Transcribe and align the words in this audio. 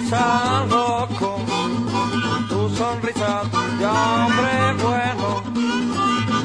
sonrisa 0.00 0.66
loco, 0.68 1.38
tu 2.48 2.68
sonrisa 2.76 3.42
de 3.78 3.86
hombre 3.86 4.74
bueno. 4.82 5.42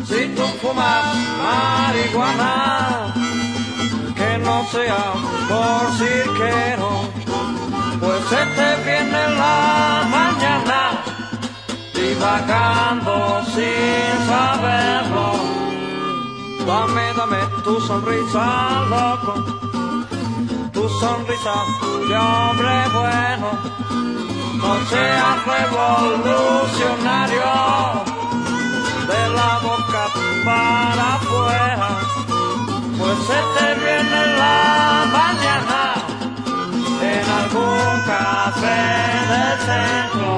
Si 0.06 0.28
tú 0.36 0.44
fumas 0.62 1.06
marihuana, 1.42 3.14
que 4.16 4.38
no 4.40 4.66
sea 4.72 5.14
por 5.48 5.92
cirquero, 5.98 6.92
pues 8.00 8.22
se 8.30 8.46
te 8.56 8.70
viene 8.84 9.30
la 9.38 10.04
mañana 10.10 11.04
divagando 11.94 13.42
sin 13.54 14.28
saberlo. 14.28 15.34
Dame, 16.66 17.14
dame 17.16 17.38
tu 17.64 17.80
sonrisa, 17.82 18.82
loco, 18.90 19.55
sonrisa 21.06 21.56
de 22.10 22.16
hombre 22.18 22.76
bueno. 22.98 23.50
No 24.62 24.72
seas 24.90 25.38
revolucionario, 25.54 27.52
de 29.12 29.22
la 29.38 29.52
boca 29.68 30.04
para 30.48 31.06
afuera, 31.18 31.90
pues 32.98 33.18
se 33.30 33.40
te 33.56 33.68
viene 33.84 34.22
la 34.42 34.60
mañana 35.20 35.82
en 37.12 37.26
algún 37.40 37.94
café 38.12 38.82
del 39.32 39.56
centro. 39.68 40.30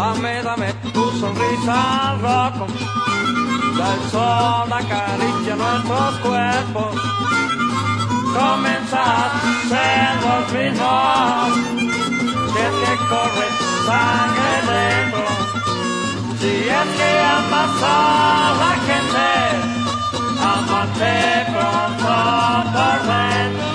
Dame, 0.00 0.42
dame 0.42 0.72
tu 0.94 1.04
sonrisa 1.20 2.16
rojo, 2.22 2.66
el 3.90 4.00
sol 4.10 4.72
acaricia 4.72 5.54
nuestros 5.56 6.14
cuerpos. 6.24 6.94
Comienza 8.32 9.02
a 9.02 9.30
ser 9.68 10.12
los 10.24 10.44
mismos, 10.56 11.48
si 12.50 12.60
es 12.66 12.74
que 12.80 12.94
corre 13.10 13.48
sangre 13.88 14.54
dentro, 14.70 15.26
si 16.40 16.52
es 16.78 16.88
que 16.96 17.10
amas 17.36 17.82
a 17.82 17.94
la 18.62 18.72
gente, 18.88 19.28
amate 20.54 21.14
pronto 21.52 22.16
por 22.72 22.98
dentro. 23.06 23.69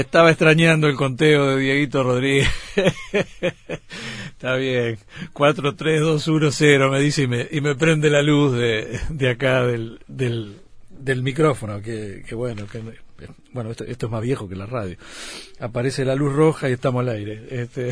Estaba 0.00 0.30
extrañando 0.30 0.88
el 0.88 0.96
conteo 0.96 1.48
de 1.48 1.60
Dieguito 1.60 2.02
Rodríguez. 2.02 2.48
Está 4.30 4.56
bien. 4.56 4.98
43210 5.34 6.90
me 6.90 7.00
dice 7.00 7.22
y 7.22 7.26
me, 7.26 7.46
y 7.50 7.60
me 7.60 7.74
prende 7.74 8.08
la 8.08 8.22
luz 8.22 8.56
de, 8.56 8.98
de 9.10 9.28
acá 9.28 9.66
del, 9.66 10.00
del, 10.08 10.56
del 10.88 11.22
micrófono. 11.22 11.82
Que, 11.82 12.24
que 12.26 12.34
bueno, 12.34 12.66
que, 12.66 12.82
bueno 13.52 13.70
esto, 13.72 13.84
esto 13.84 14.06
es 14.06 14.12
más 14.12 14.22
viejo 14.22 14.48
que 14.48 14.56
la 14.56 14.64
radio. 14.64 14.96
Aparece 15.58 16.06
la 16.06 16.14
luz 16.14 16.32
roja 16.32 16.70
y 16.70 16.72
estamos 16.72 17.00
al 17.00 17.10
aire. 17.10 17.46
Este, 17.50 17.90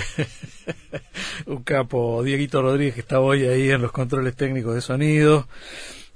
un 1.47 1.63
capo, 1.63 2.23
Dieguito 2.23 2.63
Rodríguez, 2.63 2.95
que 2.95 3.01
está 3.01 3.21
hoy 3.21 3.45
ahí 3.45 3.71
en 3.71 3.83
los 3.83 3.93
controles 3.93 4.35
técnicos 4.35 4.75
de 4.75 4.81
sonido. 4.81 5.47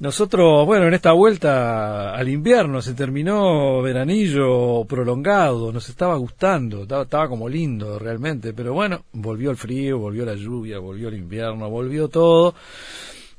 Nosotros, 0.02 0.66
bueno, 0.66 0.88
en 0.88 0.94
esta 0.94 1.12
vuelta 1.12 2.12
al 2.12 2.28
invierno 2.28 2.82
se 2.82 2.92
terminó 2.92 3.80
veranillo 3.82 4.84
prolongado, 4.84 5.70
nos 5.70 5.88
estaba 5.88 6.16
gustando, 6.16 6.82
estaba, 6.82 7.04
estaba, 7.04 7.28
como 7.28 7.48
lindo 7.48 8.00
realmente, 8.00 8.52
pero 8.52 8.74
bueno, 8.74 9.04
volvió 9.12 9.52
el 9.52 9.56
frío, 9.56 10.00
volvió 10.00 10.24
la 10.24 10.34
lluvia, 10.34 10.80
volvió 10.80 11.06
el 11.06 11.14
invierno, 11.14 11.70
volvió 11.70 12.08
todo, 12.08 12.52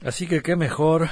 así 0.05 0.25
que 0.25 0.41
qué 0.41 0.55
mejor 0.55 1.09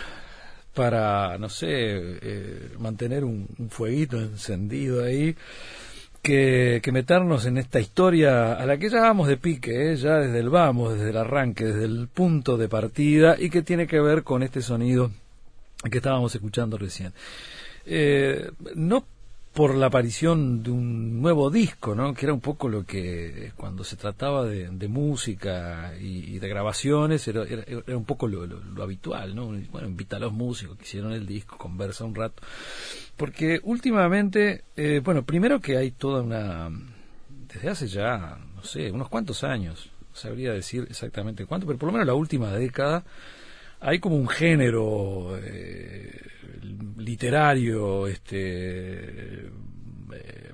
para, 0.74 1.38
no 1.38 1.50
sé, 1.50 1.68
eh, 1.70 2.70
mantener 2.80 3.26
un, 3.26 3.46
fueguito 3.70 4.22
encendido 4.22 5.04
ahí. 5.04 5.36
Que, 6.22 6.80
que, 6.84 6.92
meternos 6.92 7.48
en 7.48 7.58
esta 7.58 7.80
historia 7.80 8.54
a 8.54 8.66
la 8.68 8.78
que 8.78 8.92
ya 8.92 9.02
vamos 9.02 9.28
de 9.28 9.38
pique, 9.38 9.92
¿eh? 9.92 9.96
ya 9.96 10.18
desde 10.18 10.38
el 10.40 10.50
vamos, 10.50 10.94
desde 10.94 11.10
el 11.10 11.18
arranque, 11.18 11.66
desde 11.66 11.86
el 11.86 12.08
punto 12.08 12.58
de 12.58 12.70
partida 12.70 13.36
y 13.40 13.50
que 13.50 13.64
tiene 13.64 13.88
que 13.88 14.00
ver 14.00 14.22
con 14.22 14.44
este 14.44 14.62
sonido 14.62 15.10
que 15.90 15.98
estábamos 15.98 16.34
escuchando 16.36 16.78
recién. 16.78 17.14
Eh, 17.86 18.52
no 18.76 19.06
por 19.54 19.76
la 19.76 19.88
aparición 19.88 20.64
de 20.64 20.72
un 20.72 21.22
nuevo 21.22 21.50
disco, 21.50 21.94
¿no? 21.94 22.14
que 22.14 22.26
era 22.26 22.34
un 22.34 22.40
poco 22.40 22.70
lo 22.70 22.86
que 22.86 23.52
cuando 23.58 23.84
se 23.84 23.98
trataba 23.98 24.46
de, 24.46 24.70
de 24.70 24.88
música 24.88 25.94
y, 26.00 26.40
de 26.40 26.48
grabaciones 26.48 27.28
era, 27.28 27.44
un 27.88 28.06
poco 28.06 28.28
lo, 28.28 28.46
lo, 28.46 28.64
lo, 28.64 28.84
habitual, 28.84 29.36
¿no? 29.36 29.48
Bueno, 29.72 29.90
invita 29.90 30.16
a 30.16 30.20
los 30.20 30.32
músicos 30.32 30.78
que 30.78 30.84
hicieron 30.84 31.12
el 31.12 31.26
disco, 31.26 31.58
conversa 31.58 32.06
un 32.06 32.16
rato, 32.16 32.42
porque 33.18 33.60
últimamente, 33.64 34.64
eh, 34.78 35.02
bueno, 35.04 35.24
primero 35.24 35.60
que 35.60 35.76
hay 35.76 35.92
toda 35.92 36.22
una, 36.22 36.70
desde 37.54 37.70
hace 37.70 37.88
ya, 37.88 38.40
no 38.56 38.64
sé, 38.64 38.90
unos 38.90 39.10
cuantos 39.10 39.44
años, 39.44 39.90
sabría 40.14 40.54
decir 40.54 40.88
exactamente 40.90 41.46
cuánto, 41.46 41.68
pero 41.68 41.78
por 41.78 41.88
lo 41.88 41.94
menos 41.94 42.08
la 42.08 42.14
última 42.14 42.52
década, 42.52 43.04
hay 43.82 44.00
como 44.00 44.16
un 44.16 44.28
género 44.28 45.38
eh, 45.42 46.22
literario 46.98 48.08
este 48.08 49.48
eh, 49.48 50.52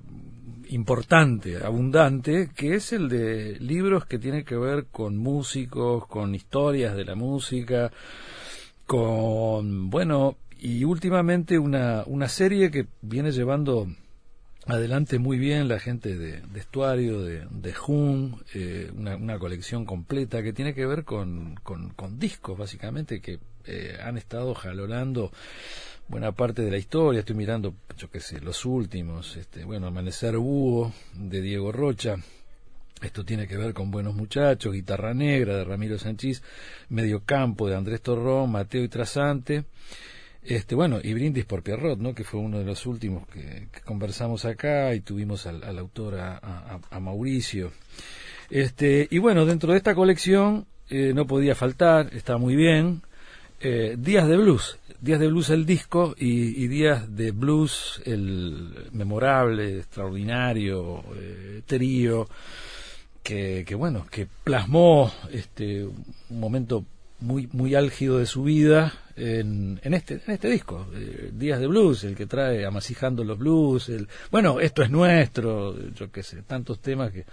importante, 0.70 1.58
abundante, 1.64 2.50
que 2.56 2.76
es 2.76 2.94
el 2.94 3.10
de 3.10 3.60
libros 3.60 4.06
que 4.06 4.18
tienen 4.18 4.46
que 4.46 4.56
ver 4.56 4.86
con 4.86 5.18
músicos, 5.18 6.08
con 6.08 6.34
historias 6.36 6.96
de 6.96 7.04
la 7.04 7.16
música, 7.16 7.92
con, 8.86 9.90
bueno, 9.90 10.38
y 10.57 10.86
últimamente 10.86 11.60
una, 11.60 12.04
una 12.06 12.30
serie 12.30 12.72
que 12.72 12.88
viene 13.01 13.31
llevando 13.31 13.88
adelante 14.68 15.19
muy 15.19 15.38
bien 15.38 15.68
la 15.68 15.80
gente 15.80 16.16
de, 16.18 16.42
estuario, 16.56 17.22
de, 17.22 17.74
Jun, 17.74 18.44
eh, 18.54 18.92
una, 18.96 19.40
colección 19.40 19.86
completa 19.86 20.44
que 20.44 20.54
tiene 20.54 20.74
que 20.74 20.86
ver 20.86 21.04
con, 21.04 21.56
con, 21.64 22.19
discos, 22.19 22.58
básicamente, 22.58 23.22
que 23.22 23.40
eh, 23.66 23.98
han 24.04 24.18
estado 24.18 24.54
jalolando 24.54 25.31
buena 26.08 26.31
parte 26.31 26.62
de 26.62 26.72
la 26.72 26.78
historia. 26.78 27.19
Estoy 27.19 27.36
mirando, 27.36 27.75
yo 27.98 28.10
qué 28.10 28.19
sé, 28.19 28.40
los 28.42 28.66
últimos, 28.66 29.38
este, 29.38 29.64
bueno, 29.64 29.88
Amanecer 29.88 30.38
Búho, 30.38 30.94
de 31.13 31.42
Diego 31.42 31.72
Rocha. 31.72 32.18
Esto 33.02 33.24
tiene 33.24 33.48
que 33.48 33.58
ver 33.58 33.74
con 33.74 33.92
Buenos 33.92 34.16
Muchachos, 34.16 34.74
Guitarra 34.74 35.13
Negra, 35.13 35.58
de 35.58 35.63
Ramiro 35.63 36.00
Sanchís, 36.00 36.42
Medio 36.90 37.24
Campo, 37.24 37.70
de 37.70 37.75
Andrés 37.75 38.02
Torrón, 38.02 38.52
Mateo 38.52 38.84
y 38.84 38.90
Trasante. 38.90 39.66
Este, 40.48 40.76
bueno, 40.76 41.02
y 41.04 41.14
Brindis 41.14 41.44
por 41.44 41.62
Pierrot, 41.62 42.00
¿no? 42.00 42.16
que 42.16 42.24
fue 42.24 42.40
uno 42.40 42.60
de 42.60 42.64
los 42.64 42.86
últimos 42.86 43.28
que, 43.28 43.68
conversamos 43.84 44.46
acá 44.46 44.96
y 44.96 45.02
tuvimos 45.02 45.46
al, 45.46 45.62
al 45.62 45.78
autor, 45.78 46.18
a, 46.20 47.00
Mauricio. 47.02 47.74
Este, 48.50 49.10
y 49.12 49.18
bueno, 49.18 49.46
dentro 49.46 49.74
de 49.74 49.78
esta 49.78 49.94
colección 49.94 50.66
eh, 50.90 51.12
no 51.14 51.28
podía 51.28 51.54
faltar, 51.54 52.12
está 52.14 52.38
muy 52.38 52.56
bien, 52.56 53.02
eh, 53.60 53.98
Días 54.00 54.26
de 54.30 54.38
Blues, 54.38 54.80
Días 55.02 55.20
de 55.20 55.28
Blues 55.28 55.50
el 55.50 55.66
disco 55.66 56.16
y, 56.18 56.64
y 56.64 56.68
Días 56.70 57.14
de 57.14 57.32
Blues 57.32 58.02
el 58.06 58.88
memorable, 58.94 59.80
extraordinario 59.80 61.04
eh, 61.14 61.62
trío 61.66 62.30
que, 63.22 63.66
que, 63.68 63.76
bueno, 63.76 64.08
que 64.10 64.30
plasmó 64.46 65.12
este, 65.30 65.84
un 65.84 66.40
momento 66.40 66.86
muy 67.20 67.50
muy 67.52 67.76
álgido 67.76 68.20
de 68.20 68.28
su 68.28 68.44
vida 68.44 68.94
en, 69.18 69.80
en 69.84 69.94
este 69.94 70.22
en 70.25 70.34
este 70.34 70.50
disco 70.50 70.88
eh, 70.94 71.31
Días 71.34 71.60
de 71.60 71.68
Blues 71.68 72.04
el 72.04 72.16
que 72.16 72.28
trae 72.28 72.66
amasijando 72.66 73.24
los 73.24 73.38
blues 73.38 73.90
el 73.90 74.08
bueno 74.31 74.60
esto 74.60 74.84
es 74.84 74.90
nuestro 74.90 75.75
yo 75.92 76.12
qué 76.12 76.24
sé 76.24 76.44
tantos 76.44 76.80
temas 76.80 77.12
que 77.12 77.25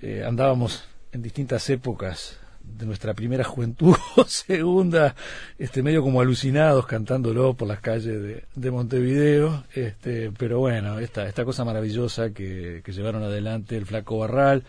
eh, 0.00 0.24
andábamos 0.24 0.84
en 1.12 1.22
distintas 1.22 1.68
épocas 1.70 2.38
de 2.64 2.86
nuestra 2.86 3.14
primera 3.14 3.44
juventud 3.44 3.94
o 4.16 4.24
segunda, 4.24 5.14
este, 5.58 5.82
medio 5.82 6.02
como 6.02 6.20
alucinados 6.20 6.86
cantándolo 6.86 7.54
por 7.54 7.68
las 7.68 7.80
calles 7.80 8.22
de, 8.22 8.44
de 8.54 8.70
Montevideo, 8.70 9.64
este, 9.74 10.32
pero 10.36 10.58
bueno, 10.60 10.98
esta, 10.98 11.26
esta 11.26 11.44
cosa 11.44 11.64
maravillosa 11.64 12.30
que, 12.30 12.82
que 12.84 12.92
llevaron 12.92 13.22
adelante 13.22 13.76
el 13.76 13.86
Flaco 13.86 14.18
Barral, 14.18 14.64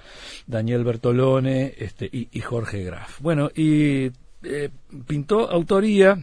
Daniel 0.46 0.84
Bertolone 0.84 1.74
este, 1.78 2.10
y 2.12 2.40
Jorge 2.42 2.84
Graf. 2.84 3.22
Bueno, 3.22 3.50
y 3.56 4.12
eh, 4.46 4.70
pintó 5.08 5.50
autoría 5.50 6.18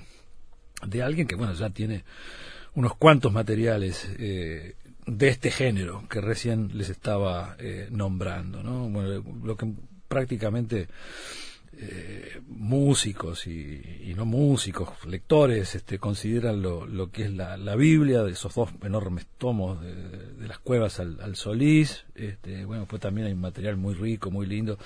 de 0.86 1.02
alguien 1.02 1.26
que, 1.26 1.36
bueno, 1.36 1.52
ya 1.54 1.70
tiene 1.70 2.04
unos 2.74 2.94
cuantos 2.96 3.32
materiales 3.32 4.08
eh, 4.18 4.76
de 5.06 5.28
este 5.28 5.50
género 5.50 6.04
que 6.08 6.20
recién 6.20 6.70
les 6.74 6.88
estaba 6.88 7.56
eh, 7.58 7.88
nombrando, 7.90 8.62
¿no? 8.62 8.88
Bueno, 8.88 9.22
lo 9.42 9.56
que 9.56 9.72
prácticamente 10.08 10.88
eh, 11.74 12.40
músicos 12.46 13.46
y, 13.46 14.12
no 14.14 14.26
músicos, 14.26 14.90
lectores, 15.06 15.74
este, 15.74 15.98
consideran 15.98 16.60
lo, 16.60 16.86
lo 16.86 17.10
que 17.10 17.24
es 17.24 17.32
la, 17.32 17.56
la, 17.56 17.76
Biblia, 17.76 18.22
de 18.22 18.32
esos 18.32 18.54
dos 18.54 18.70
enormes 18.82 19.26
tomos 19.38 19.80
de, 19.80 19.94
de 19.94 20.48
las 20.48 20.58
cuevas 20.58 21.00
al, 21.00 21.34
Solís. 21.34 22.04
Este, 22.14 22.66
bueno, 22.66 22.86
pues 22.86 23.00
también 23.00 23.26
hay 23.26 23.34
material 23.34 23.78
muy 23.78 23.94
rico, 23.94 24.30
muy 24.30 24.46
lindo, 24.46 24.78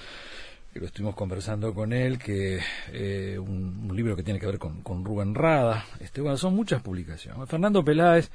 que 0.77 0.81
lo 0.81 0.87
estuvimos 0.89 1.15
conversando 1.15 1.73
con 1.73 1.95
él, 1.95 2.19
que 2.19 2.61
eh, 2.93 3.39
un, 3.39 3.91
libro 3.95 4.15
que 4.15 4.23
tiene 4.23 4.39
que 4.39 4.45
ver 4.45 4.59
con, 4.59 4.83
con 4.83 5.05
Rubén 5.07 5.35
Rada. 5.35 5.87
Este, 6.01 6.21
bueno, 6.21 6.37
son 6.37 6.55
muchas 6.55 6.83
publicaciones. 6.83 7.49
Fernando 7.49 7.83
Peláez 7.83 8.31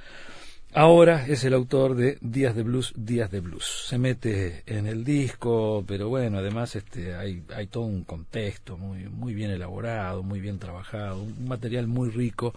Ahora 0.74 1.26
es 1.28 1.44
el 1.44 1.54
autor 1.54 1.96
de 1.96 2.18
Días 2.22 2.56
de 2.56 2.64
Blues, 2.64 2.94
Días 2.96 3.30
de 3.30 3.42
Blues. 3.42 3.66
Se 3.90 3.98
mete 3.98 4.64
en 4.66 4.88
el 4.88 5.04
disco, 5.04 5.84
pero 5.86 6.08
bueno, 6.08 6.38
además 6.38 6.78
este, 6.78 7.14
hay, 7.14 7.42
hay 7.54 7.68
todo 7.68 7.84
un 7.84 8.06
contexto 8.06 8.78
muy, 8.78 9.10
muy 9.10 9.34
bien 9.34 9.52
elaborado, 9.52 10.24
muy 10.24 10.40
bien 10.40 10.60
trabajado, 10.60 11.24
un 11.24 11.50
material 11.50 11.88
muy 11.88 12.10
rico, 12.10 12.54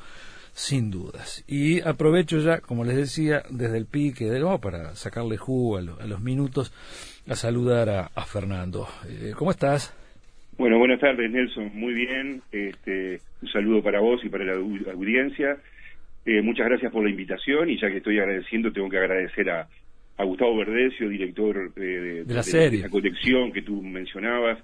sin 0.53 0.93
dudas. 0.93 1.43
Y 1.49 1.81
aprovecho 1.81 2.39
ya, 2.39 2.61
como 2.61 2.85
les 2.85 2.95
decía, 2.95 3.43
desde 3.51 3.79
el 3.79 3.87
pique 3.87 4.27
del 4.27 4.45
oh, 4.45 4.61
para 4.61 4.95
sacarle 4.95 5.37
jugo 5.37 5.79
a, 5.79 5.83
lo, 5.83 6.01
a, 6.01 6.07
los 6.07 6.21
minutos, 6.21 6.73
a 7.29 7.35
saludar 7.35 7.89
a, 7.91 8.11
a 8.15 8.25
Fernando. 8.27 8.87
Eh, 9.09 9.33
¿Cómo 9.37 9.51
estás? 9.51 9.93
Bueno, 10.57 10.79
buenas 10.79 11.01
tardes, 11.01 11.29
Nelson. 11.33 11.73
Muy 11.75 11.95
bien. 11.95 12.43
Este, 12.53 13.19
un 13.43 13.49
saludo 13.49 13.83
para 13.83 13.99
vos 13.99 14.25
y 14.25 14.29
para 14.29 14.45
la 14.45 14.53
audiencia. 14.53 15.59
Eh, 16.27 16.41
muchas 16.43 16.67
gracias 16.67 16.91
por 16.91 17.05
la 17.05 17.11
invitación 17.11 17.69
y 17.69 17.79
ya 17.79 17.91
que 17.91 17.99
estoy 17.99 18.19
agradeciendo, 18.19 18.73
tengo 18.73 18.89
que 18.89 18.99
agradecer 18.99 19.51
a, 19.51 19.69
a 20.17 20.25
Gustavo 20.25 20.57
Verdecio, 20.57 21.09
director 21.09 21.73
eh, 21.77 21.81
de, 21.81 22.25
de, 22.25 22.35
la 22.35 22.43
serie. 22.43 22.79
de, 22.79 22.85
la 22.85 22.91
colección 22.91 23.53
que 23.53 23.63
tú 23.63 23.83
mencionabas, 23.83 24.59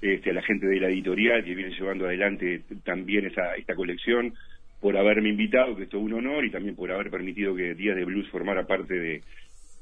este, 0.00 0.30
a 0.30 0.34
la 0.34 0.42
gente 0.42 0.66
de 0.66 0.80
la 0.80 0.88
editorial 0.88 1.44
que 1.44 1.54
viene 1.54 1.74
llevando 1.74 2.06
adelante 2.06 2.62
también 2.84 3.26
esa, 3.26 3.54
esta 3.54 3.74
colección, 3.74 4.34
por 4.80 4.96
haberme 4.96 5.28
invitado, 5.28 5.76
que 5.76 5.82
esto 5.84 5.98
es 5.98 6.04
un 6.04 6.14
honor, 6.14 6.44
y 6.44 6.50
también 6.50 6.74
por 6.74 6.90
haber 6.90 7.10
permitido 7.10 7.54
que 7.54 7.74
Días 7.74 7.96
de 7.96 8.04
Blues 8.04 8.28
formara 8.30 8.66
parte 8.66 8.94
de, 8.94 9.22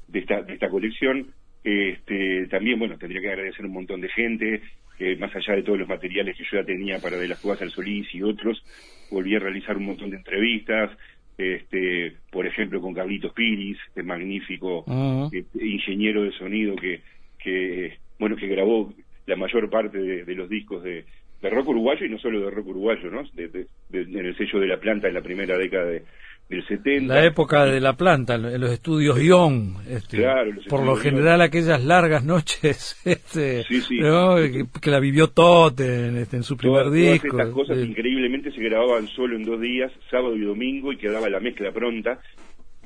de, 0.07 0.19
esta, 0.19 0.41
de 0.41 0.53
esta 0.53 0.69
colección. 0.69 1.27
Este, 1.63 2.47
también, 2.47 2.79
bueno, 2.79 2.97
tendría 2.97 3.21
que 3.21 3.29
agradecer 3.29 3.65
un 3.65 3.73
montón 3.73 4.01
de 4.01 4.09
gente, 4.09 4.61
eh, 4.99 5.15
más 5.17 5.33
allá 5.33 5.55
de 5.55 5.63
todos 5.63 5.79
los 5.79 5.87
materiales 5.87 6.35
que 6.35 6.43
yo 6.43 6.59
ya 6.59 6.65
tenía 6.65 6.99
para 6.99 7.17
De 7.17 7.27
las 7.27 7.39
Cuevas 7.39 7.61
al 7.61 7.71
Solís 7.71 8.13
y 8.13 8.21
otros, 8.21 8.61
volví 9.09 9.35
a 9.35 9.39
realizar 9.39 9.77
un 9.77 9.85
montón 9.85 10.09
de 10.09 10.17
entrevistas, 10.17 10.91
este, 11.39 12.17
por 12.31 12.45
ejemplo 12.45 12.81
con 12.81 12.93
Carlitos 12.93 13.33
Piris, 13.33 13.77
el 13.95 14.03
magnífico 14.03 14.79
uh 14.79 14.91
-huh. 14.91 15.29
este, 15.33 15.65
ingeniero 15.65 16.23
de 16.23 16.31
sonido 16.33 16.75
que, 16.75 16.99
que, 17.41 17.97
bueno, 18.19 18.35
que 18.35 18.47
grabó 18.47 18.93
la 19.25 19.37
mayor 19.37 19.69
parte 19.69 19.97
de, 19.97 20.25
de 20.25 20.35
los 20.35 20.49
discos 20.49 20.83
de, 20.83 21.05
de, 21.41 21.49
rock 21.49 21.69
uruguayo 21.69 22.05
y 22.05 22.09
no 22.09 22.19
solo 22.19 22.41
de 22.41 22.51
rock 22.51 22.67
uruguayo, 22.67 23.09
¿no? 23.09 23.23
De, 23.33 23.47
de, 23.47 23.67
en 23.91 24.25
el 24.25 24.35
sello 24.35 24.59
de 24.59 24.67
La 24.67 24.81
Planta 24.81 25.07
en 25.07 25.13
la 25.13 25.21
primera 25.21 25.57
década 25.57 25.85
de, 25.85 26.03
del 26.49 26.65
70. 26.65 27.13
La 27.13 27.25
época 27.25 27.65
de 27.65 27.79
La 27.79 27.93
Planta, 27.93 28.35
en 28.35 28.59
los 28.59 28.71
estudios 28.71 29.21
Ion, 29.21 29.75
este, 29.87 30.17
claro, 30.17 30.51
por 30.67 30.83
lo 30.83 30.95
general 30.95 31.41
aquellas 31.41 31.83
largas 31.85 32.25
noches 32.25 32.99
este, 33.05 33.63
sí, 33.63 33.81
sí. 33.81 33.99
¿no? 33.99 34.35
que, 34.35 34.65
que, 34.81 34.89
la 34.89 34.99
vivió 34.99 35.27
Totten 35.27 36.17
este, 36.17 36.37
en 36.37 36.43
su 36.43 36.57
primer 36.57 36.85
todas, 36.85 36.93
disco. 36.93 37.27
Todas 37.29 37.47
estas 37.47 37.53
cosas 37.53 37.77
increíblemente 37.77 38.51
se 38.51 38.61
grababan 38.61 39.07
solo 39.07 39.35
en 39.35 39.43
dos 39.43 39.61
días, 39.61 39.91
sábado 40.09 40.35
y 40.35 40.41
domingo, 40.41 40.91
y 40.91 40.97
quedaba 40.97 41.29
la 41.29 41.39
mezcla 41.39 41.71
pronta, 41.71 42.19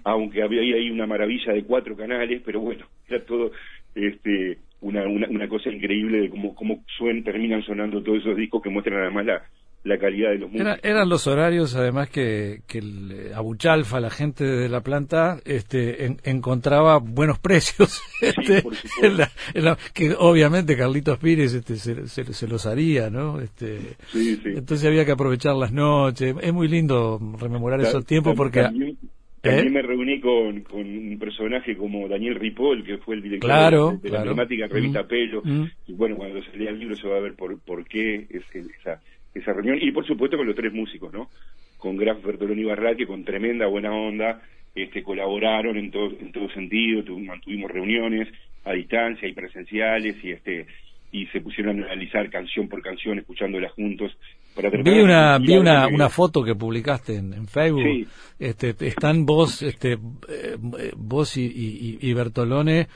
aunque 0.04 0.44
había 0.44 0.75
ahí 0.75 0.89
una 0.89 1.07
maravilla 1.07 1.54
de 1.54 1.63
cuatro 1.63 1.95
canales, 1.95 2.42
pero 2.45 2.60
bueno, 2.60 2.86
era 3.07 3.24
todo 3.24 3.51
este 3.95 4.57
una, 4.81 5.07
una, 5.07 5.30
una 5.30 5.48
cosa 5.48 5.69
increíble 5.69 6.19
de 6.19 6.30
cómo, 6.30 6.54
cómo 6.54 6.83
suen, 6.98 7.24
terminan 7.24 7.63
sonando 7.63 8.04
todos 8.04 8.19
esos 8.19 8.36
discos 8.36 8.62
que 8.62 8.69
muestran 8.69 9.00
además 9.00 9.25
la, 9.25 9.44
la 9.83 9.97
calidad 9.97 10.31
de 10.31 10.38
los 10.38 10.51
músicos. 10.51 10.80
Era, 10.81 10.89
eran 10.95 11.09
los 11.09 11.27
horarios, 11.27 11.75
además, 11.75 12.09
que, 12.09 12.62
que 12.68 12.77
el 12.80 13.12
eh, 13.12 13.33
Abuchalfa, 13.35 14.00
la 14.00 14.09
gente 14.09 14.45
de 14.45 14.69
la 14.69 14.81
planta, 14.81 15.39
este, 15.45 16.06
en, 16.06 16.18
encontraba 16.24 17.00
buenos 17.00 17.39
precios. 17.44 18.01
Este, 18.21 18.62
sí, 18.62 18.88
en 19.01 19.18
la, 19.18 19.30
en 19.53 19.65
la, 19.65 19.77
que 19.94 20.13
obviamente 20.18 20.77
Carlitos 20.77 21.18
Pires 21.19 21.53
este, 21.53 21.75
se, 21.75 22.07
se, 22.07 22.33
se, 22.33 22.47
los 22.47 22.65
haría, 22.65 23.09
¿no? 23.09 23.41
Este, 23.41 23.80
sí, 24.12 24.38
sí. 24.38 24.50
Entonces 24.56 24.85
había 24.85 25.06
que 25.06 25.12
aprovechar 25.12 25.56
las 25.56 25.74
noches. 25.74 26.36
Es 26.41 26.53
muy 26.53 26.68
lindo 26.68 27.19
rememorar 27.39 27.81
Ta 27.81 27.89
esos 27.89 28.06
tiempos 28.06 28.36
porque... 28.36 28.62
También, 28.62 28.97
también 29.41 29.68
¿Eh? 29.68 29.71
me 29.71 29.81
reuní 29.81 30.21
con, 30.21 30.62
con, 30.62 30.79
un 30.79 31.19
personaje 31.19 31.75
como 31.75 32.07
Daniel 32.07 32.36
Ripoll, 32.36 32.86
que 32.86 32.97
fue 33.00 33.15
el 33.15 33.24
director 33.24 33.50
claro, 33.50 33.88
de, 33.89 33.97
de 33.97 34.09
claro. 34.09 34.13
la 34.13 34.31
emblemática 34.31 34.68
revista 34.68 35.03
mm, 35.03 35.07
Pelo. 35.07 35.41
Mm. 35.44 35.65
Y 35.88 35.94
bueno, 35.94 36.15
cuando 36.15 36.41
se 36.41 36.56
lea 36.56 36.69
el 36.69 36.79
libro 36.79 36.95
se 36.95 37.09
va 37.09 37.18
a 37.18 37.19
ver 37.19 37.36
por, 37.36 37.59
por 37.59 37.86
qué 37.86 38.25
es 38.29 38.44
esa 38.53 39.01
esa 39.33 39.53
reunión 39.53 39.80
y 39.81 39.91
por 39.91 40.06
supuesto 40.06 40.38
con 40.38 40.47
los 40.47 40.56
tres 40.56 40.74
músicos, 40.74 41.12
¿no? 41.12 41.30
Con 41.77 41.97
Graf 41.97 42.24
Bertoloni 42.24 42.63
Barral, 42.63 42.95
que 42.95 43.07
con 43.07 43.24
tremenda 43.24 43.67
buena 43.67 43.91
onda 43.91 44.41
este, 44.75 45.03
colaboraron 45.03 45.77
en 45.77 45.91
todo, 45.91 46.12
en 46.19 46.31
todo 46.31 46.50
sentido, 46.50 47.03
mantuvimos 47.19 47.72
reuniones 47.72 48.27
a 48.65 48.74
distancia 48.74 49.27
y 49.27 49.34
presenciales 49.34 50.15
y 50.24 50.31
este 50.31 50.67
y 51.12 51.27
se 51.27 51.41
pusieron 51.41 51.84
a 51.84 51.86
analizar 51.86 52.27
canción 52.31 52.67
por 52.67 52.81
canción, 52.81 53.19
escuchándolas 53.19 53.72
juntos. 53.74 54.12
Para 54.55 54.69
vi 54.69 55.00
una 55.00 55.38
vi 55.38 55.58
una, 55.58 55.88
una 55.88 56.10
foto 56.10 56.43
que 56.43 56.55
publicaste 56.55 57.17
en, 57.17 57.34
en 57.34 57.48
Facebook. 57.48 57.84
Sí. 57.84 58.08
Este, 58.39 58.69
están 58.88 59.25
vos, 59.25 59.62
este, 59.62 59.93
eh, 59.93 60.58
vos 60.96 61.38
y, 61.38 61.46
y, 61.46 62.00
y 62.01 62.13
Bertolone 62.13 62.88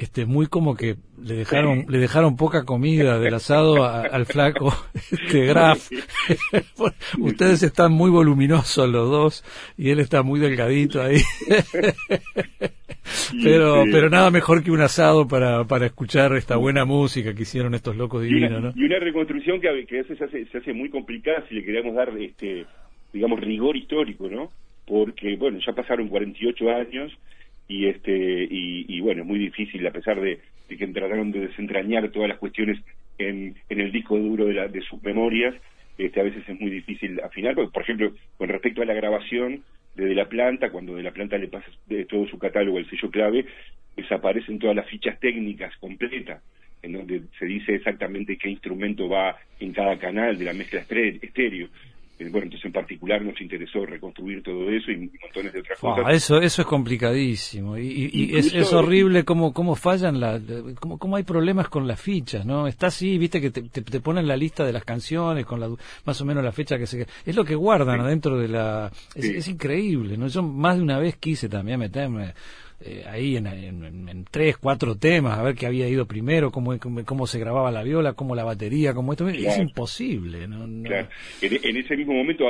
este 0.00 0.24
muy 0.24 0.46
como 0.46 0.74
que 0.74 0.96
le 1.22 1.34
dejaron 1.34 1.84
le 1.88 1.98
dejaron 1.98 2.36
poca 2.36 2.64
comida 2.64 3.18
del 3.18 3.34
asado 3.34 3.84
a, 3.84 4.02
al 4.02 4.24
flaco 4.24 4.72
este 5.12 5.44
Graf. 5.44 5.90
Ustedes 7.18 7.62
están 7.62 7.92
muy 7.92 8.10
voluminosos 8.10 8.88
los 8.88 9.10
dos 9.10 9.44
y 9.76 9.90
él 9.90 10.00
está 10.00 10.22
muy 10.22 10.40
delgadito 10.40 11.02
ahí. 11.02 11.20
Pero 13.42 13.84
pero 13.90 14.08
nada 14.08 14.30
mejor 14.30 14.62
que 14.62 14.70
un 14.70 14.82
asado 14.82 15.26
para 15.26 15.64
para 15.64 15.86
escuchar 15.86 16.36
esta 16.36 16.56
buena 16.56 16.84
música 16.84 17.34
que 17.34 17.42
hicieron 17.42 17.74
estos 17.74 17.96
locos 17.96 18.22
divinos 18.22 18.50
y 18.50 18.54
una, 18.54 18.60
¿no? 18.60 18.72
y 18.76 18.84
una 18.84 18.98
reconstrucción 19.00 19.60
que, 19.60 19.86
que 19.86 19.98
a 19.98 20.02
veces 20.02 20.18
se 20.18 20.24
hace, 20.24 20.46
se 20.46 20.58
hace 20.58 20.72
muy 20.72 20.90
complicada 20.90 21.44
si 21.48 21.56
le 21.56 21.64
queremos 21.64 21.94
dar 21.94 22.10
este 22.18 22.66
digamos 23.12 23.40
rigor 23.40 23.76
histórico 23.76 24.28
no 24.28 24.50
porque 24.86 25.36
bueno 25.36 25.58
ya 25.64 25.72
pasaron 25.72 26.08
48 26.08 26.70
años 26.70 27.12
y 27.70 27.86
este 27.86 28.48
y, 28.50 29.00
bueno 29.00 29.22
es 29.22 29.28
muy 29.28 29.38
difícil 29.38 29.86
a 29.86 29.92
pesar 29.92 30.20
de, 30.20 30.40
de, 30.68 30.76
que 30.76 30.86
trataron 30.88 31.30
de 31.30 31.46
desentrañar 31.46 32.10
todas 32.10 32.28
las 32.28 32.38
cuestiones 32.38 32.80
en, 33.16 33.54
en 33.68 33.80
el 33.80 33.92
disco 33.92 34.18
duro 34.18 34.46
de, 34.46 34.54
la, 34.54 34.66
de 34.66 34.80
sus 34.82 35.00
memorias 35.04 35.54
este 35.96 36.20
a 36.20 36.24
veces 36.24 36.42
es 36.48 36.60
muy 36.60 36.70
difícil 36.70 37.20
afinar 37.20 37.54
porque, 37.54 37.70
por 37.70 37.82
ejemplo 37.84 38.12
con 38.36 38.48
respecto 38.48 38.82
a 38.82 38.86
la 38.86 38.94
grabación 38.94 39.62
de, 39.94 40.06
de 40.06 40.14
la 40.16 40.28
planta 40.28 40.70
cuando 40.70 40.96
de 40.96 41.04
la 41.04 41.12
planta 41.12 41.38
le 41.38 41.46
pasa 41.46 41.70
de 41.86 42.04
todo 42.06 42.26
su 42.26 42.38
catálogo 42.38 42.78
el 42.78 42.90
sello 42.90 43.08
clave 43.08 43.46
desaparecen 43.96 44.58
todas 44.58 44.74
las 44.74 44.88
fichas 44.88 45.20
técnicas 45.20 45.76
completas 45.76 46.42
en 46.82 46.92
donde 46.92 47.22
se 47.38 47.44
dice 47.44 47.76
exactamente 47.76 48.36
qué 48.36 48.50
instrumento 48.50 49.08
va 49.08 49.36
en 49.60 49.72
cada 49.72 49.96
canal 49.96 50.36
de 50.36 50.44
la 50.44 50.54
mezcla 50.54 50.80
estéreo 50.80 51.68
bueno, 52.28 52.44
entonces 52.44 52.66
en 52.66 52.72
particular 52.72 53.22
nos 53.22 53.40
interesó 53.40 53.86
reconstruir 53.86 54.42
todo 54.42 54.68
eso 54.70 54.90
y 54.90 55.10
montones 55.22 55.52
de 55.52 55.60
otras 55.60 55.78
cosas. 55.78 56.04
Oh, 56.06 56.10
eso, 56.10 56.40
eso 56.40 56.62
es 56.62 56.68
complicadísimo 56.68 57.78
y, 57.78 57.86
y, 57.86 58.10
y 58.12 58.36
es, 58.36 58.52
es, 58.54 58.72
horrible 58.72 59.24
cómo, 59.24 59.52
cómo 59.54 59.74
fallan, 59.74 60.20
la, 60.20 60.40
cómo, 60.78 60.98
cómo 60.98 61.16
hay 61.16 61.22
problemas 61.22 61.68
con 61.68 61.86
las 61.86 62.00
fichas, 62.00 62.44
¿no? 62.44 62.66
Está 62.66 62.88
así, 62.88 63.16
viste 63.16 63.40
que 63.40 63.50
te, 63.50 63.62
te, 63.62 63.82
te, 63.82 64.00
ponen 64.00 64.28
la 64.28 64.36
lista 64.36 64.64
de 64.64 64.72
las 64.72 64.84
canciones 64.84 65.46
con 65.46 65.60
la, 65.60 65.70
más 66.04 66.20
o 66.20 66.24
menos 66.24 66.44
la 66.44 66.52
fecha 66.52 66.76
que 66.76 66.86
se... 66.86 67.06
Es 67.24 67.36
lo 67.36 67.44
que 67.44 67.54
guardan 67.54 67.98
sí. 67.98 68.04
adentro 68.04 68.38
de 68.38 68.48
la... 68.48 68.90
Es, 69.14 69.24
sí. 69.24 69.36
es 69.36 69.48
increíble, 69.48 70.16
¿no? 70.16 70.26
Yo 70.28 70.42
más 70.42 70.76
de 70.76 70.82
una 70.82 70.98
vez 70.98 71.16
quise 71.16 71.48
también 71.48 71.78
meterme 71.78 72.34
eh, 72.80 73.04
ahí 73.08 73.36
en, 73.36 73.46
en, 73.46 74.08
en, 74.08 74.24
tres, 74.30 74.56
cuatro 74.56 74.96
temas, 74.96 75.38
a 75.38 75.42
ver 75.42 75.54
qué 75.54 75.66
había 75.66 75.88
ido 75.88 76.06
primero, 76.06 76.50
cómo, 76.50 76.78
cómo, 76.78 77.04
cómo 77.04 77.26
se 77.26 77.38
grababa 77.38 77.70
la 77.70 77.82
viola, 77.82 78.14
cómo 78.14 78.34
la 78.34 78.44
batería, 78.44 78.94
cómo 78.94 79.12
esto. 79.12 79.26
Claro. 79.26 79.38
Es 79.38 79.58
imposible. 79.58 80.48
¿no? 80.48 80.66
no... 80.66 80.88
Claro. 80.88 81.08
En, 81.42 81.52
en, 81.62 81.76
ese 81.76 81.96
mismo 81.96 82.14
momento, 82.14 82.46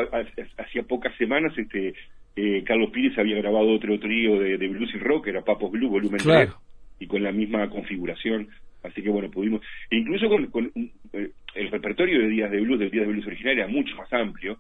hacía 0.57 0.83
pocas 0.85 1.17
semanas, 1.17 1.53
este 1.57 1.95
eh, 2.37 2.63
Carlos 2.65 2.91
Pires 2.91 3.19
había 3.19 3.37
grabado 3.37 3.73
otro 3.73 3.99
trío 3.99 4.39
de, 4.39 4.57
de, 4.57 4.69
blues 4.69 4.95
y 4.95 4.99
rock, 4.99 5.29
era 5.29 5.43
Papos 5.43 5.73
Blue, 5.73 5.89
volumen 5.89 6.21
claro. 6.21 6.61
3, 6.99 7.01
y 7.01 7.07
con 7.07 7.23
la 7.23 7.33
misma 7.33 7.69
configuración 7.69 8.49
Así 8.83 9.03
que 9.03 9.11
bueno, 9.11 9.31
pudimos, 9.31 9.61
e 9.91 9.97
incluso 9.97 10.29
con, 10.29 10.73
eh, 11.13 11.31
el 11.55 11.71
repertorio 11.71 12.21
de 12.21 12.29
Días 12.29 12.51
de 12.51 12.61
Blues, 12.61 12.79
del 12.79 12.91
Días 12.91 13.07
de 13.07 13.13
Blues 13.13 13.27
original 13.27 13.59
era 13.59 13.69
mucho 13.69 13.95
más 13.97 14.11
amplio, 14.13 14.59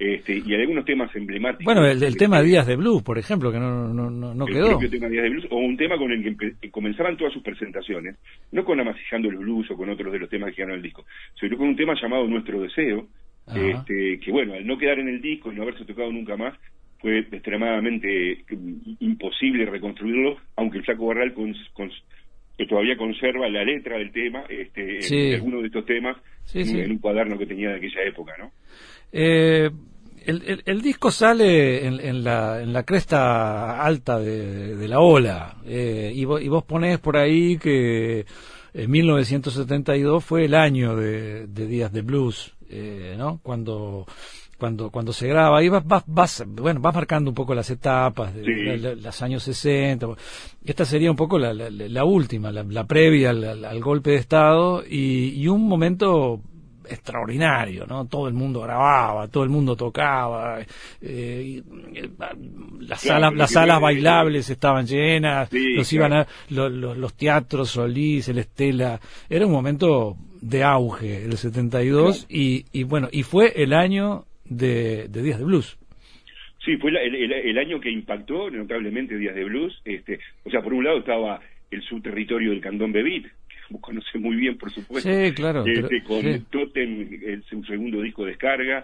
este, 0.00 0.38
y 0.38 0.54
hay 0.54 0.62
algunos 0.62 0.86
temas 0.86 1.14
emblemáticos. 1.14 1.66
Bueno, 1.66 1.86
el, 1.86 2.00
del 2.00 2.16
tema 2.16 2.40
Días 2.40 2.66
de 2.66 2.74
Blues, 2.74 3.02
por 3.02 3.18
ejemplo, 3.18 3.52
que 3.52 3.58
no, 3.58 3.92
no, 3.92 4.08
no, 4.08 4.34
no 4.34 4.46
el 4.46 4.54
quedó. 4.54 4.68
propio 4.70 4.88
tema 4.88 5.08
Días 5.10 5.24
de 5.24 5.28
Blues, 5.28 5.46
o 5.50 5.58
un 5.58 5.76
tema 5.76 5.98
con 5.98 6.10
el 6.10 6.38
que, 6.38 6.70
comenzaban 6.70 7.18
todas 7.18 7.34
sus 7.34 7.42
presentaciones, 7.42 8.16
no 8.50 8.64
con 8.64 8.80
Amasillando 8.80 9.28
el 9.28 9.36
Blues 9.36 9.70
o 9.70 9.76
con 9.76 9.90
otros 9.90 10.10
de 10.10 10.20
los 10.20 10.30
temas 10.30 10.54
que 10.54 10.62
ganó 10.62 10.72
el 10.72 10.80
disco, 10.80 11.04
sino 11.38 11.58
con 11.58 11.68
un 11.68 11.76
tema 11.76 11.92
llamado 12.00 12.26
Nuestro 12.26 12.62
Deseo, 12.62 13.08
este, 13.54 14.18
que 14.20 14.32
bueno, 14.32 14.54
al 14.54 14.66
no 14.66 14.78
quedar 14.78 15.00
en 15.00 15.08
el 15.08 15.20
disco 15.20 15.52
y 15.52 15.56
no 15.56 15.64
haberse 15.64 15.84
tocado 15.84 16.10
nunca 16.10 16.34
más, 16.34 16.58
fue 16.98 17.18
extremadamente 17.18 18.42
imposible 19.00 19.66
reconstruirlo, 19.66 20.38
aunque 20.56 20.78
el 20.78 20.84
Flaco 20.84 21.08
Barral 21.08 21.34
con, 21.34 21.54
que 22.56 22.66
todavía 22.66 22.96
conserva 22.96 23.50
la 23.50 23.64
letra 23.64 23.98
del 23.98 24.12
tema, 24.12 24.44
este, 24.48 25.28
en 25.28 25.34
alguno 25.34 25.60
de 25.60 25.66
estos 25.66 25.84
temas, 25.84 26.16
en, 26.54 26.90
un 26.90 26.98
cuaderno 26.98 27.36
que 27.36 27.46
tenía 27.46 27.68
de 27.68 27.76
aquella 27.76 28.02
época, 28.04 28.32
¿no? 28.38 28.50
Eh, 29.12 29.68
el, 30.26 30.62
el, 30.64 30.82
disco 30.82 31.10
sale 31.10 31.86
en, 31.86 32.00
en, 32.00 32.24
la, 32.24 32.62
en 32.62 32.72
la 32.72 32.82
cresta 32.84 33.82
alta 33.82 34.18
de, 34.18 34.76
de 34.76 34.88
la 34.88 35.00
ola, 35.00 35.56
eh, 35.64 36.12
y, 36.14 36.24
vos, 36.24 36.40
y 36.42 36.48
vos 36.48 36.64
ponés 36.64 36.98
por 36.98 37.16
ahí 37.16 37.58
que 37.58 38.26
en 38.74 38.90
1972 38.90 40.24
fue 40.24 40.44
el 40.44 40.54
año 40.54 40.96
de, 40.96 41.46
de 41.46 41.66
Días 41.66 41.92
de 41.92 42.02
Blues, 42.02 42.54
eh, 42.68 43.14
¿no? 43.18 43.40
Cuando 43.42 44.06
cuando 44.60 44.90
cuando 44.90 45.12
se 45.12 45.26
graba. 45.26 45.64
Y 45.64 45.68
vas, 45.68 45.84
vas, 45.84 46.04
vas 46.06 46.44
bueno 46.46 46.80
vas 46.80 46.94
marcando 46.94 47.30
un 47.30 47.34
poco 47.34 47.54
las 47.54 47.70
etapas 47.70 48.32
de, 48.34 48.96
los 48.96 49.22
años 49.22 49.42
60 49.42 50.06
esta 50.64 50.84
sería 50.84 51.10
un 51.10 51.16
poco 51.16 51.38
la, 51.38 51.52
la, 51.54 52.04
última 52.04 52.52
la, 52.52 52.84
previa 52.84 53.30
al, 53.30 53.80
golpe 53.80 54.10
de 54.10 54.16
estado. 54.16 54.84
Y, 54.86 55.30
y, 55.42 55.48
un 55.48 55.66
momento 55.66 56.42
extraordinario 56.90 57.86
no 57.86 58.06
todo 58.06 58.28
el 58.28 58.34
mundo 58.34 58.60
grababa 58.60 59.28
todo 59.28 59.44
el 59.44 59.50
mundo 59.50 59.76
tocaba 59.76 60.58
eh, 61.00 61.62
las 62.80 63.00
salas 63.00 63.32
las 63.34 63.52
salas 63.52 63.80
bailables 63.80 64.50
estaban 64.50 64.86
llenas 64.86 65.48
los 65.52 65.92
iban 65.92 66.12
a, 66.12 66.26
los, 66.50 66.72
los, 66.72 67.14
teatros 67.14 67.70
Solís 67.70 68.28
el 68.28 68.38
Estela. 68.38 69.00
Era 69.28 69.46
un 69.46 69.52
momento 69.52 70.16
de 70.40 70.62
auge 70.62 71.24
el 71.24 71.36
72 71.36 72.26
y, 72.28 72.64
y 72.72 72.84
bueno 72.84 73.08
y 73.12 73.22
fue 73.22 73.52
el 73.56 73.72
año 73.72 74.24
de, 74.44 75.08
Días 75.08 75.38
de 75.38 75.44
Blues. 75.44 75.78
Sí, 76.64 76.76
fue 76.76 76.90
el, 76.90 77.58
año 77.58 77.80
que 77.80 77.90
impactó 77.90 78.50
notablemente 78.50 79.16
Días 79.16 79.34
de 79.34 79.44
Blues. 79.44 79.80
Este, 79.84 80.18
o 80.44 80.50
sea, 80.50 80.60
por 80.60 80.74
un 80.74 80.84
lado 80.84 80.98
estaba 80.98 81.40
el 81.70 81.82
subterritorio 81.82 82.50
del 82.50 82.60
Candón 82.60 82.92
Bebit, 82.92 83.28
vos 83.70 83.80
conocés 83.80 84.20
muy 84.20 84.36
bien, 84.36 84.58
por 84.58 84.70
supuesto. 84.70 85.08
Sí, 85.08 85.32
claro. 85.32 85.64
Este, 85.66 86.02
con 86.02 86.44
Totem, 86.50 87.08
el, 87.24 87.42
su 87.44 87.64
segundo 87.64 88.02
disco 88.02 88.24
de 88.24 88.32
descarga, 88.32 88.82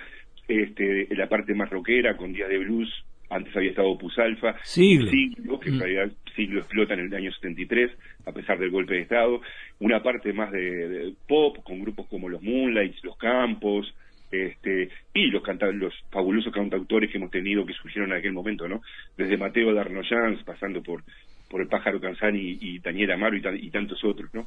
este, 0.48 1.08
la 1.14 1.28
parte 1.28 1.54
más 1.54 1.70
rockera 1.70 2.16
con 2.16 2.32
Días 2.32 2.48
de 2.48 2.58
Blues. 2.58 2.90
Antes 3.28 3.56
había 3.56 3.70
estado 3.70 3.98
Pusalfa, 3.98 4.54
Siglo, 4.62 5.10
siglo 5.10 5.58
que 5.58 5.70
en 5.70 5.76
mm. 5.76 5.80
realidad 5.80 6.12
Siglo 6.36 6.60
explota 6.60 6.94
en 6.94 7.00
el 7.00 7.14
año 7.14 7.32
73, 7.32 7.90
a 8.24 8.30
pesar 8.30 8.56
del 8.56 8.70
golpe 8.70 8.94
de 8.94 9.00
Estado. 9.00 9.40
Una 9.80 10.00
parte 10.00 10.32
más 10.32 10.52
de 10.52 11.12
pop, 11.26 11.56
con 11.64 11.80
grupos 11.80 12.06
como 12.06 12.28
los 12.28 12.40
Moonlights, 12.40 13.02
Los 13.02 13.16
Campos, 13.16 13.92
este, 14.30 14.90
y 15.14 15.26
los, 15.26 15.42
los 15.74 15.94
fabulosos 16.10 16.52
cantautores 16.52 17.10
que 17.10 17.18
hemos 17.18 17.30
tenido 17.30 17.64
que 17.64 17.72
surgieron 17.74 18.12
en 18.12 18.18
aquel 18.18 18.32
momento, 18.32 18.68
¿no? 18.68 18.82
Desde 19.16 19.36
Mateo 19.36 19.72
Darnoyans, 19.72 20.42
pasando 20.44 20.82
por, 20.82 21.02
por 21.48 21.60
el 21.60 21.68
Pájaro 21.68 22.00
Canzani 22.00 22.58
y, 22.60 22.78
Daniel 22.78 23.12
Amaro 23.12 23.36
y, 23.36 23.70
tantos 23.70 24.02
otros, 24.04 24.32
¿no? 24.34 24.46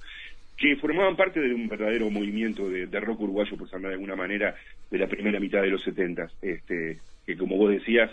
Que 0.57 0.75
formaban 0.75 1.15
parte 1.15 1.39
de 1.39 1.53
un 1.53 1.67
verdadero 1.69 2.09
movimiento 2.09 2.69
de, 2.69 2.85
rock 2.99 3.21
uruguayo, 3.21 3.57
por 3.57 3.71
llamar 3.71 3.89
de 3.89 3.95
alguna 3.95 4.15
manera, 4.15 4.55
de 4.91 4.97
la 4.97 5.07
primera 5.07 5.39
mitad 5.39 5.61
de 5.61 5.69
los 5.69 5.83
setentas, 5.83 6.31
este, 6.41 6.99
que 7.25 7.37
como 7.37 7.55
vos 7.55 7.71
decías, 7.71 8.11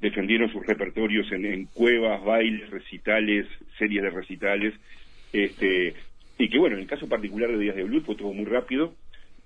defendieron 0.00 0.50
sus 0.50 0.66
repertorios 0.66 1.30
en, 1.32 1.66
cuevas, 1.66 2.22
bailes, 2.24 2.70
recitales, 2.70 3.46
series 3.78 4.02
de 4.02 4.10
recitales, 4.10 4.74
este, 5.32 5.94
y 6.38 6.48
que 6.48 6.58
bueno, 6.58 6.76
en 6.76 6.82
el 6.82 6.88
caso 6.88 7.08
particular 7.08 7.50
de 7.50 7.58
Días 7.58 7.76
de 7.76 7.84
Blues 7.84 8.04
fue 8.04 8.16
todo 8.16 8.32
muy 8.32 8.44
rápido, 8.44 8.94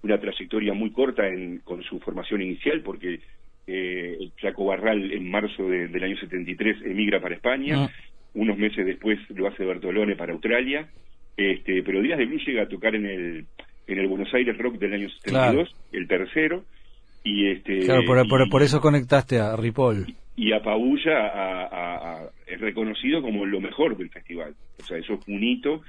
una 0.02 0.19
trayectoria 0.19 0.73
muy 0.73 0.91
corta 0.91 1.29
en, 1.29 1.59
con 1.59 1.83
su 1.83 2.00
formación 2.00 2.43
inicial, 2.43 2.81
porque 2.81 3.21
eh, 3.67 4.17
el 4.21 4.33
Flaco 4.33 4.64
Barral 4.64 5.12
en 5.12 5.31
marzo 5.31 5.69
del 5.69 6.02
año 6.02 6.17
73 6.17 6.83
emigra 6.85 7.21
para 7.21 7.37
España, 7.37 7.85
ah. 7.85 7.91
Unos 8.35 8.57
meses 8.57 8.87
después 8.87 9.19
lo 9.31 9.49
hace 9.49 9.65
Bertolone 9.65 10.17
para 10.17 10.33
Australia, 10.33 10.89
este, 11.37 11.83
pero 11.83 12.01
Díaz 12.01 12.19
de 12.19 12.27
Blues 12.27 12.47
llega 12.47 12.62
a 12.62 12.69
tocar 12.69 12.95
en 12.95 13.07
el, 13.07 13.47
en 13.87 13.99
el 13.99 14.07
Buenos 14.09 14.33
Aires 14.35 14.57
Rock 14.59 14.79
del 14.79 14.95
año 14.95 15.09
72, 15.09 15.75
el 15.93 16.09
tercero, 16.09 16.65
y 17.25 17.49
este... 17.49 17.81
Claro, 17.81 18.03
por, 18.07 18.49
por, 18.49 18.62
eso 18.62 18.81
conectaste 18.81 19.39
a 19.39 19.57
Ripoll. 19.57 20.07
Y, 20.37 20.53
a 20.53 20.62
Pabulla 20.62 21.27
a, 21.27 22.31
es 22.47 22.61
reconocido 22.61 23.23
como 23.23 23.45
lo 23.45 23.61
mejor 23.61 23.97
del 23.97 24.11
festival, 24.11 24.55
o 24.81 24.83
sea, 24.83 24.99
eso 24.99 25.15
es 25.15 25.29
un 25.29 25.43
hito 25.43 25.83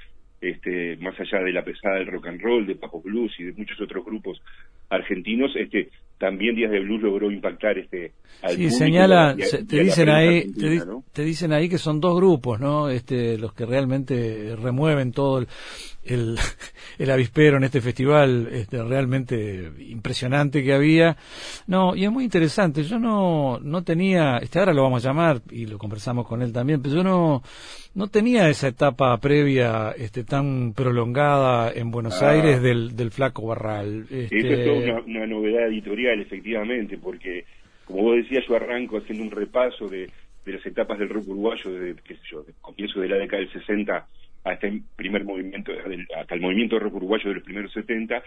este, 0.44 0.98
más 0.98 1.18
allá 1.20 1.42
de 1.42 1.54
la 1.54 1.64
pesada 1.64 1.96
del 1.96 2.08
rock 2.08 2.28
and 2.28 2.42
roll, 2.42 2.68
de 2.68 2.76
Papo 2.76 3.02
Blues 3.02 3.34
y 3.40 3.46
de 3.46 3.54
muchos 3.54 3.80
otros 3.80 4.04
grupos 4.04 4.42
argentinos, 4.90 5.56
este, 5.56 5.90
también 6.18 6.56
Días 6.56 6.72
de 6.72 6.80
Blues 6.80 7.02
logró 7.02 7.32
impactar 7.32 7.78
este 7.78 8.14
al 8.42 8.56
sí, 8.56 8.70
señala, 8.70 9.36
te 9.36 9.80
dicen 9.84 10.10
ahí, 10.10 10.52
te, 11.14 11.24
dicen 11.24 11.54
ahí 11.54 11.70
que 11.70 11.78
son 11.78 12.00
dos 12.02 12.16
grupos, 12.16 12.60
¿no? 12.60 12.90
Este, 12.90 13.38
los 13.38 13.54
que 13.54 13.66
realmente 13.66 14.56
remueven 14.56 15.12
todo 15.12 15.40
el, 15.40 15.48
el, 16.06 16.36
el 16.98 17.12
avispero 17.12 17.58
en 17.58 17.64
este 17.64 17.82
festival, 17.82 18.50
este, 18.52 18.84
realmente 18.84 19.72
impresionante 19.80 20.64
que 20.64 20.74
había. 20.74 21.18
No, 21.68 21.96
y 21.96 22.06
es 22.06 22.12
muy 22.12 22.24
interesante. 22.24 22.84
Yo 22.84 23.00
no, 23.00 23.60
no 23.60 23.84
tenía, 23.84 24.38
este, 24.38 24.60
ahora 24.60 24.74
lo 24.74 24.84
vamos 24.84 25.06
a 25.06 25.10
llamar 25.10 25.42
y 25.52 25.66
lo 25.66 25.78
conversamos 25.78 26.28
con 26.28 26.42
él 26.42 26.52
también, 26.54 26.82
pero 26.82 26.96
yo 26.96 27.04
no, 27.04 27.42
no 27.96 28.08
tenía 28.08 28.50
esa 28.50 28.68
etapa 28.68 29.18
previa, 29.18 29.92
este, 29.98 30.24
tan 30.24 30.74
prolongada 30.74 31.72
en 31.74 31.92
Buenos 31.92 32.22
ah. 32.22 32.32
Aires 32.32 32.62
del, 32.62 32.96
del 32.96 33.12
flaco 33.12 33.48
Barral. 33.48 34.04
Este... 34.10 34.38
Esto 34.38 34.54
es 34.54 34.66
toda 34.66 35.02
una, 35.06 35.28
novedad 35.28 35.68
editorial, 35.68 36.20
efectivamente, 36.20 36.98
porque, 36.98 37.46
como 37.86 38.04
vos 38.04 38.18
decías, 38.18 38.44
yo 38.48 38.56
arranco 38.56 38.98
haciendo 38.98 39.24
un 39.24 39.32
repaso 39.32 39.88
de, 39.88 40.10
de 40.46 40.52
las 40.52 40.66
etapas 40.66 41.00
del 41.00 41.10
rock 41.10 41.28
uruguayo 41.30 41.72
desde, 41.72 42.02
qué 42.02 42.16
sé 42.16 42.22
yo, 42.32 42.46
comienzo 42.62 43.00
de 43.00 43.10
la 43.10 43.18
década 43.18 43.42
del 43.42 43.52
60 43.52 44.08
hasta 44.44 44.68
el 44.68 44.82
primer 44.96 45.24
movimiento, 45.24 45.72
hasta 46.20 46.36
el 46.36 46.42
movimiento 46.42 46.76
de 46.76 46.82
rock 46.82 46.96
uruguayo 46.96 47.30
de 47.30 47.36
los 47.36 47.44
primeros 47.44 47.72
70, 47.74 48.24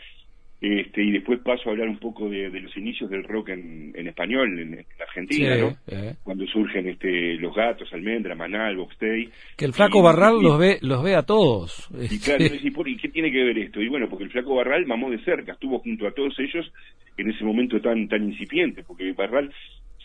este, 0.59 1.03
y 1.03 1.13
después 1.13 1.41
paso 1.41 1.69
a 1.69 1.73
hablar 1.73 1.87
un 1.87 1.99
poco 1.99 2.31
de, 2.31 2.49
los 2.49 2.75
inicios 2.79 3.11
del 3.11 3.25
rock 3.25 3.51
en, 3.51 3.95
español, 4.09 4.59
en, 4.59 4.87
Argentina, 5.01 5.55
¿no? 5.57 5.77
Cuando 6.23 6.47
surgen 6.47 6.89
este, 6.89 7.35
los 7.35 7.55
gatos, 7.55 7.93
Almendra, 7.93 8.35
Manal, 8.35 8.77
Boxtey. 8.77 9.29
Que 9.57 9.67
el 9.67 9.75
Flaco 9.75 10.01
Barral 10.03 10.41
los 10.41 10.59
ve 10.59 10.79
los 10.81 11.03
ve 11.03 11.15
a 11.15 11.25
todos. 11.25 11.91
Y 12.11 12.19
claro, 12.19 12.45
¿y, 12.45 12.97
qué 12.97 13.09
tiene 13.11 13.31
que 13.31 13.45
ver 13.45 13.59
esto? 13.59 13.83
Y 13.83 13.89
bueno, 13.89 14.09
porque 14.09 14.25
el 14.25 14.31
Flaco 14.31 14.55
Barral 14.55 14.87
mamó 14.87 15.11
de 15.11 15.23
cerca, 15.25 15.53
estuvo 15.53 15.79
junto 15.81 16.07
a 16.07 16.13
todos 16.13 16.35
ellos 16.39 16.73
en 17.19 17.31
ese 17.31 17.45
momento 17.45 17.79
tan 17.83 18.09
tan 18.09 18.25
incipiente, 18.25 18.83
porque 18.83 19.13
Barral 19.13 19.53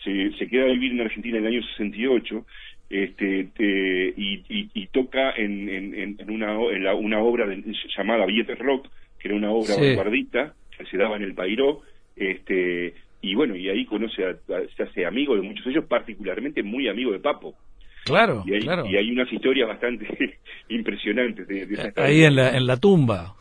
se, 0.04 0.32
se 0.38 0.46
queda 0.48 0.64
a 0.64 0.72
vivir 0.72 0.92
en 0.92 1.00
Argentina 1.00 1.38
en 1.38 1.46
el 1.46 1.54
año 1.54 1.66
68 1.76 2.44
este, 2.92 4.12
y, 4.16 4.86
toca 4.92 5.32
en, 5.34 5.68
en, 5.68 6.30
una, 6.30 6.58
una 6.58 7.20
obra 7.20 7.46
llamada 7.96 8.26
Billetes 8.26 8.58
Rock, 8.58 8.88
que 9.18 9.28
era 9.28 9.36
una 9.36 9.50
obra 9.50 9.76
vanguardista 9.76 10.52
que 10.76 10.84
se 10.84 10.98
daba 10.98 11.16
en 11.16 11.22
el 11.22 11.34
Pairó, 11.34 11.80
este, 12.14 12.94
y 13.22 13.34
bueno, 13.34 13.56
y 13.56 13.70
ahí 13.70 13.86
conoce, 13.86 14.26
a, 14.26 14.36
se 14.76 14.82
hace 14.82 15.06
amigo 15.06 15.34
de 15.34 15.40
muchos 15.42 15.64
de 15.64 15.70
ellos, 15.70 15.86
particularmente 15.86 16.62
muy 16.62 16.86
amigo 16.88 17.12
de 17.12 17.20
Papo. 17.20 17.54
Claro, 18.04 18.42
y 18.46 18.52
hay, 18.52 18.60
claro. 18.60 18.84
Y 18.84 18.96
hay 18.96 19.10
unas 19.10 19.32
historias 19.32 19.68
bastante 19.68 20.06
impresionantes 20.68 21.48
de, 21.48 21.66
de 21.66 21.92
Ahí 21.96 22.24
en 22.24 22.36
la, 22.36 22.54
en 22.54 22.66
la 22.66 22.76
tumba. 22.76 23.34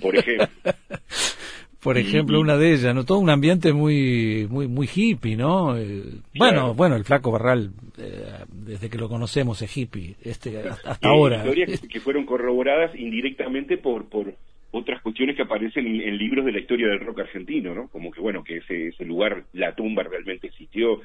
Por 0.00 0.16
ejemplo. 0.16 0.46
por 1.80 1.96
ejemplo, 1.96 2.40
una 2.40 2.56
de 2.56 2.72
ellas, 2.72 2.94
¿no? 2.94 3.04
Todo 3.04 3.18
un 3.18 3.30
ambiente 3.30 3.72
muy 3.72 4.48
muy 4.50 4.66
muy 4.66 4.88
hippie, 4.92 5.36
¿no? 5.36 5.76
Eh, 5.76 6.02
bueno, 6.34 6.74
bueno, 6.74 6.96
el 6.96 7.04
flaco 7.04 7.30
Barral, 7.30 7.70
eh, 7.98 8.24
desde 8.52 8.90
que 8.90 8.98
lo 8.98 9.08
conocemos 9.08 9.62
es 9.62 9.76
hippie, 9.76 10.16
este 10.24 10.58
hasta, 10.58 11.08
ahora. 11.08 11.38
Historias 11.38 11.80
que, 11.80 12.00
fueron 12.00 12.26
corroboradas 12.26 12.94
indirectamente 12.96 13.78
por 13.78 14.08
por 14.08 14.34
otras 14.72 15.00
cuestiones 15.02 15.36
que 15.36 15.42
aparecen 15.42 15.86
en, 15.86 16.18
libros 16.18 16.44
de 16.44 16.52
la 16.52 16.58
historia 16.58 16.88
del 16.88 17.00
rock 17.00 17.20
argentino, 17.20 17.74
¿no? 17.74 17.88
Como 17.88 18.10
que 18.10 18.20
bueno, 18.20 18.42
que 18.42 18.56
ese, 18.56 18.88
ese 18.88 19.04
lugar, 19.04 19.44
la 19.52 19.74
tumba 19.74 20.02
realmente 20.02 20.48
existió 20.48 21.00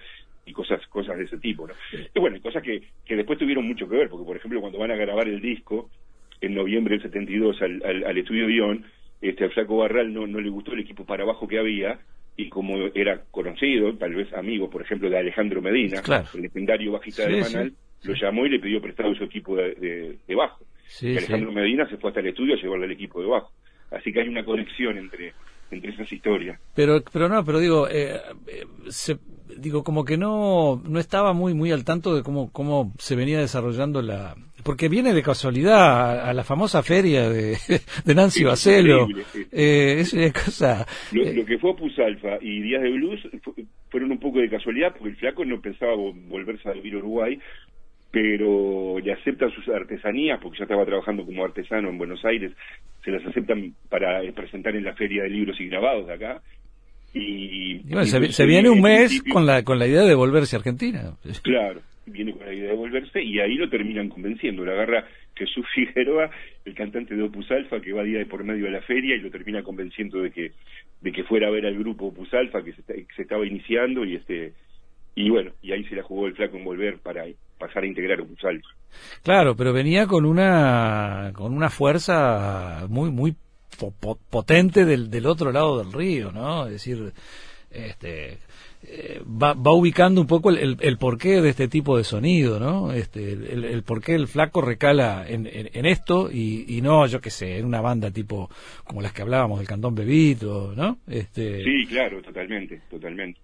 y 0.46 0.54
cosas 0.54 0.86
cosas 0.88 1.18
de 1.18 1.26
ese 1.26 1.38
tipo, 1.38 1.68
¿no? 1.68 1.74
Y 2.14 2.20
bueno, 2.20 2.42
cosas 2.42 2.64
que, 2.64 2.82
que 3.06 3.16
después 3.16 3.38
tuvieron 3.38 3.68
mucho 3.68 3.88
que 3.88 3.96
ver, 3.96 4.10
porque 4.10 4.26
por 4.26 4.38
ejemplo 4.38 4.60
cuando 4.60 4.80
van 4.80 4.92
a 4.92 4.96
grabar 4.96 5.28
el 5.28 5.40
disco 5.40 5.90
en 6.42 6.56
noviembre 6.56 6.96
del 6.96 7.04
72 7.04 7.62
al, 7.62 7.82
al, 7.86 8.04
al 8.06 8.18
estudio 8.18 8.48
Dion, 8.48 8.86
este, 9.30 9.46
al 9.46 9.52
Flaco 9.52 9.78
Barral 9.78 10.14
no, 10.14 10.28
no 10.28 10.40
le 10.40 10.50
gustó 10.50 10.74
el 10.74 10.80
equipo 10.80 11.06
para 11.06 11.24
abajo 11.24 11.48
que 11.48 11.60
había, 11.60 12.00
y 12.36 12.50
como 12.50 12.76
era 12.94 13.24
conocido, 13.32 13.96
tal 13.96 14.16
vez 14.16 14.34
amigo, 14.34 14.70
por 14.70 14.82
ejemplo, 14.82 15.10
de 15.10 15.18
Alejandro 15.18 15.62
Medina, 15.62 16.02
el 16.34 16.42
legendario 16.42 16.92
bajista 16.92 17.28
de 17.28 17.42
Manal, 17.42 17.74
lo 18.04 18.14
llamó 18.16 18.46
y 18.46 18.50
le 18.50 18.60
pidió 18.60 18.82
prestado 18.82 19.14
su 19.16 19.24
equipo 19.24 19.56
de, 19.56 20.18
de, 20.28 20.36
bajo. 20.36 20.66
y 21.02 21.18
Alejandro 21.18 21.52
Medina 21.52 21.88
se 21.88 21.98
fue 21.98 22.10
hasta 22.10 22.20
el 22.20 22.28
estudio 22.28 22.56
a 22.56 22.58
llevarle 22.58 22.86
al 22.86 22.92
equipo 22.92 23.22
de 23.22 23.28
bajo. 23.28 23.52
Así 23.92 24.12
que 24.12 24.22
hay 24.22 24.28
una 24.28 24.44
conexión 24.44 24.98
entre 24.98 25.34
entre 25.72 25.92
esas 25.92 26.12
historias. 26.12 26.60
Pero, 26.76 27.02
pero 27.12 27.28
no, 27.28 27.44
pero 27.44 27.60
digo, 27.60 27.88
eh, 27.90 28.20
eh, 28.48 28.66
se, 28.90 29.18
digo 29.58 29.84
como 29.84 30.06
que 30.06 30.18
no, 30.18 30.82
no 30.88 31.00
estaba 31.00 31.34
muy, 31.34 31.54
muy 31.54 31.72
al 31.72 31.84
tanto 31.84 32.16
de 32.16 32.24
cómo, 32.24 32.52
cómo 32.52 32.94
se 33.00 33.16
venía 33.16 33.40
desarrollando 33.40 34.02
la, 34.02 34.36
porque 34.64 34.90
viene 34.90 35.14
de 35.14 35.22
casualidad 35.22 36.28
a, 36.28 36.34
la 36.34 36.44
famosa 36.44 36.84
feria 36.84 37.30
de, 37.30 37.58
de 38.06 38.16
Nancy 38.16 38.44
Bacelo. 38.44 39.08
Eh, 39.52 39.98
es 40.00 40.14
una 40.14 40.32
cosa. 40.32 40.86
Lo, 41.12 41.32
lo, 41.32 41.46
que 41.46 41.58
fue 41.58 41.76
Pusalfa 41.76 42.38
y 42.42 42.62
Díaz 42.62 42.84
de 42.84 42.92
Blues 42.92 43.28
fueron 43.90 44.12
un 44.12 44.20
poco 44.20 44.40
de 44.40 44.50
casualidad 44.50 44.94
porque 44.98 45.10
el 45.10 45.18
flaco 45.18 45.46
no 45.46 45.62
pensaba 45.62 45.94
volverse 45.96 46.70
a 46.70 46.74
vivir 46.74 46.96
a 46.96 46.98
Uruguay 46.98 47.40
pero 48.14 49.00
le 49.00 49.12
aceptan 49.12 49.50
sus 49.50 49.68
artesanías, 49.70 50.40
porque 50.40 50.60
ya 50.60 50.66
estaba 50.66 50.86
trabajando 50.86 51.26
como 51.26 51.44
artesano 51.44 51.90
en 51.90 51.98
Buenos 51.98 52.24
Aires, 52.24 52.52
se 53.04 53.10
las 53.10 53.26
aceptan 53.26 53.74
para 53.90 54.22
presentar 54.34 54.76
en 54.76 54.84
la 54.84 54.94
Feria 54.94 55.24
de 55.24 55.30
Libros 55.30 55.60
y 55.60 55.66
Grabados 55.66 56.06
de 56.06 56.14
acá. 56.14 56.40
Y, 57.12 57.82
se, 58.06 58.46
viene 58.46 58.70
un 58.70 58.82
mes 58.82 59.20
con 59.32 59.48
la, 59.48 59.64
con 59.64 59.80
la 59.80 59.88
idea 59.88 60.04
de 60.04 60.14
volverse 60.14 60.56
a 60.56 60.60
Argentina. 60.60 61.16
Claro, 61.42 61.82
viene 62.06 62.34
con 62.34 62.46
la 62.46 62.54
idea 62.54 62.70
de 62.70 62.76
volverse 62.76 63.22
y 63.22 63.40
ahí 63.40 63.56
lo 63.56 63.70
terminan 63.70 64.10
convenciendo. 64.10 64.66
La 64.66 64.74
agarra 64.74 65.08
Jesús 65.36 65.66
Figueroa, 65.74 66.30
el 66.66 66.74
cantante 66.76 67.16
de 67.16 67.24
Opus 67.24 67.50
Alfa, 67.52 67.82
que 67.82 67.94
va 67.94 68.04
día 68.04 68.20
de 68.20 68.26
por 68.26 68.44
medio 68.44 68.66
de 68.66 68.72
la 68.72 68.82
feria 68.82 69.16
y 69.16 69.20
lo 69.20 69.32
termina 69.32 69.64
convenciendo 69.64 70.22
de 70.22 70.32
que, 70.32 70.52
de 71.02 71.12
que 71.12 71.24
fuera 71.24 71.48
a 71.48 71.52
ver 71.52 71.66
al 71.66 71.78
grupo 71.78 72.08
Opus 72.08 72.34
Alfa 72.34 72.64
que 72.64 72.74
se, 72.74 72.84
que 72.84 73.14
se 73.16 73.22
estaba 73.24 73.46
iniciando 73.46 74.06
y 74.06 74.16
este 74.16 74.54
y 75.16 75.30
bueno, 75.30 75.52
y 75.62 75.72
ahí 75.72 75.84
se 75.86 75.96
la 75.96 76.04
jugó 76.04 76.26
el 76.26 76.34
flaco 76.34 76.58
en 76.58 76.64
volver 76.64 76.98
para 76.98 77.26
pasar 77.60 77.84
a 77.84 77.88
integrar 77.88 78.22
un 78.22 78.36
salto. 78.38 78.68
Claro, 79.24 79.56
pero 79.56 79.72
venía 79.72 80.08
con 80.08 80.26
una 80.26 81.32
con 81.34 81.54
una 81.54 81.70
fuerza 81.70 82.88
muy 82.90 83.12
muy 83.12 83.36
potente 84.30 84.86
del, 84.86 85.10
del 85.10 85.26
otro 85.26 85.52
lado 85.52 85.84
del 85.84 85.94
río, 85.94 86.32
¿no? 86.32 86.66
Es 86.66 86.74
decir, 86.74 87.12
este 87.72 88.38
eh, 88.86 89.22
va, 89.26 89.54
va, 89.54 89.72
ubicando 89.74 90.22
un 90.22 90.28
poco 90.28 90.50
el, 90.50 90.78
el, 90.80 90.98
porqué 90.98 91.42
de 91.42 91.50
este 91.50 91.68
tipo 91.68 91.98
de 91.98 92.04
sonido, 92.04 92.60
¿no? 92.60 92.92
Este, 92.92 93.32
el, 93.32 93.64
el 93.64 93.84
porqué 93.84 94.16
el 94.16 94.28
flaco 94.28 94.62
recala 94.62 95.26
en, 95.28 95.48
en, 95.52 95.86
esto 95.86 96.30
y, 96.32 96.66
y, 96.68 96.82
no, 96.82 97.08
yo 97.08 97.22
qué 97.22 97.30
sé, 97.30 97.58
en 97.58 97.66
una 97.66 97.82
banda 97.82 98.12
tipo 98.12 98.50
como 98.84 99.02
las 99.02 99.14
que 99.14 99.22
hablábamos 99.22 99.60
del 99.60 99.68
Cantón 99.68 99.96
Bebito, 99.96 100.74
¿no? 100.76 100.98
Este... 101.08 101.64
Sí, 101.64 101.86
claro, 101.88 102.22
totalmente, 102.22 102.82
totalmente 102.90 103.40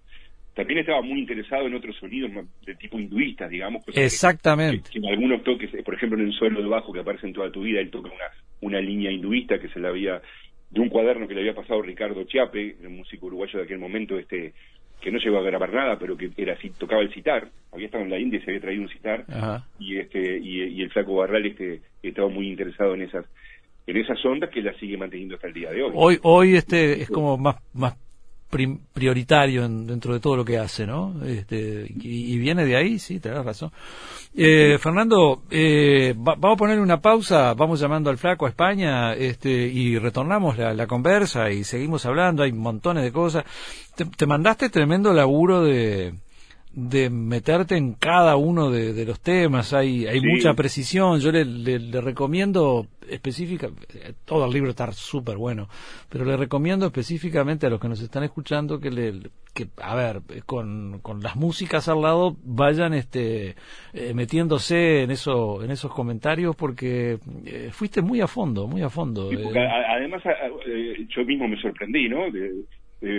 también 0.54 0.80
estaba 0.80 1.00
muy 1.00 1.20
interesado 1.20 1.66
en 1.66 1.74
otros 1.74 1.96
sonidos 1.96 2.32
de 2.66 2.74
tipo 2.74 2.98
hinduista, 2.98 3.48
digamos. 3.48 3.82
Exactamente. 3.94 4.90
Que, 4.90 4.98
en 4.98 5.06
algunos 5.06 5.42
toques, 5.42 5.70
por 5.84 5.94
ejemplo, 5.94 6.18
en 6.18 6.26
el 6.26 6.32
suelo 6.32 6.60
de 6.60 6.68
bajo 6.68 6.92
que 6.92 7.00
aparece 7.00 7.26
en 7.26 7.32
toda 7.32 7.50
tu 7.50 7.62
vida, 7.62 7.80
él 7.80 7.90
toca 7.90 8.10
una, 8.10 8.26
una 8.60 8.80
línea 8.80 9.10
hinduista 9.10 9.58
que 9.58 9.68
se 9.68 9.80
le 9.80 9.88
había, 9.88 10.20
de 10.70 10.80
un 10.80 10.88
cuaderno 10.88 11.26
que 11.26 11.34
le 11.34 11.40
había 11.40 11.54
pasado 11.54 11.80
Ricardo 11.80 12.24
Chiape, 12.24 12.76
el 12.82 12.90
músico 12.90 13.26
uruguayo 13.26 13.58
de 13.58 13.64
aquel 13.64 13.78
momento, 13.78 14.18
este 14.18 14.52
que 15.00 15.10
no 15.10 15.18
llegó 15.18 15.38
a 15.38 15.42
grabar 15.42 15.72
nada, 15.72 15.98
pero 15.98 16.16
que 16.16 16.30
era 16.36 16.54
así, 16.54 16.70
tocaba 16.70 17.02
el 17.02 17.12
citar, 17.12 17.48
había 17.72 17.86
estado 17.86 18.04
en 18.04 18.10
la 18.10 18.18
India 18.18 18.38
y 18.38 18.42
se 18.42 18.50
había 18.50 18.60
traído 18.60 18.82
un 18.82 18.88
citar, 18.88 19.24
y 19.78 19.98
este 19.98 20.38
y, 20.38 20.82
el 20.82 20.90
flaco 20.90 21.16
Barral 21.16 21.46
este 21.46 21.80
estaba 22.02 22.28
muy 22.28 22.48
interesado 22.48 22.94
en 22.94 23.02
esas 23.02 23.24
en 23.86 23.96
esas 23.96 24.24
ondas 24.24 24.50
que 24.50 24.62
la 24.62 24.72
sigue 24.74 24.96
manteniendo 24.96 25.34
hasta 25.34 25.48
el 25.48 25.54
día 25.54 25.70
de 25.70 25.82
hoy. 25.82 25.92
Hoy 25.94 26.18
hoy 26.22 26.56
este 26.56 27.02
es 27.02 27.08
como 27.08 27.36
más 27.38 27.56
más 27.72 27.94
prioritario 28.50 29.68
dentro 29.68 30.12
de 30.12 30.20
todo 30.20 30.36
lo 30.36 30.44
que 30.44 30.58
hace, 30.58 30.86
¿no? 30.86 31.14
Este, 31.24 31.86
y, 31.88 32.36
viene 32.38 32.64
de 32.64 32.76
ahí, 32.76 32.98
sí, 32.98 33.20
tenés 33.20 33.44
razón. 33.44 33.70
Eh, 34.34 34.76
Fernando, 34.80 35.42
eh, 35.50 36.14
vamos 36.16 36.54
a 36.54 36.56
poner 36.56 36.80
una 36.80 37.00
pausa, 37.00 37.54
vamos 37.54 37.78
llamando 37.78 38.10
al 38.10 38.18
flaco 38.18 38.46
a 38.46 38.48
España 38.48 39.14
este, 39.14 39.50
y 39.50 39.98
retornamos 39.98 40.58
la, 40.58 40.74
la 40.74 40.86
conversa 40.86 41.50
y 41.50 41.62
seguimos 41.62 42.04
hablando, 42.06 42.42
hay 42.42 42.52
montones 42.52 43.04
de 43.04 43.12
cosas. 43.12 43.44
te 44.16 44.26
mandaste 44.26 44.68
tremendo 44.68 45.12
laburo 45.12 45.62
de, 45.62 46.14
de 46.72 47.10
meterte 47.10 47.76
en 47.76 47.94
cada 47.94 48.36
uno 48.36 48.70
de, 48.70 49.04
los 49.04 49.20
temas, 49.20 49.72
hay, 49.72 50.06
hay 50.06 50.20
mucha 50.20 50.54
precisión, 50.54 51.18
yo 51.18 51.32
le, 51.32 51.44
le, 51.44 52.00
recomiendo 52.00 52.86
específica, 53.08 53.68
todo 54.24 54.46
el 54.46 54.52
libro 54.52 54.70
está 54.70 54.90
súper 54.92 55.36
bueno, 55.36 55.68
pero 56.08 56.24
le 56.24 56.36
recomiendo 56.36 56.86
específicamente 56.86 57.66
a 57.66 57.70
los 57.70 57.80
que 57.80 57.88
nos 57.88 58.00
están 58.00 58.22
escuchando 58.22 58.78
que, 58.78 58.90
le, 58.90 59.14
que 59.52 59.66
a 59.82 59.96
ver, 59.96 60.22
con, 60.46 61.00
con 61.00 61.20
las 61.20 61.34
músicas 61.34 61.88
al 61.88 62.02
lado 62.02 62.36
vayan 62.44 62.94
este, 62.94 63.56
eh, 63.92 64.14
metiéndose 64.14 65.02
en, 65.02 65.10
eso, 65.10 65.64
en 65.64 65.72
esos 65.72 65.92
comentarios 65.92 66.54
porque 66.54 67.18
eh, 67.46 67.70
fuiste 67.72 68.00
muy 68.00 68.20
a 68.20 68.28
fondo, 68.28 68.68
muy 68.68 68.82
a 68.82 68.90
fondo. 68.90 69.32
Eh. 69.32 69.68
además, 69.88 70.22
yo 71.08 71.24
mismo 71.24 71.48
me 71.48 71.60
sorprendí, 71.60 72.08
¿no? 72.08 72.20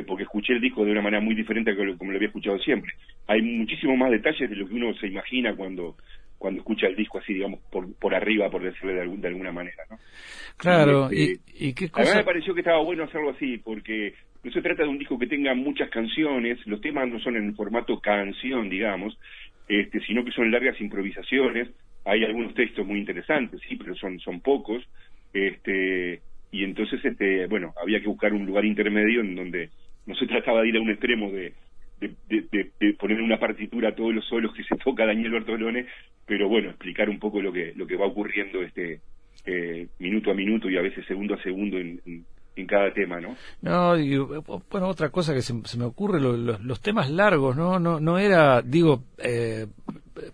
Porque 0.05 0.23
escuché 0.23 0.53
el 0.53 0.61
disco 0.61 0.85
de 0.85 0.91
una 0.91 1.01
manera 1.01 1.21
muy 1.21 1.33
diferente 1.33 1.71
a 1.71 1.75
como 1.97 2.11
lo 2.11 2.17
había 2.17 2.27
escuchado 2.27 2.59
siempre 2.59 2.93
hay 3.27 3.41
muchísimo 3.41 3.95
más 3.97 4.11
detalles 4.11 4.49
de 4.49 4.55
lo 4.55 4.67
que 4.67 4.75
uno 4.75 4.93
se 4.95 5.07
imagina 5.07 5.55
cuando 5.55 5.95
cuando 6.41 6.59
escucha 6.59 6.87
el 6.87 6.95
disco 6.95 7.19
así, 7.19 7.35
digamos, 7.35 7.59
por, 7.71 7.93
por 7.97 8.15
arriba, 8.15 8.49
por 8.49 8.63
decirlo 8.63 8.93
de, 8.93 9.17
de 9.17 9.27
alguna 9.27 9.51
manera, 9.51 9.83
¿no? 9.91 9.99
Claro, 10.57 11.13
y, 11.13 11.33
este, 11.33 11.73
qué 11.75 11.89
cosa... 11.89 12.09
A 12.09 12.13
mí 12.13 12.17
me 12.17 12.25
pareció 12.25 12.55
que 12.55 12.61
estaba 12.61 12.81
bueno 12.81 13.03
hacerlo 13.03 13.29
así, 13.29 13.59
porque 13.59 14.15
no 14.43 14.51
se 14.51 14.61
trata 14.63 14.81
de 14.81 14.89
un 14.89 14.97
disco 14.97 15.19
que 15.19 15.27
tenga 15.27 15.53
muchas 15.53 15.91
canciones, 15.91 16.57
los 16.65 16.81
temas 16.81 17.07
no 17.07 17.19
son 17.19 17.35
en 17.35 17.55
formato 17.55 17.99
canción, 17.99 18.71
digamos, 18.71 19.15
este, 19.67 19.99
sino 20.01 20.25
que 20.25 20.31
son 20.31 20.49
largas 20.49 20.81
improvisaciones, 20.81 21.69
hay 22.05 22.23
algunos 22.23 22.55
textos 22.55 22.87
muy 22.87 22.99
interesantes, 22.99 23.61
sí, 23.69 23.75
pero 23.75 23.93
son, 23.93 24.19
son 24.19 24.41
pocos, 24.41 24.83
este, 25.33 26.21
y 26.51 26.63
entonces, 26.63 27.03
este, 27.03 27.47
bueno, 27.47 27.73
había 27.81 27.99
que 28.01 28.07
buscar 28.07 28.33
un 28.33 28.45
lugar 28.45 28.65
intermedio 28.65 29.21
en 29.21 29.35
donde 29.35 29.69
no 30.05 30.15
se 30.15 30.27
trataba 30.27 30.61
de 30.61 30.69
ir 30.69 30.77
a 30.77 30.81
un 30.81 30.89
extremo 30.89 31.31
de 31.31 31.53
de, 32.01 32.93
poner 32.99 33.21
una 33.21 33.39
partitura 33.39 33.89
a 33.89 33.95
todos 33.95 34.13
los 34.13 34.25
solos 34.25 34.53
que 34.53 34.63
se 34.63 34.75
toca 34.83 35.05
Daniel 35.05 35.31
Bertolone, 35.31 35.85
pero 36.25 36.47
bueno, 36.49 36.69
explicar 36.69 37.09
un 37.09 37.19
poco 37.19 37.41
lo 37.41 37.51
que, 37.51 37.73
lo 37.75 37.85
que 37.85 37.95
va 37.95 38.07
ocurriendo 38.07 38.61
este 38.61 39.01
eh, 39.45 39.87
minuto 39.99 40.31
a 40.31 40.33
minuto 40.33 40.69
y 40.69 40.77
a 40.77 40.81
veces 40.81 41.05
segundo 41.07 41.35
a 41.35 41.41
segundo 41.41 41.77
en, 41.77 42.01
en, 42.05 42.25
cada 42.67 42.93
tema, 42.93 43.19
¿no? 43.19 43.35
No, 43.63 43.97
y, 43.97 44.15
bueno, 44.17 44.87
otra 44.87 45.09
cosa 45.09 45.33
que 45.33 45.41
se, 45.41 45.53
me 45.77 45.83
ocurre, 45.83 46.21
los 46.21 46.79
temas 46.79 47.09
largos, 47.09 47.57
¿no? 47.57 47.79
No, 47.79 47.99
no 47.99 48.19
era, 48.19 48.61
digo, 48.61 49.03
eh, 49.17 49.65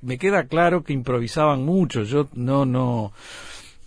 me 0.01 0.17
queda 0.17 0.45
claro 0.45 0.83
que 0.83 0.91
improvisaban 0.91 1.63
mucho, 1.63 2.03
yo 2.03 2.27
no, 2.35 2.65
no, 2.65 3.13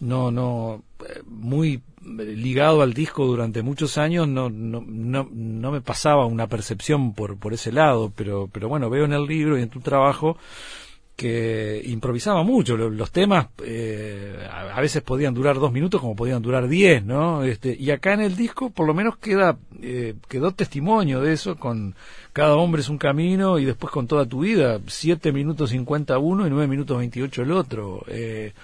no, 0.01 0.31
no, 0.31 0.83
eh, 1.07 1.21
muy 1.27 1.83
ligado 2.03 2.83
al 2.83 2.95
disco 2.95 3.27
durante 3.27 3.63
muchos 3.63 3.99
años 3.99 4.27
no, 4.27 4.49
no, 4.49 4.83
no, 4.87 5.29
no, 5.31 5.71
me 5.71 5.81
pasaba 5.81 6.27
una 6.27 6.47
percepción 6.47 7.15
por, 7.15 7.39
por 7.39 7.53
ese 7.53 7.73
lado, 7.73 8.13
pero, 8.15 8.49
pero 8.53 8.69
bueno, 8.69 8.89
veo 8.89 9.05
en 9.05 9.13
el 9.13 9.27
libro 9.27 9.59
y 9.59 9.63
en 9.63 9.69
tu 9.69 9.81
trabajo 9.81 10.37
que 11.21 11.83
improvisaba 11.85 12.43
mucho. 12.43 12.79
Los, 12.79 13.11
temas 13.11 13.49
eh, 13.63 14.49
a, 14.51 14.81
veces 14.81 15.03
podían 15.03 15.35
durar 15.35 15.57
dos 15.59 15.71
minutos 15.71 16.01
como 16.01 16.17
podían 16.17 16.41
durar 16.41 16.67
diez, 16.67 17.05
¿no? 17.05 17.43
Este, 17.45 17.77
y 17.79 17.91
acá 17.91 18.15
en 18.15 18.23
el 18.23 18.37
disco 18.37 18.71
por 18.71 18.87
lo 18.87 18.95
menos 18.95 19.19
queda 19.19 19.59
eh, 19.83 20.15
quedó 20.31 20.53
testimonio 20.53 21.21
de 21.21 21.35
eso 21.35 21.57
con 21.57 21.95
Cada 22.33 22.57
hombre 22.57 22.81
es 22.81 22.89
un 22.89 22.97
camino 22.97 23.59
y 23.59 23.67
después 23.67 23.93
con 23.93 24.07
toda 24.07 24.25
tu 24.25 24.41
vida, 24.41 24.81
siete 24.87 25.31
minutos 25.31 25.71
cincuenta 25.71 26.17
uno 26.19 26.47
y 26.47 26.51
nueve 26.51 26.69
minutos 26.69 26.97
veintiocho 26.97 27.43
el 27.43 27.53
otro. 27.53 28.03
Eh, 28.09 28.55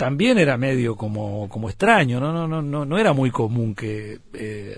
también 0.00 0.38
era 0.38 0.56
medio 0.56 0.96
como, 0.96 1.46
como 1.50 1.68
extraño, 1.68 2.20
¿no? 2.20 2.32
No, 2.32 2.48
no, 2.48 2.62
no, 2.62 2.86
no 2.86 2.98
era 2.98 3.12
muy 3.12 3.30
común 3.30 3.74
que 3.74 4.16
eh, 4.32 4.74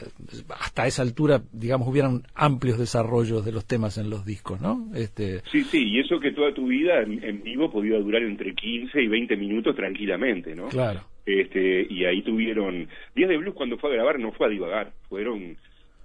hasta 0.48 0.88
esa 0.88 1.02
altura, 1.02 1.40
digamos, 1.52 1.87
hubieran 1.87 2.22
amplios 2.35 2.76
desarrollos 2.76 3.44
de 3.44 3.52
los 3.52 3.64
temas 3.64 3.98
en 3.98 4.11
los 4.11 4.26
discos, 4.26 4.61
¿no? 4.61 4.88
Este... 4.96 5.42
Sí, 5.52 5.62
sí, 5.62 5.90
y 5.90 6.00
eso 6.00 6.18
que 6.18 6.32
toda 6.32 6.52
tu 6.52 6.66
vida 6.66 7.02
en, 7.02 7.40
vivo 7.44 7.70
podía 7.70 8.00
durar 8.00 8.24
entre 8.24 8.52
15 8.52 9.00
y 9.00 9.06
20 9.06 9.37
minutos 9.37 9.76
tranquilamente, 9.76 10.56
¿no? 10.56 10.66
Claro. 10.70 11.02
Este, 11.24 11.87
y 11.88 12.04
ahí 12.04 12.22
tuvieron... 12.22 12.88
Días 13.14 13.28
de 13.28 13.37
Blues 13.37 13.54
cuando 13.54 13.78
fue 13.78 13.90
a 13.90 13.94
grabar 13.94 14.18
no 14.18 14.32
fue 14.32 14.48
a 14.48 14.50
divagar, 14.50 14.92
fueron... 15.08 15.56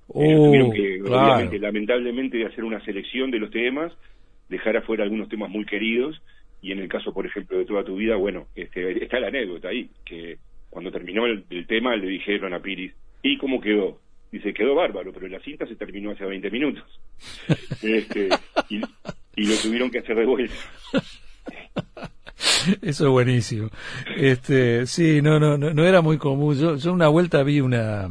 Oh, 0.10 0.22
tuvieron 0.22 0.72
que, 0.72 1.02
obviamente, 1.02 1.58
lamentablemente, 1.58 2.46
hacer 2.46 2.64
una 2.64 2.86
selección 2.86 3.32
de 3.32 3.40
los 3.40 3.50
temas, 3.50 3.92
dejar 4.48 4.78
afuera 4.78 5.06
algunos 5.06 5.28
temas 5.28 5.50
muy 5.50 5.66
queridos 5.66 6.22
y 6.62 6.72
en 6.72 6.80
el 6.80 6.90
caso, 6.90 7.14
por 7.14 7.26
ejemplo, 7.26 7.58
de 7.58 7.66
toda 7.66 7.84
tu 7.84 7.96
vida, 7.96 8.16
bueno, 8.16 8.48
este, 8.56 9.04
está 9.04 9.20
la 9.20 9.28
anécdota 9.28 9.70
ahí, 9.70 9.90
que 10.06 10.38
cuando 10.70 10.92
terminó 10.92 11.26
el, 11.26 11.46
tema 11.68 11.96
le 11.96 12.08
dijeron 12.08 12.54
a 12.54 12.60
Piris, 12.60 12.94
¿y 13.22 13.38
cómo 13.38 13.62
quedó? 13.62 14.00
Dice, 14.32 14.54
quedó 14.54 14.76
bárbaro, 14.76 15.14
pero 15.14 15.28
la 15.28 15.40
cinta 15.40 15.66
se 15.66 15.76
terminó 15.76 16.12
hace 16.12 16.26
20 16.26 16.52
minutos. 16.52 16.84
este, 17.82 18.30
y, 18.70 18.80
lo 18.80 19.56
tuvieron 19.62 19.90
que 19.90 20.00
hacer 20.00 20.18
de 20.18 20.26
vuelta. 20.26 20.56
Eso 22.82 23.06
es 23.06 23.12
buenísimo. 23.12 23.70
Este, 24.18 24.86
sí, 24.86 25.22
no, 25.22 25.40
no, 25.40 25.58
no, 25.58 25.74
no 25.74 25.86
era 25.86 26.02
muy 26.02 26.18
común. 26.18 26.60
Yo, 26.60 26.76
yo 26.76 26.92
una 26.92 27.08
vuelta 27.08 27.44
vi 27.44 27.62
una, 27.62 28.10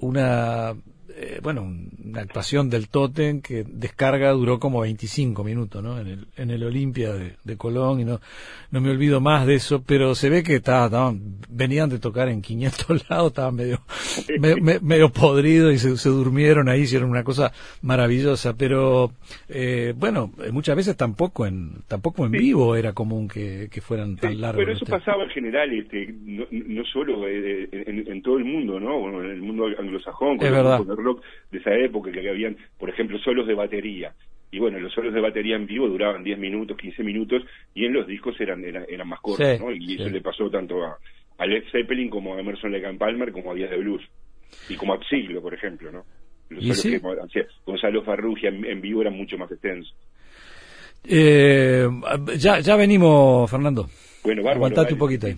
una, 0.00 0.74
eh, 1.20 1.40
bueno, 1.42 1.62
un, 1.62 1.90
una 2.04 2.20
actuación 2.20 2.70
del 2.70 2.88
Totem 2.88 3.40
que 3.40 3.64
descarga 3.64 4.30
duró 4.30 4.60
como 4.60 4.80
25 4.80 5.42
minutos, 5.42 5.82
¿no? 5.82 5.98
En 5.98 6.06
el, 6.06 6.26
en 6.36 6.50
el 6.50 6.62
Olimpia 6.62 7.12
de, 7.12 7.56
Colón 7.56 7.98
y 7.98 8.04
no, 8.04 8.20
no 8.70 8.80
me 8.80 8.90
olvido 8.90 9.20
más 9.20 9.44
de 9.44 9.56
eso, 9.56 9.82
pero 9.84 10.14
se 10.14 10.30
ve 10.30 10.44
que 10.44 10.56
estaban, 10.56 11.20
venían 11.48 11.88
de 11.88 11.98
tocar 11.98 12.28
en 12.28 12.40
500 12.40 13.08
lados, 13.10 13.28
estaban 13.28 13.56
medio, 13.56 13.80
medio 14.80 15.08
podridos 15.08 15.74
y 15.74 15.78
se, 15.78 16.08
durmieron 16.08 16.68
ahí, 16.68 16.82
hicieron 16.82 17.10
una 17.10 17.24
cosa 17.24 17.52
maravillosa, 17.82 18.56
pero 18.56 19.10
eh, 19.48 19.92
bueno, 19.96 20.30
muchas 20.52 20.76
veces 20.76 20.96
tampoco 20.96 21.46
en, 21.46 21.82
tampoco 21.88 22.26
en 22.26 22.32
vivo 22.32 22.76
era 22.76 22.92
común 22.92 23.26
que, 23.26 23.68
fueran 23.80 24.16
tan 24.16 24.40
largos. 24.40 24.64
Pero 24.64 24.72
eso 24.72 24.86
pasaba 24.86 25.24
en 25.24 25.30
general, 25.30 25.72
este, 25.72 26.14
no, 26.24 26.84
solo 26.84 27.26
eh, 27.26 27.68
en, 27.72 28.22
todo 28.22 28.38
el 28.38 28.44
mundo, 28.44 28.78
¿no? 28.78 29.22
en 29.22 29.30
el 29.30 29.40
mundo 29.40 29.66
anglosajón, 29.78 30.38
con 30.38 30.46
el 30.46 31.07
rock 31.08 31.22
de 31.50 31.58
esa 31.58 31.74
época, 31.74 32.10
que 32.12 32.28
habían, 32.28 32.56
por 32.78 32.90
ejemplo, 32.90 33.18
solos 33.18 33.46
de 33.46 33.54
batería. 33.54 34.12
Y 34.50 34.58
bueno, 34.58 34.78
los 34.78 34.92
solos 34.92 35.12
de 35.12 35.20
batería 35.20 35.56
en 35.56 35.66
vivo 35.66 35.88
duraban 35.88 36.24
10 36.24 36.38
minutos, 36.38 36.76
15 36.78 37.02
minutos, 37.02 37.42
y 37.74 37.84
en 37.84 37.92
los 37.92 38.06
discos 38.06 38.40
eran, 38.40 38.64
eran, 38.64 39.08
más 39.08 39.20
cortos, 39.20 39.60
¿no? 39.60 39.70
Y 39.72 39.94
eso 39.94 40.08
le 40.08 40.22
pasó 40.22 40.48
tanto 40.48 40.82
a, 40.84 40.98
a, 41.36 41.46
Led 41.46 41.64
Zeppelin 41.70 42.08
como 42.08 42.34
a 42.34 42.40
Emerson 42.40 42.72
Lake 42.72 42.96
Palmer 42.98 43.30
como 43.32 43.52
a 43.52 43.54
Díaz 43.54 43.70
de 43.70 43.76
Blues. 43.76 44.02
Y 44.70 44.76
como 44.76 44.94
a 44.94 45.00
Siglo, 45.08 45.42
por 45.42 45.52
ejemplo, 45.52 45.92
¿no? 45.92 46.04
Los 46.48 46.64
solos 46.78 47.28
que 47.30 47.46
Gonzalo 47.66 48.02
Farrugia 48.02 48.48
en, 48.48 48.80
vivo 48.80 49.02
eran 49.02 49.14
mucho 49.14 49.36
más 49.36 49.50
extensos. 49.52 49.94
Eh, 51.04 51.86
ya, 52.38 52.60
ya 52.60 52.76
venimos, 52.76 53.50
Fernando. 53.50 53.88
Bueno, 54.24 54.42
bárbaro. 54.42 54.66
Aguantate 54.66 54.94
un 54.94 54.98
poquito 54.98 55.26
ahí. 55.26 55.36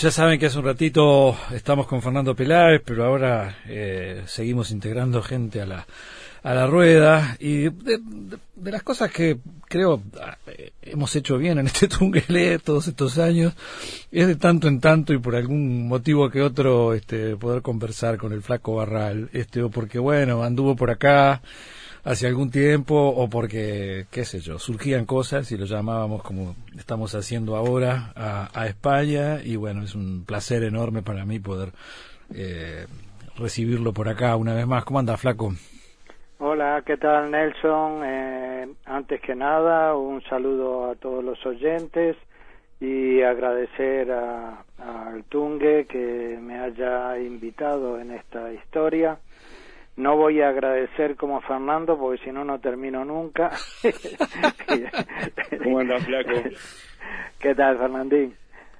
Ya 0.00 0.10
saben 0.12 0.38
que 0.38 0.46
hace 0.46 0.58
un 0.58 0.64
ratito 0.64 1.36
estamos 1.52 1.88
con 1.88 2.02
Fernando 2.02 2.36
Peláez, 2.36 2.82
pero 2.84 3.04
ahora 3.04 3.58
eh, 3.66 4.22
seguimos 4.26 4.70
integrando 4.70 5.22
gente 5.22 5.60
a 5.60 5.66
la, 5.66 5.86
a 6.44 6.54
la 6.54 6.68
rueda. 6.68 7.36
Y 7.40 7.68
de, 7.70 8.00
las 8.62 8.84
cosas 8.84 9.10
que 9.10 9.38
creo 9.66 10.00
eh, 10.46 10.70
hemos 10.82 11.16
hecho 11.16 11.36
bien 11.36 11.58
en 11.58 11.66
este 11.66 11.88
Tungelé 11.88 12.60
todos 12.60 12.86
estos 12.86 13.18
años 13.18 13.54
es 14.12 14.28
de 14.28 14.36
tanto 14.36 14.68
en 14.68 14.80
tanto 14.80 15.12
y 15.12 15.18
por 15.18 15.34
algún 15.34 15.88
motivo 15.88 16.30
que 16.30 16.42
otro 16.42 16.94
este, 16.94 17.34
poder 17.36 17.62
conversar 17.62 18.18
con 18.18 18.32
el 18.32 18.42
flaco 18.42 18.76
Barral, 18.76 19.30
este, 19.32 19.62
o 19.62 19.70
porque 19.70 19.98
bueno, 19.98 20.44
anduvo 20.44 20.76
por 20.76 20.90
acá 20.90 21.42
hace 22.08 22.26
algún 22.26 22.50
tiempo 22.50 22.94
o 22.94 23.28
porque, 23.28 24.06
qué 24.10 24.24
sé 24.24 24.40
yo, 24.40 24.58
surgían 24.58 25.04
cosas 25.04 25.52
y 25.52 25.58
lo 25.58 25.66
llamábamos 25.66 26.22
como 26.22 26.54
estamos 26.78 27.14
haciendo 27.14 27.54
ahora 27.54 28.12
a, 28.16 28.66
España 28.66 29.40
y 29.44 29.56
bueno, 29.56 29.82
es 29.82 29.94
un 29.94 30.24
placer 30.24 30.62
enorme 30.62 31.02
para 31.02 31.26
mí 31.26 31.38
poder 31.38 31.68
eh, 32.34 32.86
recibirlo 33.36 33.92
por 33.92 34.08
acá 34.08 34.36
una 34.36 34.54
vez 34.54 34.66
más. 34.66 34.86
¿Cómo 34.86 35.00
anda, 35.00 35.18
Flaco? 35.18 35.52
Hola, 36.38 36.82
¿qué 36.86 36.96
tal, 36.96 37.30
Nelson? 37.30 38.02
Eh, 38.02 38.68
antes 38.86 39.20
que 39.20 39.34
nada, 39.34 39.94
un 39.94 40.22
saludo 40.22 40.90
a 40.90 40.94
todos 40.94 41.22
los 41.22 41.44
oyentes 41.44 42.16
y 42.80 43.20
agradecer 43.20 44.10
al 44.10 45.24
Tungue 45.28 45.86
que 45.86 46.38
me 46.40 46.58
haya 46.58 47.18
invitado 47.18 48.00
en 48.00 48.12
esta 48.12 48.50
historia. 48.50 49.18
No 49.98 50.16
voy 50.16 50.40
a 50.40 50.50
agradecer 50.50 51.16
como 51.16 51.40
Fernando 51.40 51.98
porque 51.98 52.22
si 52.22 52.30
no, 52.30 52.44
no 52.44 52.60
termino 52.60 53.04
nunca. 53.04 53.50
¿Cómo 55.64 55.80
andas, 55.80 56.04
flaco? 56.04 56.30
¿Qué 57.40 57.52
tal, 57.56 57.78
Fernandín? 57.78 58.32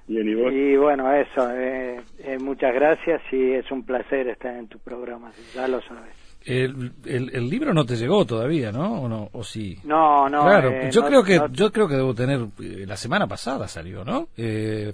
Bien, 0.07 0.29
¿y 0.29 0.33
vos? 0.33 0.53
Y 0.53 0.77
bueno, 0.77 1.13
eso, 1.13 1.51
eh, 1.51 1.99
eh, 2.19 2.37
muchas 2.39 2.73
gracias 2.73 3.21
y 3.33 3.51
es 3.51 3.69
un 3.69 3.83
placer 3.83 4.29
estar 4.29 4.55
en 4.55 4.69
tu 4.69 4.79
programa, 4.79 5.29
ya 5.53 5.67
lo 5.67 5.81
sabes. 5.81 6.15
El, 6.45 6.93
el, 7.05 7.49
libro 7.49 7.73
no 7.73 7.85
te 7.85 7.97
llegó 7.97 8.23
todavía, 8.23 8.71
¿no? 8.71 9.01
¿O, 9.01 9.09
no? 9.09 9.29
¿O 9.33 9.43
sí? 9.43 9.77
No, 9.83 10.29
no. 10.29 10.45
Claro, 10.45 10.69
eh, 10.71 10.89
yo 10.89 11.03
creo 11.03 11.21
que 11.21 11.37
yo 11.51 11.69
creo 11.69 11.89
que 11.89 11.95
debo 11.95 12.15
tener 12.15 12.39
la 12.87 12.95
semana 12.95 13.27
pasada 13.27 13.67
salió, 13.67 14.05
¿no? 14.05 14.29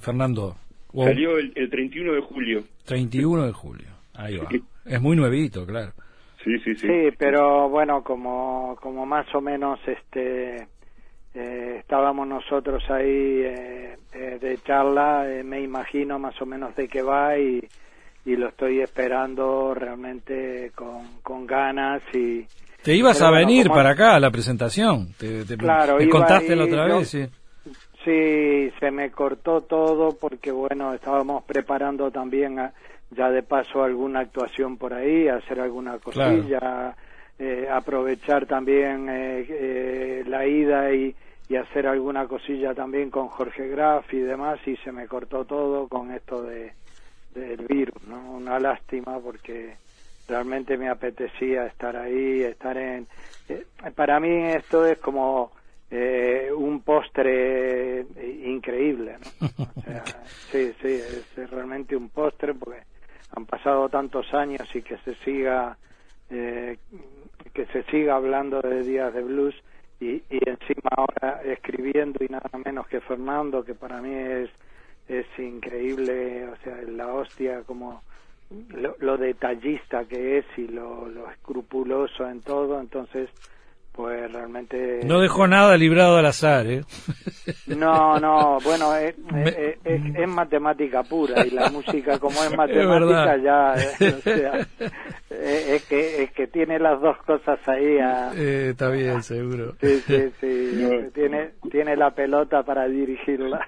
Fernando. 0.01 0.55
Salió 0.91 1.37
el, 1.37 1.53
el, 1.55 1.69
31 1.69 2.13
de 2.13 2.21
julio. 2.21 2.63
31 2.85 3.45
de 3.45 3.51
julio. 3.51 3.87
Ahí 4.15 4.37
va. 4.37 4.49
Es 4.85 4.99
muy 4.99 5.15
nuevito, 5.15 5.67
claro. 5.67 5.93
Sí, 6.45 6.59
sí, 6.59 6.75
sí. 6.75 6.87
Sí, 6.87 7.15
pero 7.17 7.67
bueno, 7.69 8.03
como, 8.03 8.77
como 8.79 9.03
más 9.03 9.25
o 9.33 9.41
menos 9.41 9.79
este 9.87 10.67
eh, 11.33 11.77
estábamos 11.79 12.27
nosotros 12.27 12.83
ahí 12.89 13.41
eh, 13.43 13.97
eh, 14.13 14.37
de 14.39 14.57
charla, 14.59 15.25
me 15.43 15.59
imagino 15.61 16.19
más 16.19 16.39
o 16.39 16.45
menos 16.45 16.75
de 16.75 16.87
qué 16.87 17.01
va 17.01 17.35
y, 17.37 17.67
y 18.25 18.35
lo 18.35 18.49
estoy 18.49 18.79
esperando 18.79 19.73
realmente 19.73 20.71
con, 20.75 21.19
con 21.23 21.47
ganas 21.47 22.03
y... 22.13 22.45
Te 22.83 22.93
ibas 22.93 23.19
a 23.23 23.31
venir 23.31 23.67
para 23.67 23.89
acá 23.89 24.15
a 24.15 24.19
la 24.19 24.29
presentación, 24.29 25.13
te, 25.17 25.43
claro, 25.57 25.97
contaste 26.11 26.55
la 26.55 26.65
otra 26.65 26.85
vez, 26.85 27.09
sí. 27.09 27.25
Sí, 28.03 28.71
se 28.79 28.91
me 28.91 29.09
cortó 29.09 29.61
todo 29.61 30.15
porque 30.15 30.51
bueno, 30.51 30.93
estábamos 30.93 31.43
preparando 31.45 32.11
también 32.11 32.59
a, 32.59 32.71
ya 33.15 33.29
de 33.29 33.43
paso 33.43 33.83
alguna 33.83 34.21
actuación 34.21 34.77
por 34.77 34.93
ahí, 34.93 35.27
hacer 35.27 35.59
alguna 35.59 35.97
cosilla, 35.99 36.95
eh, 37.37 37.67
aprovechar 37.69 38.45
también 38.45 39.09
eh, 39.09 39.45
eh, 39.49 40.23
la 40.25 40.47
ida 40.47 40.93
y, 40.93 41.13
y, 41.49 41.55
hacer 41.57 41.85
alguna 41.85 42.27
cosilla 42.27 42.73
también 42.73 43.09
con 43.09 43.27
Jorge 43.27 43.67
Graf 43.67 44.13
y 44.13 44.19
demás 44.19 44.59
y 44.65 44.77
se 44.77 44.93
me 44.93 45.05
cortó 45.07 45.43
todo 45.43 45.87
con 45.87 46.11
esto 46.11 46.43
de 46.43 46.71
del 47.33 47.65
virus, 47.67 48.01
¿no? 48.07 48.31
Una 48.31 48.57
lástima 48.57 49.19
porque 49.19 49.75
realmente 50.29 50.77
me 50.77 50.87
apetecía 50.87 51.65
estar 51.65 51.97
ahí, 51.97 52.41
estar 52.43 52.77
en... 52.77 53.05
para 53.93 54.21
mí 54.21 54.45
esto 54.45 54.85
es 54.85 54.97
como 54.99 55.51
un 56.55 56.81
postre 56.81 58.05
increíble, 58.45 59.17
¿no? 59.19 59.47
O 59.75 59.81
sea, 59.81 60.03
sí, 60.49 60.73
sí, 60.81 61.01
es 61.37 61.49
realmente 61.51 61.97
un 61.97 62.07
postre 62.07 62.53
porque 62.53 62.94
han 63.35 63.45
pasado 63.45 63.89
tantos 63.89 64.33
años 64.33 64.67
y 64.73 64.81
que 64.81 64.97
se 64.99 65.15
siga 65.15 65.77
eh, 66.29 66.77
que 67.53 67.65
se 67.67 67.83
siga 67.83 68.15
hablando 68.15 68.61
de 68.61 68.81
días 68.83 69.13
de 69.13 69.21
blues 69.21 69.55
y, 69.99 70.21
encima 70.29 70.89
ahora 70.97 71.41
escribiendo 71.43 72.23
y 72.23 72.27
nada 72.27 72.49
menos 72.63 72.87
que 72.87 73.01
Fernando 73.01 73.63
que 73.63 73.75
para 73.75 74.01
mí 74.01 74.13
es 74.13 74.49
es 75.07 75.27
increíble 75.37 76.47
o 76.47 76.55
sea 76.57 76.81
la 76.87 77.13
hostia 77.13 77.61
como 77.63 78.01
lo, 78.99 79.17
detallista 79.17 80.05
que 80.05 80.39
es 80.39 80.45
y 80.57 80.67
lo, 80.67 81.07
lo 81.07 81.29
escrupuloso 81.29 82.27
en 82.29 82.41
todo. 82.41 82.79
Entonces 82.79 83.29
pues 83.95 84.31
realmente 84.31 84.99
no 85.05 85.19
dejó 85.19 85.47
nada 85.47 85.77
librado 85.77 86.17
al 86.17 86.25
azar 86.25 86.67
¿eh? 86.67 86.81
no 87.67 88.19
no 88.19 88.59
bueno 88.63 88.95
es, 88.95 89.15
es, 89.85 90.27
matemática 90.27 91.03
pura 91.03 91.45
y 91.45 91.51
la 91.51 91.69
música 91.71 92.19
como 92.19 92.43
es 92.43 92.55
matemática 92.55 93.37
ya 93.37 93.73
o 94.17 94.21
sea, 94.21 94.67
es 95.29 95.83
que 95.85 96.23
es 96.23 96.31
que 96.31 96.47
tiene 96.47 96.79
las 96.79 96.99
dos 97.01 97.17
cosas 97.25 97.59
ahí 97.67 97.97
eh, 98.35 98.69
está 98.71 98.89
bien 98.89 99.21
seguro. 99.23 99.75
Sí 99.81 99.99
sí 100.05 100.31
sí. 100.39 101.11
Tiene 101.13 101.51
tiene 101.71 101.95
la 101.95 102.11
pelota 102.11 102.63
para 102.63 102.87
dirigirla. 102.87 103.67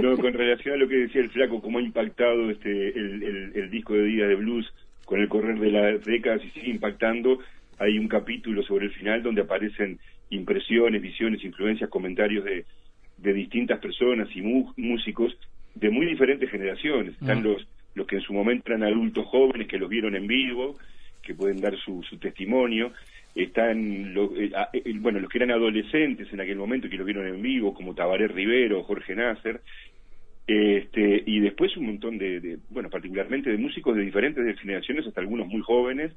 No 0.00 0.16
con 0.16 0.32
relación 0.32 0.74
a 0.74 0.78
lo 0.78 0.88
que 0.88 0.96
decía 0.96 1.22
el 1.22 1.30
flaco 1.30 1.60
cómo 1.60 1.78
ha 1.78 1.82
impactado 1.82 2.50
este 2.50 2.88
el, 2.88 3.22
el, 3.22 3.52
el 3.54 3.70
disco 3.70 3.94
de 3.94 4.04
Día 4.04 4.26
de 4.26 4.36
Blues 4.36 4.72
con 5.04 5.20
el 5.20 5.28
correr 5.28 5.58
de 5.58 5.70
las 5.70 6.04
décadas 6.04 6.44
y 6.44 6.50
sigue 6.50 6.70
impactando 6.70 7.38
hay 7.78 7.98
un 7.98 8.08
capítulo 8.08 8.62
sobre 8.62 8.86
el 8.86 8.92
final 8.92 9.22
donde 9.22 9.42
aparecen 9.42 9.98
impresiones, 10.30 11.02
visiones, 11.02 11.44
influencias, 11.44 11.90
comentarios 11.90 12.44
de, 12.44 12.64
de 13.18 13.32
distintas 13.32 13.78
personas 13.80 14.28
y 14.34 14.42
músicos 14.42 15.36
de 15.74 15.90
muy 15.90 16.06
diferentes 16.06 16.50
generaciones. 16.50 17.14
Están 17.20 17.42
los, 17.42 17.66
los 17.94 18.06
que 18.06 18.16
en 18.16 18.22
su 18.22 18.32
momento 18.32 18.64
eran 18.68 18.82
adultos 18.82 19.26
jóvenes 19.26 19.68
que 19.68 19.78
los 19.78 19.88
vieron 19.88 20.16
en 20.16 20.26
vivo, 20.26 20.76
que 21.22 21.34
pueden 21.34 21.60
dar 21.60 21.76
su, 21.76 22.02
su 22.02 22.18
testimonio. 22.18 22.92
Están 23.34 24.14
los, 24.14 24.30
eh, 24.38 24.50
eh, 24.72 24.94
bueno, 24.96 25.20
los 25.20 25.28
que 25.28 25.38
eran 25.38 25.50
adolescentes 25.50 26.32
en 26.32 26.40
aquel 26.40 26.56
momento 26.56 26.88
que 26.88 26.96
los 26.96 27.04
vieron 27.04 27.26
en 27.26 27.42
vivo, 27.42 27.74
como 27.74 27.94
Tabaré 27.94 28.28
Rivero, 28.28 28.82
Jorge 28.84 29.14
Nasser, 29.14 29.60
este, 30.46 31.22
y 31.26 31.40
después 31.40 31.76
un 31.76 31.86
montón 31.86 32.18
de, 32.18 32.40
de, 32.40 32.58
bueno, 32.70 32.88
particularmente 32.88 33.50
de 33.50 33.58
músicos 33.58 33.96
de 33.96 34.02
diferentes 34.02 34.58
generaciones, 34.60 35.06
hasta 35.06 35.20
algunos 35.20 35.48
muy 35.48 35.60
jóvenes, 35.60 36.12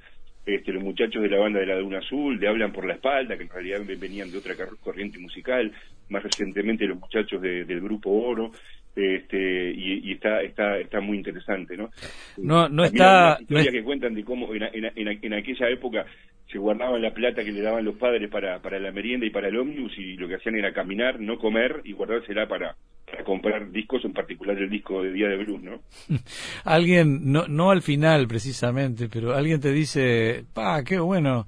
este, 0.45 0.73
los 0.73 0.83
muchachos 0.83 1.21
de 1.21 1.29
la 1.29 1.39
banda 1.39 1.59
de 1.59 1.65
la 1.65 1.77
Duna 1.77 1.99
Azul, 1.99 2.39
de 2.39 2.47
Hablan 2.47 2.71
por 2.71 2.85
la 2.85 2.93
Espalda, 2.93 3.37
que 3.37 3.43
en 3.43 3.49
realidad 3.49 3.81
venían 3.97 4.31
de 4.31 4.37
otra 4.37 4.55
corriente 4.79 5.19
musical, 5.19 5.71
más 6.09 6.23
recientemente 6.23 6.87
los 6.87 6.99
muchachos 6.99 7.41
del 7.41 7.81
grupo 7.81 8.09
Oro, 8.09 8.51
este, 8.99 9.71
y, 9.71 10.11
está, 10.11 10.41
está, 10.41 10.77
está 10.77 10.99
muy 11.01 11.17
interesante, 11.17 11.77
¿no? 11.77 11.89
No, 12.37 12.69
no 12.69 12.83
está... 12.83 13.35
La 13.35 13.41
historia 13.41 13.71
que 13.71 13.83
cuentan 13.83 14.13
de 14.13 14.23
cómo 14.23 14.53
en, 14.53 14.63
en, 14.63 15.33
aquella 15.33 15.69
época 15.69 16.05
se 16.51 16.57
guardaban 16.57 17.01
la 17.01 17.13
plata 17.13 17.43
que 17.43 17.51
le 17.51 17.61
daban 17.61 17.85
los 17.85 17.95
padres 17.95 18.29
para, 18.29 18.59
para 18.61 18.79
la 18.79 18.91
merienda 18.91 19.25
y 19.25 19.29
para 19.29 19.49
el 19.49 19.57
ómnibus 19.57 19.97
y 19.97 20.15
lo 20.15 20.27
que 20.27 20.35
hacían 20.35 20.55
era 20.55 20.73
caminar, 20.73 21.19
no 21.19 21.37
comer 21.37 21.81
y 21.83 21.93
guardársela 21.93 22.47
para, 22.47 22.75
para 23.05 23.23
comprar 23.23 23.71
discos, 23.71 24.03
en 24.05 24.13
particular 24.13 24.57
el 24.57 24.69
disco 24.69 25.03
de 25.03 25.11
Día 25.11 25.27
de 25.27 25.37
Blues, 25.37 25.61
¿no? 25.61 25.81
alguien, 26.63 27.31
no, 27.31 27.47
no 27.47 27.71
al 27.71 27.81
final 27.81 28.27
precisamente, 28.27 29.09
pero 29.09 29.35
alguien 29.35 29.59
te 29.59 29.71
dice, 29.71 30.43
pa, 30.53 30.83
qué 30.83 30.99
bueno, 30.99 31.47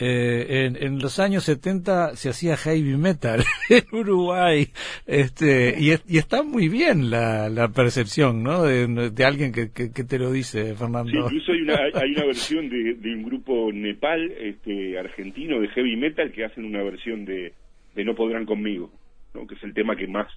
eh, 0.00 0.66
en, 0.66 0.82
en, 0.82 0.98
los 0.98 1.18
años 1.18 1.44
70 1.44 2.16
se 2.16 2.30
hacía 2.30 2.56
heavy 2.56 2.96
metal 2.96 3.42
en 3.68 3.84
Uruguay, 3.92 4.68
este, 5.06 5.74
y, 5.78 5.92
y 6.08 6.18
está 6.18 6.42
muy 6.42 6.68
bien 6.68 7.10
la, 7.10 7.48
la 7.48 7.68
percepción, 7.68 8.42
¿no? 8.42 8.62
De, 8.62 9.10
de 9.10 9.24
alguien 9.24 9.52
que, 9.52 9.70
que, 9.70 10.04
te 10.04 10.18
lo 10.18 10.32
dice, 10.32 10.74
Fernando. 10.74 11.10
Sí, 11.10 11.18
incluso 11.18 11.52
hay 11.52 11.60
una, 11.60 11.78
hay 11.94 12.12
una 12.12 12.24
versión 12.24 12.68
de, 12.68 12.94
de 12.94 13.14
un 13.14 13.22
grupo 13.22 13.70
Nepal, 13.72 14.32
este, 14.32 14.98
argentino 14.98 15.60
de 15.60 15.68
heavy 15.68 15.96
metal 15.96 16.32
que 16.32 16.44
hacen 16.44 16.64
una 16.64 16.82
versión 16.82 17.24
de, 17.24 17.52
de 17.94 18.04
No 18.04 18.14
podrán 18.14 18.46
conmigo, 18.46 18.90
¿no? 19.34 19.46
Que 19.46 19.54
es 19.54 19.62
el 19.62 19.74
tema 19.74 19.96
que 19.96 20.06
más 20.06 20.28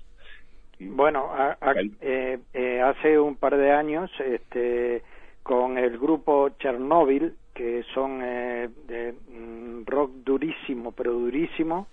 bueno, 0.80 1.32
eh, 2.02 2.40
eh, 2.54 2.82
hace 2.82 3.20
un 3.20 3.36
par 3.36 3.58
de 3.58 3.72
años, 3.72 4.12
este, 4.20 5.02
con 5.44 5.78
el 5.78 5.98
grupo 6.00 6.50
Chernobyl, 6.58 7.36
que 7.54 7.84
son 7.94 8.22
eh, 8.24 8.70
de 8.88 9.14
mm, 9.14 9.86
rock 9.86 10.12
durísimo, 10.24 10.92
pero 10.94 11.14
durísimo, 11.14 11.88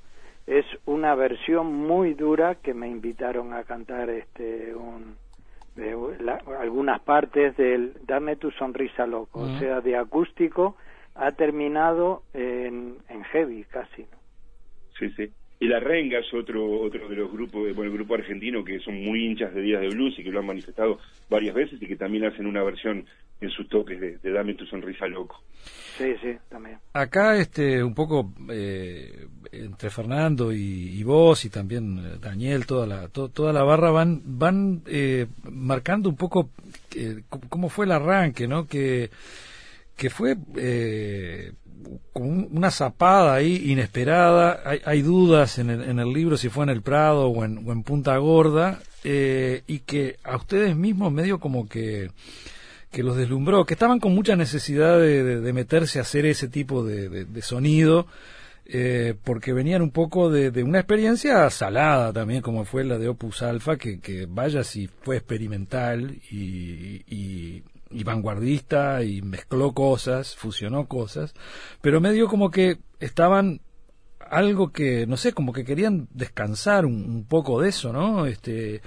es 0.47 0.65
una 0.87 1.15
versión 1.15 1.75
muy 1.75 2.15
dura 2.15 2.57
que 2.57 2.73
me 2.73 2.89
invitaron 2.89 3.53
a 3.53 3.65
cantar 3.65 4.09
este 4.09 4.75
un, 4.75 5.17
de, 5.77 5.95
algunas 6.59 7.01
partes 7.01 7.57
del 7.57 7.95
Dame 8.07 8.37
tu 8.37 8.51
sonrisa 8.53 9.07
loco, 9.07 9.41
o 9.41 9.59
sea, 9.59 9.81
de 9.81 9.97
acústico 9.97 10.77
ha 11.15 11.33
terminado 11.33 12.23
en, 12.33 12.97
en 13.09 13.25
heavy 13.25 13.65
casi. 13.65 14.03
¿no? 14.03 14.19
Sí, 14.99 15.11
sí. 15.11 15.33
Y 15.63 15.69
La 15.69 15.79
Renga 15.79 16.19
es 16.19 16.33
otro, 16.33 16.81
otro 16.81 17.07
de 17.07 17.17
los 17.17 17.31
grupos, 17.31 17.75
bueno, 17.75 17.91
el 17.91 17.99
grupo 17.99 18.15
argentino 18.15 18.65
que 18.65 18.81
son 18.81 18.99
muy 19.05 19.27
hinchas 19.27 19.55
de 19.55 19.61
Días 19.61 19.83
de 19.83 19.89
Blues 19.89 20.19
y 20.19 20.25
que 20.25 20.31
lo 20.31 20.41
han 20.41 20.47
manifestado 20.47 20.99
varias 21.29 21.55
veces 21.55 21.81
y 21.83 21.87
que 21.87 21.97
también 21.97 22.25
hacen 22.25 22.47
una 22.47 22.63
versión 22.63 23.05
en 23.43 23.51
sus 23.51 23.69
toques 23.69 24.01
de, 24.01 24.33
Dame 24.33 24.55
tu 24.55 24.65
sonrisa 24.65 25.07
loco. 25.07 25.43
Sí, 25.99 26.15
sí, 26.23 26.35
también. 26.49 26.79
Acá, 26.95 27.37
este, 27.37 27.85
un 27.85 27.95
poco 27.95 28.33
eh, 28.51 29.27
entre 29.53 29.91
Fernando 29.91 30.51
y, 30.51 31.03
vos 31.03 31.45
y 31.45 31.51
también 31.51 31.99
eh, 31.99 32.19
Daniel, 32.19 32.65
toda 32.65 32.87
la, 32.87 33.09
toda 33.09 33.53
la 33.53 33.63
barra 33.63 33.91
van, 33.91 34.23
van 34.25 34.81
eh, 34.87 35.27
marcando 35.45 36.09
un 36.09 36.17
poco 36.17 36.49
cómo 37.51 37.69
fue 37.69 37.85
el 37.85 37.93
arranque, 37.93 38.49
¿no? 38.49 38.67
Que, 38.67 39.11
que 39.95 40.09
fue 40.09 40.37
una 42.15 42.71
zapada 42.71 43.35
ahí 43.35 43.71
inesperada. 43.71 44.63
Hay, 44.85 45.03
dudas 45.03 45.59
en 45.59 45.71
el, 45.71 45.83
en 45.83 45.99
el, 45.99 46.13
libro 46.13 46.37
si 46.37 46.49
fue 46.49 46.65
en 46.65 46.71
el 46.71 46.83
Prado 46.83 47.29
o 47.29 47.45
en, 47.45 47.83
Punta 47.83 48.17
Gorda. 48.19 48.81
Eh, 49.03 49.63
y 49.67 49.81
que 49.81 50.19
a 50.25 50.37
ustedes 50.37 50.77
mismos 50.77 51.11
medio 51.11 51.41
como 51.41 51.69
que, 51.69 52.11
que 52.91 53.03
los 53.03 53.17
deslumbró, 53.17 53.65
que 53.65 53.75
estaban 53.75 53.99
con 53.99 54.15
mucha 54.15 54.37
necesidad 54.37 55.01
de, 55.01 55.53
meterse 55.55 55.99
a 55.99 56.03
hacer 56.03 56.27
ese 56.27 56.49
tipo 56.49 56.85
de, 56.85 57.27
sonido. 57.43 58.07
Eh, 58.73 59.15
porque 59.25 59.53
venían 59.53 59.83
un 59.83 59.91
poco 59.91 60.31
de, 60.31 60.63
una 60.63 60.79
experiencia 60.79 61.51
salada 61.51 62.13
también, 62.13 62.41
como 62.41 62.65
fue 62.65 62.85
la 62.85 62.99
de 62.99 63.09
Opus 63.09 63.43
Alpha, 63.43 63.77
que, 63.77 64.27
vaya 64.29 64.63
si 64.63 64.87
fue 64.87 65.17
experimental 65.17 66.19
y 66.31 67.63
vanguardista 68.05 69.03
y 69.03 69.23
mezcló 69.23 69.73
cosas, 69.73 70.37
fusionó 70.37 70.87
cosas, 70.87 71.35
pero 71.81 72.01
medio 72.01 72.29
como 72.29 72.51
que 72.51 72.79
estaban 73.01 73.61
algo 74.31 74.73
que, 74.73 75.07
no 75.07 75.17
sé, 75.17 75.33
como 75.33 75.53
que 75.53 75.65
querían 75.65 76.09
descansar 76.15 76.87
un, 76.87 77.27
poco 77.29 77.61
de 77.61 77.69
eso, 77.69 77.93
¿no? 77.93 78.27
Este, 78.27 78.81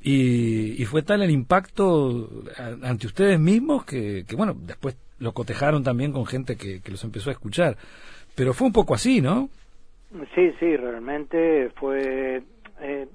y, 0.00 0.84
fue 0.86 1.02
tal 1.02 1.22
el 1.22 1.30
impacto 1.30 2.28
ante 2.82 3.06
ustedes 3.06 3.38
mismos 3.38 3.84
que, 3.84 4.24
que, 4.26 4.34
bueno, 4.34 4.54
después 4.54 4.96
lo 5.18 5.32
cotejaron 5.32 5.84
también 5.84 6.12
con 6.12 6.26
gente 6.26 6.56
que, 6.56 6.80
que 6.80 6.90
los 6.90 7.04
empezó 7.04 7.30
a 7.30 7.34
escuchar. 7.34 7.76
Pero 8.34 8.52
fue 8.54 8.66
un 8.66 8.72
poco 8.72 8.94
así, 8.94 9.20
¿no? 9.20 9.48
Sí, 10.34 10.52
sí, 10.58 10.76
realmente 10.76 11.70
fue... 11.76 12.42
Eh, 12.80 13.06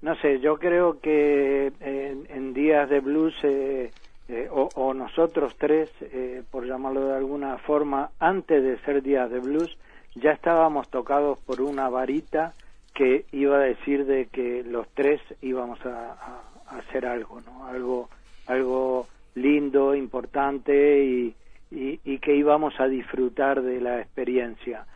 no 0.00 0.16
sé, 0.16 0.40
yo 0.40 0.56
creo 0.56 0.98
que 0.98 1.72
en, 1.80 2.26
en 2.28 2.52
días 2.54 2.90
de 2.90 2.98
blues 2.98 3.34
eh, 3.44 3.92
eh, 4.32 4.48
o, 4.50 4.94
nosotros 4.94 5.54
tres, 5.58 5.90
eh, 6.00 6.42
por 6.50 6.66
llamarlo 6.66 7.06
de 7.06 7.16
alguna 7.16 7.58
forma, 7.58 8.10
antes 8.18 8.62
de 8.62 8.78
ser 8.78 9.02
Días 9.02 9.30
de 9.30 9.40
Blues, 9.40 9.76
ya 10.14 10.32
estábamos 10.32 10.88
tocados 10.88 11.38
por 11.40 11.60
una 11.60 11.88
varita 11.88 12.54
que 12.94 13.24
iba 13.32 13.56
a 13.56 13.60
decir 13.60 14.06
de 14.06 14.26
que 14.26 14.62
los 14.64 14.88
tres 14.94 15.20
íbamos 15.40 15.78
a, 15.86 16.42
hacer 16.66 17.04
algo, 17.04 17.40
¿no? 17.42 17.66
Algo, 17.66 18.08
algo 18.46 19.06
lindo, 19.34 19.94
importante 19.94 21.04
y, 21.04 21.34
y, 21.70 22.18
que 22.18 22.34
íbamos 22.34 22.78
a 22.80 22.88
disfrutar 22.88 23.60
de 23.62 23.80
la 23.80 24.00
experiencia. 24.00 24.86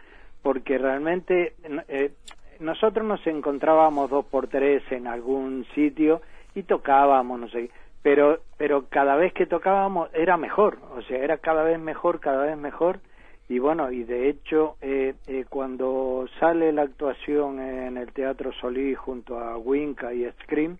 Porque 0.42 0.78
realmente 0.78 1.54
eh, 1.88 2.12
nosotros 2.60 3.06
nos 3.06 3.26
encontrábamos 3.26 4.08
dos 4.08 4.24
por 4.24 4.48
tres 4.48 4.82
en 4.90 5.06
algún 5.06 5.66
sitio 5.74 6.22
y 6.54 6.62
tocábamos, 6.62 7.40
no 7.40 7.48
sé, 7.48 7.70
pero 8.06 8.38
pero 8.56 8.86
cada 8.88 9.16
vez 9.16 9.32
que 9.32 9.46
tocábamos 9.46 10.10
era 10.14 10.36
mejor 10.36 10.78
o 10.96 11.02
sea 11.02 11.18
era 11.18 11.38
cada 11.38 11.64
vez 11.64 11.80
mejor 11.80 12.20
cada 12.20 12.44
vez 12.44 12.56
mejor. 12.56 13.00
Y 13.48 13.58
bueno 13.58 13.90
y 13.90 14.04
de 14.04 14.28
hecho 14.28 14.76
eh, 14.80 15.14
eh, 15.26 15.44
cuando 15.48 16.28
sale 16.38 16.72
la 16.72 16.82
actuación 16.82 17.58
en 17.58 17.96
el 17.96 18.12
Teatro 18.12 18.52
Solís 18.60 18.96
junto 18.96 19.40
a 19.40 19.56
Winca 19.56 20.14
y 20.14 20.24
Scream 20.42 20.78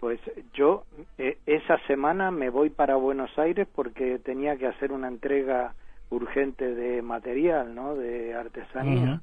pues 0.00 0.18
yo 0.54 0.84
eh, 1.18 1.36
esa 1.44 1.76
semana 1.86 2.30
me 2.30 2.48
voy 2.48 2.70
para 2.70 2.96
Buenos 2.96 3.38
Aires 3.38 3.68
porque 3.74 4.18
tenía 4.18 4.56
que 4.56 4.66
hacer 4.66 4.92
una 4.92 5.08
entrega 5.08 5.74
urgente 6.08 6.74
de 6.74 7.02
material 7.02 7.74
no 7.74 7.96
de 7.96 8.32
artesanía. 8.32 9.20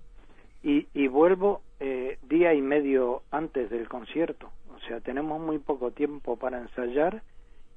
Y, 0.61 0.87
y 0.93 1.07
vuelvo 1.07 1.61
día 2.29 2.53
y 2.53 2.61
medio 2.61 3.23
antes 3.31 3.71
del 3.71 3.89
concierto 3.89 4.51
sea, 4.87 4.99
tenemos 4.99 5.39
muy 5.39 5.59
poco 5.59 5.91
tiempo 5.91 6.37
para 6.37 6.59
ensayar 6.59 7.21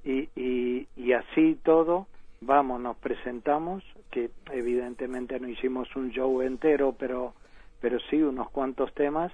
y, 0.04 0.28
y, 0.36 1.12
así 1.12 1.58
todo, 1.64 2.06
vamos, 2.40 2.80
nos 2.80 2.96
presentamos, 2.98 3.82
que 4.10 4.30
evidentemente 4.52 5.40
no 5.40 5.48
hicimos 5.48 5.94
un 5.96 6.10
show 6.10 6.42
entero, 6.42 6.94
pero, 6.96 7.34
pero 7.80 7.98
sí 8.08 8.22
unos 8.22 8.50
cuantos 8.50 8.94
temas 8.94 9.32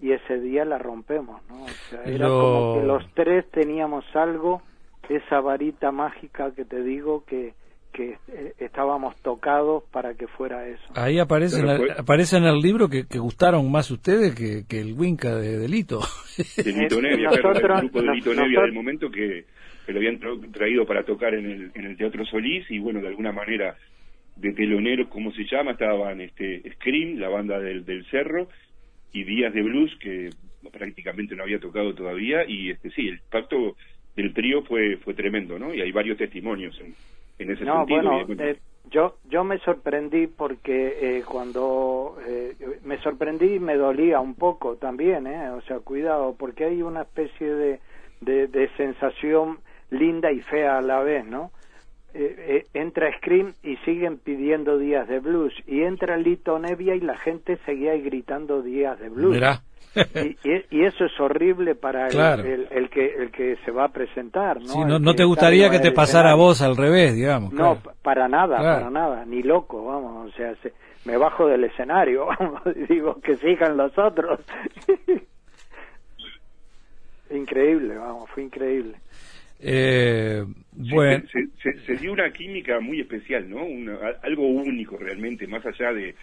y 0.00 0.12
ese 0.12 0.40
día 0.40 0.64
la 0.64 0.78
rompemos, 0.78 1.42
¿no? 1.48 1.64
O 1.64 1.68
sea, 1.68 2.02
era 2.04 2.28
como 2.28 2.74
que 2.74 2.86
los 2.86 3.04
tres 3.14 3.50
teníamos 3.50 4.04
algo, 4.14 4.62
esa 5.08 5.40
varita 5.40 5.92
mágica 5.92 6.52
que 6.52 6.64
te 6.64 6.82
digo 6.82 7.24
que, 7.26 7.54
que 7.96 8.18
eh, 8.28 8.52
estábamos 8.58 9.16
tocados 9.22 9.84
para 9.90 10.12
que 10.14 10.26
fuera 10.26 10.68
eso. 10.68 10.84
Ahí 10.94 11.18
aparece, 11.18 11.60
en, 11.60 11.68
el, 11.68 11.90
aparece 11.92 12.36
en 12.36 12.44
el 12.44 12.60
libro 12.60 12.90
que, 12.90 13.06
que 13.06 13.18
gustaron 13.18 13.72
más 13.72 13.90
ustedes 13.90 14.34
que, 14.34 14.64
que 14.68 14.80
el 14.80 14.92
Winca 14.92 15.34
de 15.34 15.58
Delito. 15.58 16.00
De 16.36 16.72
Lito 16.72 17.00
Nevia, 17.00 17.30
el 17.30 17.80
grupo 17.80 18.02
de 18.02 18.14
Lito 18.14 18.34
Nevia 18.34 18.60
del 18.60 18.74
momento 18.74 19.10
que, 19.10 19.46
que 19.86 19.92
lo 19.92 19.98
habían 19.98 20.20
traído 20.52 20.84
para 20.84 21.04
tocar 21.04 21.32
en 21.32 21.46
el, 21.50 21.70
en 21.74 21.86
el 21.86 21.96
Teatro 21.96 22.26
Solís 22.26 22.70
y 22.70 22.78
bueno, 22.78 23.00
de 23.00 23.08
alguna 23.08 23.32
manera 23.32 23.78
de 24.36 24.52
teloneros, 24.52 25.08
como 25.08 25.32
se 25.32 25.44
llama, 25.50 25.70
estaban 25.70 26.20
este 26.20 26.70
Scream, 26.74 27.18
la 27.18 27.30
banda 27.30 27.58
del, 27.58 27.86
del 27.86 28.04
Cerro, 28.10 28.48
y 29.14 29.24
Días 29.24 29.54
de 29.54 29.62
Blues, 29.62 29.96
que 29.98 30.28
prácticamente 30.70 31.34
no 31.34 31.44
había 31.44 31.58
tocado 31.58 31.94
todavía, 31.94 32.44
y 32.46 32.68
este 32.68 32.90
sí, 32.90 33.08
el 33.08 33.20
pacto 33.30 33.76
del 34.14 34.34
trío 34.34 34.62
fue, 34.64 34.98
fue 34.98 35.14
tremendo, 35.14 35.58
¿no? 35.58 35.72
Y 35.72 35.80
hay 35.80 35.90
varios 35.92 36.18
testimonios 36.18 36.78
en, 36.80 36.94
no, 37.38 37.86
Bueno, 37.86 38.20
eh, 38.38 38.58
yo, 38.90 39.16
yo 39.28 39.44
me 39.44 39.58
sorprendí 39.58 40.26
porque 40.26 41.18
eh, 41.18 41.24
cuando 41.26 42.16
eh, 42.26 42.56
me 42.84 42.98
sorprendí 42.98 43.54
y 43.54 43.58
me 43.60 43.76
dolía 43.76 44.20
un 44.20 44.34
poco 44.34 44.76
también, 44.76 45.26
¿eh? 45.26 45.50
O 45.50 45.60
sea, 45.62 45.80
cuidado, 45.80 46.34
porque 46.38 46.64
hay 46.64 46.82
una 46.82 47.02
especie 47.02 47.54
de, 47.54 47.80
de, 48.20 48.46
de 48.46 48.68
sensación 48.76 49.58
linda 49.90 50.32
y 50.32 50.40
fea 50.40 50.78
a 50.78 50.82
la 50.82 51.00
vez, 51.00 51.26
¿no? 51.26 51.50
entra 52.72 53.14
Scream 53.18 53.52
y 53.62 53.76
siguen 53.84 54.16
pidiendo 54.16 54.78
días 54.78 55.06
de 55.06 55.18
blues 55.18 55.52
y 55.66 55.82
entra 55.82 56.16
Lito 56.16 56.58
Nevia 56.58 56.94
y 56.94 57.00
la 57.00 57.18
gente 57.18 57.58
seguía 57.66 57.94
gritando 57.98 58.62
días 58.62 58.98
de 58.98 59.10
blues 59.10 59.36
y, 60.70 60.84
eso 60.84 61.04
es 61.04 61.20
horrible 61.20 61.74
para 61.74 62.08
el, 62.08 62.90
que 62.90 63.14
el 63.14 63.30
que 63.30 63.56
se 63.64 63.70
va 63.70 63.86
a 63.86 63.88
presentar 63.88 64.60
no 64.62 64.98
no, 64.98 65.14
te 65.14 65.24
gustaría 65.24 65.70
que 65.70 65.78
te 65.78 65.92
pasara 65.92 66.32
a 66.32 66.34
vos 66.34 66.62
al 66.62 66.76
revés 66.76 67.14
digamos 67.14 67.52
no 67.52 67.78
para 68.02 68.28
nada 68.28 68.58
para 68.58 68.90
nada 68.90 69.24
ni 69.24 69.42
loco 69.42 69.84
vamos 69.84 70.32
o 70.32 70.36
sea 70.36 70.54
me 71.06 71.16
bajo 71.16 71.46
del 71.46 71.64
escenario 71.64 72.26
vamos 72.38 72.62
digo 72.88 73.20
que 73.20 73.36
sigan 73.36 73.76
los 73.76 73.96
otros. 73.96 74.40
Increíble 77.30 77.96
vamos 77.96 78.30
fue 78.30 78.44
increíble. 78.44 78.96
Eh, 79.58 80.44
bueno. 80.72 81.24
Se, 81.62 81.96
dio 81.96 82.12
una 82.12 82.30
química 82.30 82.78
muy 82.78 83.00
especial, 83.00 83.48
¿no? 83.48 83.62
algo 84.22 84.46
único 84.46 84.96
realmente, 84.96 85.46
más 85.46 85.64
allá 85.66 85.92
de, 85.92 86.14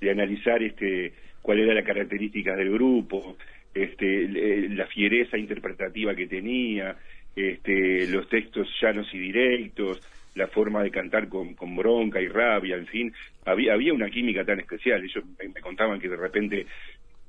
de 0.00 0.10
analizar 0.10 0.60
este 0.62 1.12
cuál 1.42 1.60
era 1.60 1.74
la 1.74 1.84
característica 1.84 2.54
del 2.56 2.72
grupo, 2.72 3.36
este, 3.74 4.28
la 4.68 4.86
fiereza 4.86 5.38
interpretativa 5.38 6.14
que 6.14 6.26
tenía, 6.26 6.96
este, 7.34 8.06
los 8.08 8.28
textos 8.28 8.68
llanos 8.80 9.08
y 9.12 9.18
directos, 9.18 10.00
la 10.34 10.48
forma 10.48 10.82
de 10.82 10.90
cantar 10.90 11.28
con, 11.28 11.54
con 11.54 11.76
bronca 11.76 12.20
y 12.20 12.28
rabia, 12.28 12.76
en 12.76 12.86
fin, 12.86 13.12
había, 13.44 13.74
había 13.74 13.92
una 13.92 14.10
química 14.10 14.44
tan 14.44 14.60
especial. 14.60 15.02
Ellos 15.02 15.24
me, 15.38 15.60
contaban 15.60 16.00
que 16.00 16.08
de 16.08 16.16
repente 16.16 16.66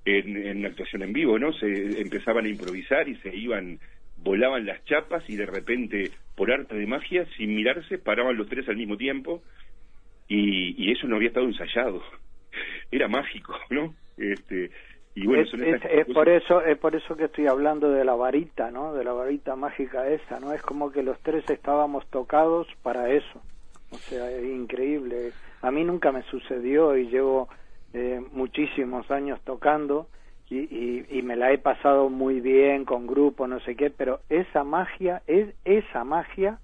en, 0.05 0.37
en 0.37 0.65
actuación 0.65 1.03
en 1.03 1.13
vivo, 1.13 1.37
¿no? 1.39 1.53
Se 1.53 2.01
empezaban 2.01 2.45
a 2.45 2.49
improvisar 2.49 3.07
y 3.07 3.15
se 3.17 3.35
iban, 3.35 3.79
volaban 4.17 4.65
las 4.65 4.83
chapas 4.85 5.27
y 5.29 5.35
de 5.35 5.45
repente, 5.45 6.11
por 6.35 6.51
arte 6.51 6.75
de 6.75 6.85
magia, 6.85 7.25
sin 7.37 7.55
mirarse, 7.55 7.97
paraban 7.97 8.37
los 8.37 8.47
tres 8.47 8.67
al 8.69 8.77
mismo 8.77 8.97
tiempo 8.97 9.43
y 10.33 10.89
eso 10.89 11.07
no 11.07 11.17
había 11.17 11.27
estado 11.27 11.45
ensayado. 11.45 12.01
Era 12.91 13.07
mágico, 13.07 13.55
¿no? 13.69 13.93
Este, 14.17 14.71
y 15.15 15.27
bueno, 15.27 15.43
es, 15.43 16.05
por 16.13 16.29
eso 16.29 16.61
es 16.61 16.77
por 16.77 16.95
eso 16.95 17.17
que 17.17 17.25
estoy 17.25 17.47
hablando 17.47 17.91
de 17.91 18.05
la 18.05 18.15
varita, 18.15 18.71
¿no? 18.71 18.93
De 18.93 19.03
la 19.03 19.11
varita 19.13 19.55
mágica 19.55 20.07
esa, 20.07 20.39
¿no? 20.39 20.53
Es 20.53 20.61
como 20.61 20.91
que 20.91 21.03
los 21.03 21.19
tres 21.19 21.49
estábamos 21.49 22.05
tocados 22.07 22.67
para 22.81 23.09
eso. 23.09 23.41
O 23.91 23.97
sea, 23.97 24.31
es 24.31 24.43
increíble. 24.45 25.33
A 25.61 25.71
mí 25.71 25.83
nunca 25.83 26.11
me 26.11 26.23
sucedió 26.23 26.95
y 26.95 27.09
llevo 27.09 27.49
eh, 27.93 28.21
muchísimos 28.31 29.11
años 29.11 29.41
tocando 29.43 30.07
y, 30.49 30.59
y, 30.59 31.05
y, 31.09 31.21
me 31.21 31.35
la 31.35 31.51
he 31.51 31.57
pasado 31.57 32.09
muy 32.09 32.41
bien 32.41 32.83
con 32.83 33.07
grupo, 33.07 33.47
no 33.47 33.61
sé 33.61 33.75
qué, 33.75 33.89
pero 33.89 34.19
esa 34.29 34.65
magia, 34.65 35.21
es 35.25 35.53
esa 35.63 36.03
magia, 36.03 36.59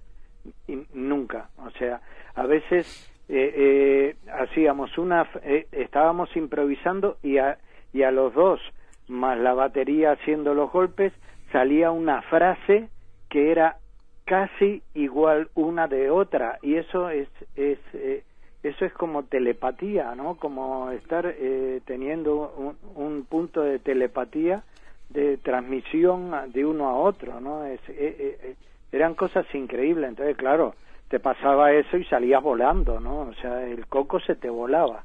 nunca. 0.93 1.49
O 1.57 1.69
sea, 1.71 2.01
a 2.35 2.45
veces 2.45 3.09
eh, 3.29 3.53
eh, 3.57 4.15
hacíamos 4.31 4.97
una, 4.97 5.27
eh, 5.43 5.67
estábamos 5.73 6.33
improvisando 6.37 7.17
y 7.21 7.39
a, 7.39 7.57
y 7.91 8.03
a 8.03 8.11
los 8.11 8.33
dos, 8.33 8.61
más 9.07 9.37
la 9.37 9.53
batería 9.53 10.11
haciendo 10.11 10.53
los 10.53 10.71
golpes, 10.71 11.11
salía 11.51 11.91
una 11.91 12.21
frase 12.23 12.89
que 13.29 13.51
era 13.51 13.77
casi 14.25 14.81
igual 14.93 15.49
una 15.55 15.87
de 15.87 16.09
otra 16.09 16.57
y 16.61 16.75
eso 16.75 17.09
es, 17.09 17.27
es 17.55 17.79
eh, 17.93 18.23
eso 18.63 18.85
es 18.85 18.93
como 18.93 19.23
telepatía, 19.23 20.15
¿no? 20.15 20.35
Como 20.35 20.91
estar 20.91 21.25
eh, 21.25 21.81
teniendo 21.85 22.53
un, 22.57 22.77
un, 22.95 23.25
punto 23.25 23.61
de 23.61 23.79
telepatía 23.79 24.63
de 25.09 25.37
transmisión 25.37 26.31
de 26.51 26.65
uno 26.65 26.89
a 26.89 26.95
otro, 26.95 27.39
¿no? 27.39 27.65
Es, 27.65 27.79
eran 28.91 29.15
cosas 29.15 29.45
increíbles. 29.53 30.09
Entonces, 30.09 30.35
claro, 30.35 30.75
te 31.09 31.19
pasaba 31.19 31.71
eso 31.71 31.97
y 31.97 32.05
salías 32.05 32.41
volando, 32.41 32.99
¿no? 32.99 33.21
O 33.21 33.33
sea, 33.35 33.65
el 33.65 33.85
coco 33.87 34.19
se 34.19 34.35
te 34.35 34.49
volaba. 34.49 35.03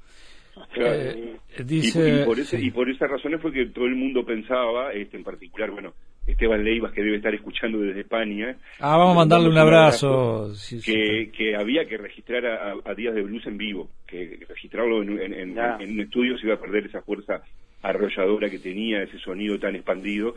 Eh, 0.76 1.36
y, 1.66 2.24
por 2.24 2.38
ese, 2.38 2.60
y 2.60 2.70
por 2.70 2.90
esas 2.90 3.10
razones 3.10 3.40
fue 3.40 3.52
que 3.52 3.66
todo 3.66 3.86
el 3.86 3.94
mundo 3.94 4.24
pensaba, 4.24 4.92
este, 4.92 5.16
en 5.16 5.24
particular, 5.24 5.70
bueno, 5.70 5.94
Esteban 6.26 6.62
Leivas, 6.62 6.92
que 6.92 7.02
debe 7.02 7.16
estar 7.16 7.34
escuchando 7.34 7.78
desde 7.78 8.02
España. 8.02 8.56
Ah, 8.78 8.96
vamos 8.96 9.16
a 9.16 9.20
mandarle 9.20 9.48
un 9.48 9.58
abrazo. 9.58 10.52
que, 10.84 11.30
que 11.36 11.56
había 11.56 11.86
que 11.86 11.96
registrar 11.96 12.44
a, 12.46 12.94
Días 12.94 13.14
de 13.14 13.22
Blues 13.22 13.46
en 13.46 13.56
vivo, 13.56 13.88
que, 14.06 14.40
registrarlo 14.48 15.02
en, 15.02 15.32
en, 15.32 15.58
un 15.58 16.00
estudio 16.00 16.36
se 16.38 16.46
iba 16.46 16.54
a 16.54 16.60
perder 16.60 16.86
esa 16.86 17.02
fuerza 17.02 17.42
arrolladora 17.82 18.48
que 18.48 18.58
tenía, 18.58 19.02
ese 19.02 19.18
sonido 19.18 19.58
tan 19.58 19.74
expandido. 19.74 20.36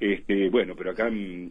Este, 0.00 0.48
bueno, 0.48 0.74
pero 0.76 0.92
acá 0.92 1.08
en, 1.08 1.50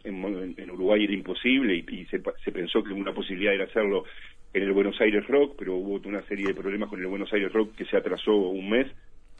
Uruguay 0.71 1.03
era 1.03 1.13
imposible 1.13 1.75
y, 1.75 2.05
se, 2.05 2.21
se, 2.43 2.51
pensó 2.51 2.81
que 2.81 2.93
una 2.93 3.13
posibilidad 3.13 3.53
era 3.53 3.65
hacerlo 3.65 4.05
en 4.53 4.63
el 4.63 4.71
Buenos 4.71 4.99
Aires 5.01 5.27
Rock, 5.27 5.55
pero 5.59 5.75
hubo 5.75 5.99
una 6.07 6.21
serie 6.23 6.47
de 6.47 6.53
problemas 6.53 6.89
con 6.89 6.99
el 6.99 7.07
Buenos 7.07 7.31
Aires 7.33 7.51
Rock 7.51 7.75
que 7.75 7.85
se 7.85 7.97
atrasó 7.97 8.33
un 8.35 8.69
mes 8.69 8.87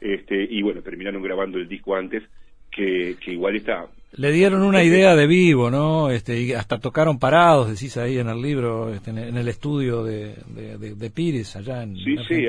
este, 0.00 0.46
y 0.48 0.62
bueno, 0.62 0.82
terminaron 0.82 1.22
grabando 1.22 1.58
el 1.58 1.68
disco 1.68 1.96
antes 1.96 2.22
que, 2.70 3.16
igual 3.26 3.56
está. 3.56 3.86
Le 4.12 4.30
dieron 4.30 4.62
una 4.62 4.84
idea 4.84 5.16
de 5.16 5.26
vivo, 5.26 5.70
¿no? 5.70 6.10
Este, 6.10 6.40
y 6.40 6.52
hasta 6.52 6.78
tocaron 6.78 7.18
parados, 7.18 7.68
decís 7.68 7.96
ahí 7.96 8.18
en 8.18 8.28
el 8.28 8.40
libro, 8.40 8.92
este, 8.94 9.10
en 9.10 9.36
el 9.36 9.48
estudio 9.48 10.04
de, 10.04 10.34
de, 10.54 11.10
Pires, 11.10 11.56
allá 11.56 11.82
en 11.82 11.96
Sí, 11.96 12.16
sí, 12.28 12.46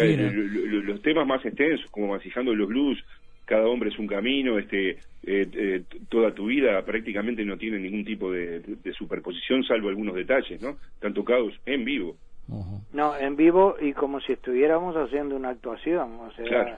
los 0.84 1.02
temas 1.02 1.28
más 1.28 1.44
extensos, 1.44 1.90
como 1.92 2.10
Masijando 2.10 2.54
los 2.54 2.68
Blues, 2.68 3.04
Cada 3.50 3.68
hombre 3.68 3.90
es 3.90 3.98
un 3.98 4.06
camino, 4.06 4.60
este, 4.60 4.92
eh, 4.92 4.98
eh, 5.24 5.84
toda 6.08 6.36
tu 6.36 6.46
vida 6.46 6.80
prácticamente 6.86 7.44
no 7.44 7.58
tiene 7.58 7.80
ningún 7.80 8.06
tipo 8.06 8.32
de, 8.32 8.62
superposición, 8.96 9.64
salvo 9.64 9.90
algunos 9.90 10.14
detalles, 10.14 10.62
¿no? 10.62 10.78
Están 10.94 11.16
tocados 11.16 11.60
en 11.66 11.84
vivo. 11.84 12.16
No, 12.94 13.18
en 13.18 13.36
vivo 13.36 13.76
y 13.82 13.94
como 13.94 14.22
si 14.22 14.34
estuviéramos 14.34 14.96
haciendo 14.96 15.36
una 15.36 15.50
actuación, 15.50 16.20
o 16.20 16.32
sea 16.34 16.78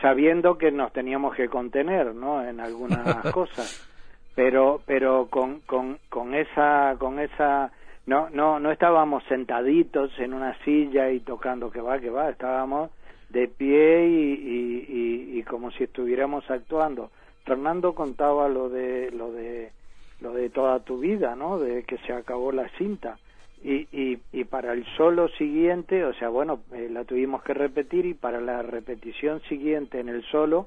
sabiendo 0.00 0.56
que 0.56 0.70
nos 0.70 0.92
teníamos 0.92 1.34
que 1.34 1.48
contener 1.48 2.14
no 2.14 2.46
en 2.46 2.60
algunas 2.60 3.02
cosas 3.32 3.90
pero 4.36 4.80
pero 4.86 5.26
con, 5.28 5.60
con, 5.66 5.98
con 6.08 6.32
esa 6.34 6.94
con 6.98 7.18
esa 7.18 7.72
no 8.06 8.30
no 8.30 8.60
no 8.60 8.70
estábamos 8.70 9.24
sentaditos 9.24 10.16
en 10.20 10.32
una 10.32 10.56
silla 10.64 11.10
y 11.10 11.18
tocando 11.18 11.72
que 11.72 11.80
va 11.80 11.98
que 11.98 12.10
va 12.10 12.30
estábamos 12.30 12.92
de 13.34 13.48
pie 13.48 14.06
y, 14.08 15.38
y, 15.38 15.42
como 15.42 15.70
si 15.72 15.84
estuviéramos 15.84 16.48
actuando. 16.50 17.10
Fernando 17.44 17.94
contaba 17.94 18.48
lo 18.48 18.70
de 18.70 19.10
lo 19.10 19.30
de 19.30 19.72
lo 20.20 20.32
de 20.32 20.48
toda 20.48 20.80
tu 20.80 20.98
vida 20.98 21.36
no 21.36 21.58
de 21.58 21.82
que 21.82 21.98
se 21.98 22.12
acabó 22.14 22.52
la 22.52 22.68
cinta. 22.78 23.18
Y, 23.62 23.88
y, 23.92 24.18
y, 24.32 24.44
para 24.44 24.72
el 24.72 24.84
solo 24.96 25.28
siguiente, 25.28 26.04
o 26.04 26.12
sea, 26.14 26.28
bueno, 26.28 26.60
eh, 26.72 26.88
la 26.90 27.04
tuvimos 27.04 27.42
que 27.42 27.54
repetir 27.54 28.04
y 28.04 28.12
para 28.12 28.40
la 28.40 28.62
repetición 28.62 29.40
siguiente 29.48 30.00
en 30.00 30.10
el 30.10 30.22
solo, 30.24 30.66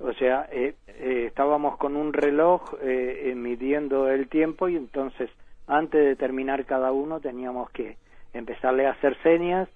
o 0.00 0.12
sea, 0.14 0.48
eh, 0.50 0.74
eh, 0.86 1.24
estábamos 1.26 1.76
con 1.76 1.94
un 1.94 2.12
reloj 2.12 2.74
midiendo 3.34 4.08
el 4.08 4.28
tiempo 4.28 4.68
y 4.68 4.76
entonces 4.76 5.30
antes 5.66 6.02
de 6.02 6.16
terminar 6.16 6.64
cada 6.64 6.90
uno 6.90 7.20
teníamos 7.20 7.70
que 7.70 7.96
empezarle 8.32 8.86
a 8.86 8.92
hacer 8.92 9.16
señas 9.22 9.68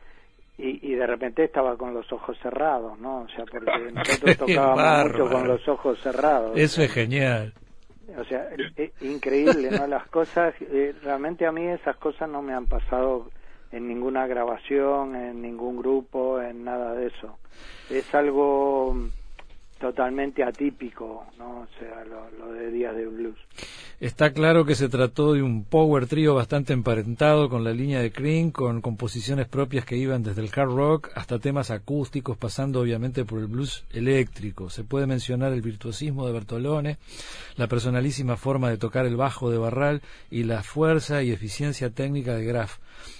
y, 0.62 0.92
y 0.92 0.94
de 0.94 1.06
repente 1.06 1.44
estaba 1.44 1.76
con 1.76 1.92
los 1.92 2.10
ojos 2.12 2.38
cerrados, 2.40 2.98
¿no? 3.00 3.22
O 3.22 3.28
sea, 3.28 3.44
porque 3.50 3.90
nosotros 3.92 4.36
tocábamos 4.36 5.12
mucho 5.12 5.28
con 5.28 5.48
los 5.48 5.68
ojos 5.68 5.98
cerrados. 6.00 6.56
Eso 6.56 6.82
es 6.82 6.92
genial. 6.92 7.52
O 8.16 8.24
sea, 8.24 8.48
es, 8.76 8.92
increíble, 9.02 9.70
¿no? 9.70 9.86
Las 9.86 10.06
cosas, 10.08 10.54
eh, 10.60 10.94
realmente 11.02 11.46
a 11.46 11.52
mí 11.52 11.66
esas 11.66 11.96
cosas 11.96 12.28
no 12.28 12.42
me 12.42 12.54
han 12.54 12.66
pasado 12.66 13.30
en 13.72 13.88
ninguna 13.88 14.26
grabación, 14.26 15.16
en 15.16 15.42
ningún 15.42 15.78
grupo, 15.78 16.40
en 16.40 16.64
nada 16.64 16.94
de 16.94 17.06
eso. 17.06 17.38
Es 17.90 18.14
algo 18.14 18.94
totalmente 19.80 20.44
atípico, 20.44 21.26
¿no? 21.38 21.60
O 21.60 21.66
sea, 21.78 22.04
lo, 22.04 22.52
de 22.52 22.70
Días 22.70 22.94
de 22.94 23.06
Blues. 23.06 23.38
Está 24.00 24.32
claro 24.32 24.64
que 24.64 24.74
se 24.74 24.88
trató 24.88 25.32
de 25.32 25.42
un 25.42 25.64
power 25.64 26.06
trio 26.06 26.34
bastante 26.34 26.72
emparentado 26.72 27.48
con 27.48 27.62
la 27.62 27.72
línea 27.72 28.00
de 28.00 28.10
Cream, 28.10 28.50
con 28.50 28.80
composiciones 28.80 29.46
propias 29.46 29.84
que 29.84 29.96
iban 29.96 30.24
desde 30.24 30.42
el 30.42 30.50
hard 30.54 30.74
rock 30.74 31.10
hasta 31.14 31.38
temas 31.38 31.70
acústicos, 31.70 32.36
pasando 32.36 32.80
obviamente 32.80 33.24
por 33.24 33.38
el 33.38 33.46
blues 33.46 33.84
eléctrico. 33.92 34.70
Se 34.70 34.82
puede 34.82 35.06
mencionar 35.06 35.52
el 35.52 35.62
virtuosismo 35.62 36.26
de 36.26 36.32
Bertolone, 36.32 36.98
la 37.56 37.68
personalísima 37.68 38.36
forma 38.36 38.70
de 38.70 38.78
tocar 38.78 39.06
el 39.06 39.16
bajo 39.16 39.50
de 39.50 39.58
Barral 39.58 40.02
y 40.30 40.42
la 40.42 40.64
fuerza 40.64 41.22
y 41.22 41.30
eficiencia 41.30 41.90
técnica 41.90 42.34
de 42.34 42.44
Graf. 42.44 42.78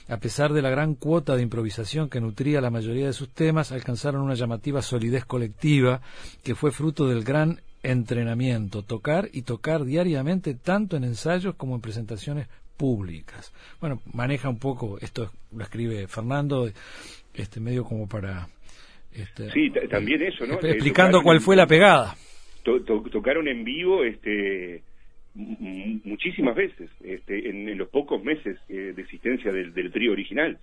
A 0.09 0.16
pesar 0.16 0.53
de 0.53 0.62
la 0.62 0.70
gran 0.70 0.95
cuota 0.95 1.37
de 1.37 1.43
improvisación 1.43 2.09
que 2.09 2.20
nutría 2.20 2.61
la 2.61 2.70
mayoría 2.70 3.07
de 3.07 3.12
sus 3.12 3.29
temas, 3.29 3.70
alcanzaron 3.70 4.23
una 4.23 4.35
llamativa 4.35 4.83
solidez 4.83 5.25
colectiva 5.25 6.01
que 6.43 6.55
fue 6.55 6.73
fruto 6.73 7.07
del 7.07 7.23
gran 7.23 7.61
entrenamiento, 7.83 8.83
tocar 8.83 9.28
y 9.33 9.43
tocar 9.43 9.85
diariamente 9.85 10.55
tanto 10.55 10.97
en 10.97 11.05
ensayos 11.05 11.55
como 11.55 11.74
en 11.74 11.80
presentaciones 11.80 12.49
públicas. 12.76 13.53
Bueno, 13.80 14.01
maneja 14.12 14.49
un 14.49 14.59
poco, 14.59 14.99
esto 15.01 15.30
lo 15.55 15.62
escribe 15.62 16.07
Fernando, 16.07 16.68
este 17.35 17.61
medio 17.61 17.85
como 17.85 18.09
para... 18.09 18.49
Este, 19.12 19.51
sí, 19.51 19.70
también 19.91 20.22
eso, 20.22 20.47
¿no? 20.47 20.55
Explicando 20.55 21.22
cuál 21.22 21.41
fue 21.41 21.55
la 21.55 21.66
pegada. 21.66 22.14
tocaron 22.62 23.47
en 23.47 23.62
vivo, 23.64 24.05
este 24.05 24.83
muchísimas 25.35 26.55
veces 26.55 26.91
este, 27.03 27.49
en, 27.49 27.78
los 27.78 27.89
pocos 27.89 28.22
meses 28.22 28.59
eh, 28.68 28.93
de 28.95 29.03
existencia 29.03 29.51
del, 29.51 29.91
trío 29.91 30.12
original 30.12 30.59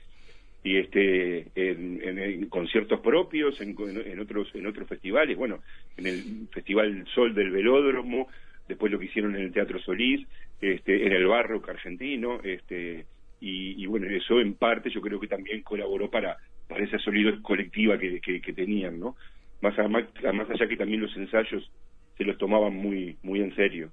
y 0.64 0.78
este 0.78 1.48
en, 1.56 2.48
conciertos 2.50 3.00
propios 3.00 3.60
en, 3.62 3.76
otros 4.20 4.48
en 4.54 4.68
otros 4.68 4.88
festivales 4.88 5.38
bueno 5.38 5.60
en 5.98 6.08
el 6.08 6.48
festival 6.52 7.06
Sol 7.14 7.34
del 7.34 7.52
Velódromo 7.52 8.28
después 8.68 8.92
lo 8.92 9.00
que 9.00 9.06
hicieron 9.06 9.36
en 9.36 9.44
el 9.44 9.54
Teatro 9.54 9.80
Solís 9.80 10.28
este 10.60 11.06
en 11.06 11.14
el 11.14 11.28
Barroco 11.28 11.72
argentino 11.72 12.42
este 12.44 13.06
y, 13.42 13.86
bueno 13.86 14.08
eso 14.10 14.42
en 14.42 14.56
parte 14.56 14.90
yo 14.90 15.00
creo 15.00 15.20
que 15.20 15.28
también 15.28 15.62
colaboró 15.62 16.10
para 16.10 16.38
para 16.68 16.84
esa 16.84 17.00
solidez 17.00 17.40
colectiva 17.42 17.98
que, 17.98 18.20
que, 18.20 18.54
tenían 18.54 19.00
no 19.00 19.16
más, 19.62 19.78
más 19.90 20.04
más 20.34 20.50
allá 20.50 20.68
que 20.68 20.76
también 20.76 21.02
los 21.02 21.16
ensayos 21.16 21.72
se 22.18 22.26
los 22.26 22.38
tomaban 22.38 22.76
muy 22.76 23.18
muy 23.24 23.40
en 23.40 23.56
serio. 23.56 23.92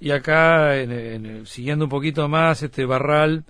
Y 0.00 0.10
acá, 0.10 0.72
siguiendo 1.44 1.84
un 1.84 1.90
poquito 1.90 2.28
más, 2.28 2.62
este 2.62 2.84
Barral 2.84 3.44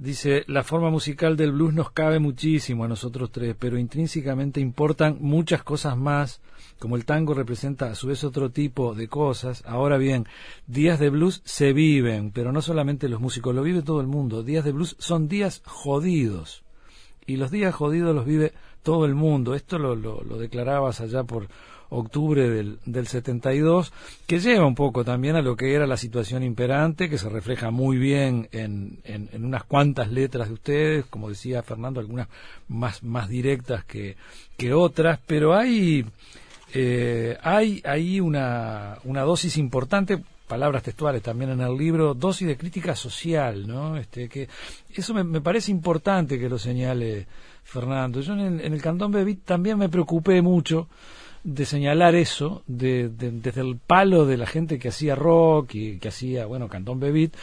dice, 0.00 0.44
la 0.46 0.62
forma 0.62 0.90
musical 0.90 1.36
del 1.36 1.52
blues 1.52 1.74
nos 1.74 1.90
cabe 1.90 2.18
muchísimo 2.18 2.84
a 2.84 2.88
nosotros 2.88 3.30
tres, 3.30 3.54
pero 3.58 3.78
intrínsecamente 3.78 4.60
importan 4.60 5.18
muchas 5.20 5.62
cosas 5.62 5.96
más, 5.96 6.40
como 6.78 6.96
el 6.96 7.04
tango 7.04 7.34
representa 7.34 7.90
a 7.90 7.94
su 7.94 8.08
vez 8.08 8.24
otro 8.24 8.50
tipo 8.50 8.94
de 8.94 9.08
cosas. 9.08 9.62
Ahora 9.66 9.98
bien, 9.98 10.26
días 10.66 10.98
de 10.98 11.10
blues 11.10 11.42
se 11.44 11.72
viven, 11.72 12.30
pero 12.30 12.50
no 12.52 12.62
solamente 12.62 13.08
los 13.08 13.20
músicos, 13.20 13.54
lo 13.54 13.62
vive 13.62 13.82
todo 13.82 14.00
el 14.00 14.06
mundo. 14.06 14.42
Días 14.42 14.64
de 14.64 14.72
blues 14.72 14.96
son 14.98 15.28
días 15.28 15.62
jodidos. 15.66 16.64
Y 17.30 17.36
los 17.36 17.52
días 17.52 17.72
jodidos 17.72 18.12
los 18.12 18.26
vive 18.26 18.52
todo 18.82 19.04
el 19.04 19.14
mundo. 19.14 19.54
Esto 19.54 19.78
lo, 19.78 19.94
lo, 19.94 20.36
declarabas 20.36 21.00
allá 21.00 21.22
por 21.22 21.46
octubre 21.88 22.50
del, 22.50 22.80
del 22.86 23.06
72, 23.06 23.92
que 24.26 24.40
lleva 24.40 24.66
un 24.66 24.74
poco 24.74 25.04
también 25.04 25.36
a 25.36 25.42
lo 25.42 25.56
que 25.56 25.72
era 25.72 25.86
la 25.86 25.96
situación 25.96 26.42
imperante, 26.42 27.08
que 27.08 27.18
se 27.18 27.28
refleja 27.28 27.70
muy 27.70 27.98
bien 27.98 28.48
en, 28.50 28.98
en, 29.04 29.44
unas 29.44 29.62
cuantas 29.62 30.10
letras 30.10 30.48
de 30.48 30.54
ustedes, 30.54 31.06
como 31.06 31.28
decía 31.28 31.62
Fernando, 31.62 32.00
algunas 32.00 32.26
más, 32.66 33.04
más 33.04 33.28
directas 33.28 33.84
que, 33.84 34.16
que 34.56 34.72
otras, 34.72 35.20
pero 35.24 35.54
hay, 35.54 36.04
eh, 36.74 37.38
hay 37.42 38.20
una, 38.20 38.98
una 39.04 39.22
dosis 39.22 39.56
importante 39.56 40.20
palabras 40.50 40.82
textuales 40.82 41.22
también 41.22 41.52
en 41.52 41.60
el 41.60 41.76
libro, 41.76 42.12
dosis 42.12 42.48
de 42.48 42.56
crítica 42.56 42.96
social, 42.96 43.68
¿no? 43.68 43.96
Este, 43.96 44.28
que 44.28 44.48
eso 44.92 45.14
me, 45.14 45.22
me 45.22 45.40
parece 45.40 45.70
importante 45.70 46.40
que 46.40 46.48
lo 46.48 46.58
señale 46.58 47.28
Fernando. 47.62 48.20
Yo 48.20 48.32
en, 48.32 48.60
en 48.60 48.72
el 48.72 48.82
Cantón 48.82 49.12
Bebit 49.12 49.44
también 49.44 49.78
me 49.78 49.88
preocupé 49.88 50.42
mucho 50.42 50.88
de 51.44 51.64
señalar 51.64 52.16
eso 52.16 52.64
de, 52.66 53.08
desde 53.08 53.60
el 53.60 53.76
palo 53.76 54.26
de 54.26 54.36
la 54.36 54.46
gente 54.46 54.80
que 54.80 54.88
hacía 54.88 55.14
rock 55.14 55.74
y 55.74 55.98
que 55.98 56.08
hacía, 56.08 56.46
bueno, 56.46 56.68
Cantón 56.68 56.98
Bebit, 56.98 57.36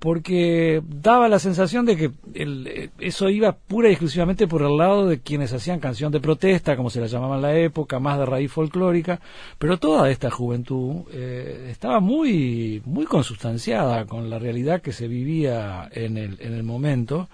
porque 0.00 0.82
daba 0.84 1.28
la 1.28 1.38
sensación 1.38 1.86
de 1.86 1.96
que 1.96 2.10
el, 2.34 2.90
eso 2.98 3.28
iba 3.28 3.52
pura 3.52 3.88
y 3.88 3.92
exclusivamente 3.92 4.48
por 4.48 4.62
el 4.62 4.76
lado 4.76 5.06
de 5.06 5.20
quienes 5.20 5.52
hacían 5.52 5.78
canción 5.78 6.10
de 6.10 6.20
protesta, 6.20 6.74
como 6.76 6.90
se 6.90 7.00
la 7.00 7.06
llamaba 7.06 7.36
en 7.36 7.42
la 7.42 7.56
época, 7.56 8.00
más 8.00 8.18
de 8.18 8.26
raíz 8.26 8.50
folclórica, 8.50 9.20
pero 9.58 9.78
toda 9.78 10.10
esta 10.10 10.30
juventud 10.30 11.02
eh, 11.12 11.68
estaba 11.70 12.00
muy, 12.00 12.82
muy 12.86 13.04
consustanciada 13.04 14.06
con 14.06 14.30
la 14.30 14.38
realidad 14.38 14.80
que 14.80 14.92
se 14.92 15.06
vivía 15.06 15.88
en 15.92 16.16
el, 16.16 16.38
en 16.40 16.54
el 16.54 16.62
momento 16.62 17.28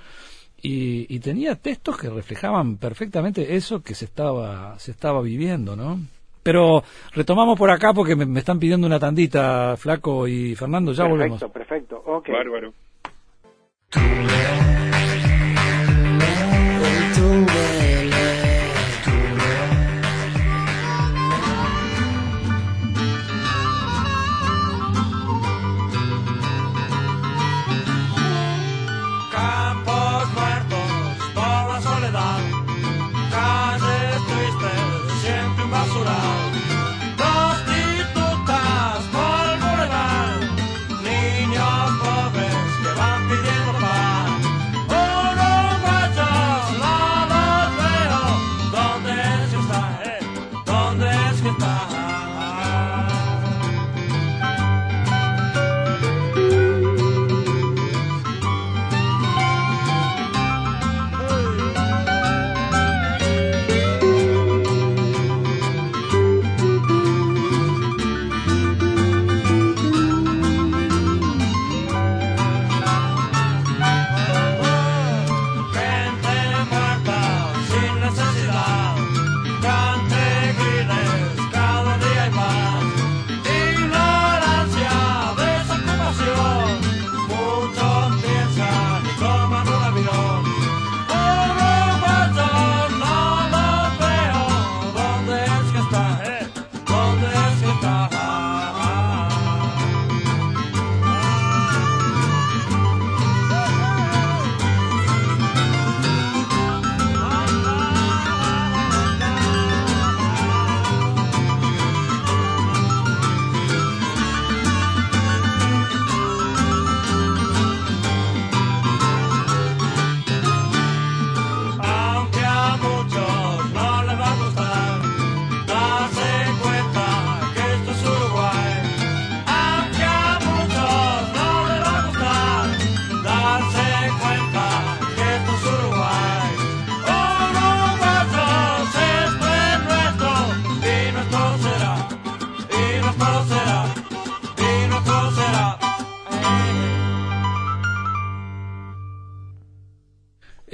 y, 0.61 1.21
tenía 1.21 1.55
textos 1.55 1.97
que 1.97 2.11
reflejaban 2.11 2.77
perfectamente 2.77 3.55
eso 3.55 3.83
que 3.83 3.95
se 3.95 4.05
estaba, 4.07 4.79
se 4.79 4.91
estaba 4.91 5.23
viviendo, 5.23 5.77
¿no? 5.77 6.01
Pero 6.43 6.83
retomamos 7.13 7.59
por 7.59 7.71
acá 7.71 7.93
porque 7.93 8.15
me, 8.15 8.39
están 8.39 8.59
pidiendo 8.59 8.87
una 8.87 9.01
tandita, 9.01 9.77
Flaco 9.77 10.29
y 10.29 10.55
Fernando, 10.55 10.93
ya 10.93 11.05
volvemos. 11.05 11.41
Perfecto, 11.41 11.53
perfecto, 11.53 11.96
ok. 12.07 12.31
Bárbaro. 12.31 12.73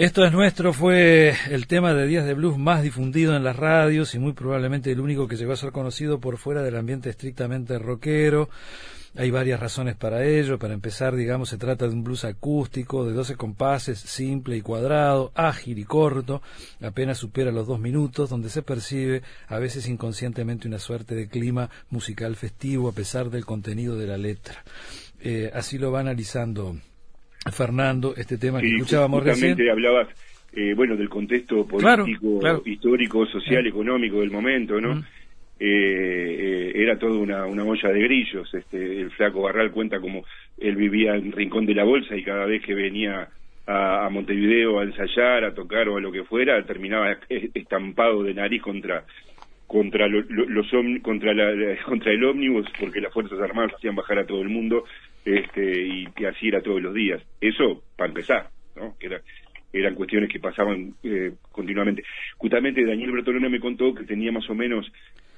Esto 0.02 0.24
es 0.24 0.32
nuestro 0.32 0.72
fue 0.72 1.32
el 1.48 1.68
tema 1.68 1.94
de 1.94 2.08
Días 2.08 2.26
de 2.26 2.34
Blues 2.34 2.58
más 2.58 2.82
difundido 2.82 3.36
en 3.36 3.44
las 3.44 3.54
radios 3.54 4.16
y 4.16 4.18
muy 4.18 4.32
probablemente 4.32 4.90
el 4.90 4.98
único 4.98 5.28
que 5.28 5.36
llegó 5.36 5.52
a 5.52 5.56
ser 5.56 5.70
conocido 5.70 6.18
por 6.18 6.38
fuera 6.38 6.60
del 6.64 6.74
ambiente 6.74 7.08
estrictamente 7.08 7.78
rockero. 7.78 8.50
Hay 9.14 9.30
varias 9.30 9.60
razones 9.60 9.94
para 9.94 10.24
ello. 10.24 10.58
Para 10.58 10.74
empezar, 10.74 11.14
digamos, 11.14 11.50
se 11.50 11.56
trata 11.56 11.86
de 11.86 11.94
un 11.94 12.02
blues 12.02 12.24
acústico 12.24 13.06
de 13.06 13.12
12 13.12 13.36
compases, 13.36 14.00
simple 14.00 14.56
y 14.56 14.60
cuadrado, 14.60 15.30
ágil 15.36 15.78
y 15.78 15.84
corto, 15.84 16.42
apenas 16.80 17.18
supera 17.18 17.52
los 17.52 17.68
dos 17.68 17.78
minutos, 17.78 18.28
donde 18.28 18.50
se 18.50 18.62
percibe 18.62 19.22
a 19.46 19.60
veces 19.60 19.86
inconscientemente 19.86 20.66
una 20.66 20.80
suerte 20.80 21.14
de 21.14 21.28
clima 21.28 21.70
musical 21.90 22.34
festivo 22.34 22.88
a 22.88 22.92
pesar 22.92 23.30
del 23.30 23.46
contenido 23.46 23.96
de 23.96 24.08
la 24.08 24.16
letra. 24.16 24.64
Eh, 25.20 25.52
así 25.54 25.78
lo 25.78 25.92
va 25.92 26.00
analizando 26.00 26.74
Fernando, 27.50 28.14
este 28.16 28.38
tema 28.38 28.60
que 28.60 28.68
escuchábamos 28.68 29.24
recién. 29.24 29.58
hablabas, 29.68 30.08
eh, 30.54 30.74
bueno, 30.74 30.96
del 30.96 31.08
contexto 31.08 31.66
político, 31.66 32.40
histórico, 32.64 33.26
social, 33.26 33.66
económico 33.66 34.20
del 34.20 34.30
momento, 34.30 34.80
¿no? 34.80 34.96
Mm. 34.96 35.04
Eh, 35.64 35.64
eh, 35.64 36.72
era 36.74 36.98
toda 36.98 37.18
una, 37.18 37.46
una 37.46 37.64
olla 37.64 37.88
de 37.88 38.02
grillos. 38.02 38.52
Este, 38.52 39.00
el 39.00 39.10
flaco 39.12 39.42
Barral 39.42 39.70
cuenta 39.70 40.00
como 40.00 40.24
él 40.58 40.76
vivía 40.76 41.14
en 41.14 41.32
Rincón 41.32 41.66
de 41.66 41.74
la 41.74 41.84
Bolsa 41.84 42.16
y 42.16 42.24
cada 42.24 42.46
vez 42.46 42.64
que 42.64 42.74
venía 42.74 43.28
a, 43.66 44.08
Montevideo 44.10 44.80
a 44.80 44.84
ensayar, 44.84 45.44
a 45.44 45.54
tocar 45.54 45.88
o 45.88 45.96
a 45.96 46.00
lo 46.00 46.10
que 46.10 46.24
fuera, 46.24 46.60
terminaba 46.64 47.16
estampado 47.28 48.22
de 48.22 48.34
nariz 48.34 48.62
contra 48.62 49.04
contra 49.66 50.06
los 50.06 50.66
contra 51.00 51.32
la, 51.32 51.76
contra 51.86 52.12
el 52.12 52.24
ómnibus 52.24 52.66
porque 52.78 53.00
las 53.00 53.12
fuerzas 53.12 53.40
armadas 53.40 53.72
hacían 53.74 53.94
bajar 53.94 54.18
a 54.18 54.26
todo 54.26 54.42
el 54.42 54.50
mundo 54.50 54.84
este, 55.24 55.82
y 55.82 56.06
que 56.12 56.26
así 56.26 56.48
era 56.48 56.60
todos 56.60 56.82
los 56.82 56.94
días. 56.94 57.22
Eso, 57.40 57.82
para 57.96 58.08
empezar, 58.08 58.48
¿no? 58.76 58.94
Era, 59.00 59.20
eran 59.72 59.94
cuestiones 59.94 60.30
que 60.30 60.38
pasaban 60.38 60.94
eh, 61.02 61.32
continuamente. 61.50 62.02
Justamente 62.36 62.84
Daniel 62.84 63.12
Bertolone 63.12 63.48
me 63.48 63.60
contó 63.60 63.94
que 63.94 64.04
tenía 64.04 64.30
más 64.30 64.48
o 64.50 64.54
menos 64.54 64.86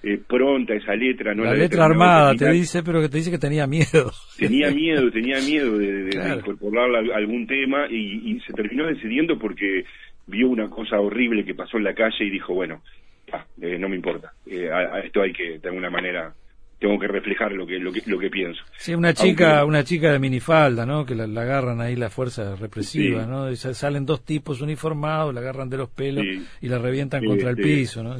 eh, 0.02 0.18
pronta 0.26 0.74
esa 0.74 0.94
letra. 0.94 1.34
¿no? 1.34 1.44
La, 1.44 1.54
letra 1.54 1.84
armada, 1.84 2.34
te 2.34 2.50
dice, 2.50 2.82
pero 2.82 3.00
que 3.00 3.08
te 3.08 3.18
dice 3.18 3.30
que 3.30 3.38
tenía 3.38 3.66
miedo. 3.66 4.10
Tenía 4.38 4.70
miedo, 4.70 5.10
tenía 5.10 5.38
miedo 5.38 5.78
de, 5.78 6.10
incorporarla 6.36 7.14
a 7.14 7.16
algún 7.16 7.46
tema 7.46 7.86
y, 7.88 8.40
se 8.46 8.52
terminó 8.52 8.86
decidiendo 8.86 9.38
porque 9.38 9.84
vio 10.26 10.48
una 10.48 10.68
cosa 10.68 10.98
horrible 10.98 11.44
que 11.44 11.54
pasó 11.54 11.76
en 11.76 11.84
la 11.84 11.94
calle 11.94 12.24
y 12.24 12.30
dijo, 12.30 12.52
bueno, 12.52 12.82
eh, 13.60 13.78
no 13.78 13.88
me 13.88 13.96
importa, 13.96 14.32
a, 14.72 15.00
esto 15.00 15.22
hay 15.22 15.32
que 15.32 15.58
de 15.58 15.68
alguna 15.68 15.90
manera 15.90 16.34
tengo 16.84 16.98
que 16.98 17.08
reflejar 17.08 17.52
lo 17.52 17.66
que 17.66 17.78
lo 17.78 17.90
que, 17.90 18.02
lo 18.04 18.18
que 18.18 18.28
pienso. 18.28 18.62
Sí, 18.76 18.94
una 18.94 19.14
chica 19.14 19.64
una 19.64 19.82
chica 19.84 20.12
de 20.12 20.18
minifalda, 20.18 20.84
¿no? 20.84 21.06
Que 21.06 21.14
la, 21.14 21.24
agarran 21.24 21.80
ahí 21.80 21.96
la 21.96 22.10
fuerza 22.10 22.56
represiva, 22.56 23.24
¿no? 23.24 23.54
salen 23.56 24.04
dos 24.04 24.22
tipos 24.22 24.60
uniformados, 24.60 25.32
la 25.32 25.40
agarran 25.40 25.70
de 25.70 25.78
los 25.78 25.88
pelos 25.88 26.26
y 26.60 26.68
la 26.68 26.78
revientan 26.78 27.24
contra 27.24 27.48
el 27.48 27.56
piso, 27.56 28.02
¿no? 28.02 28.16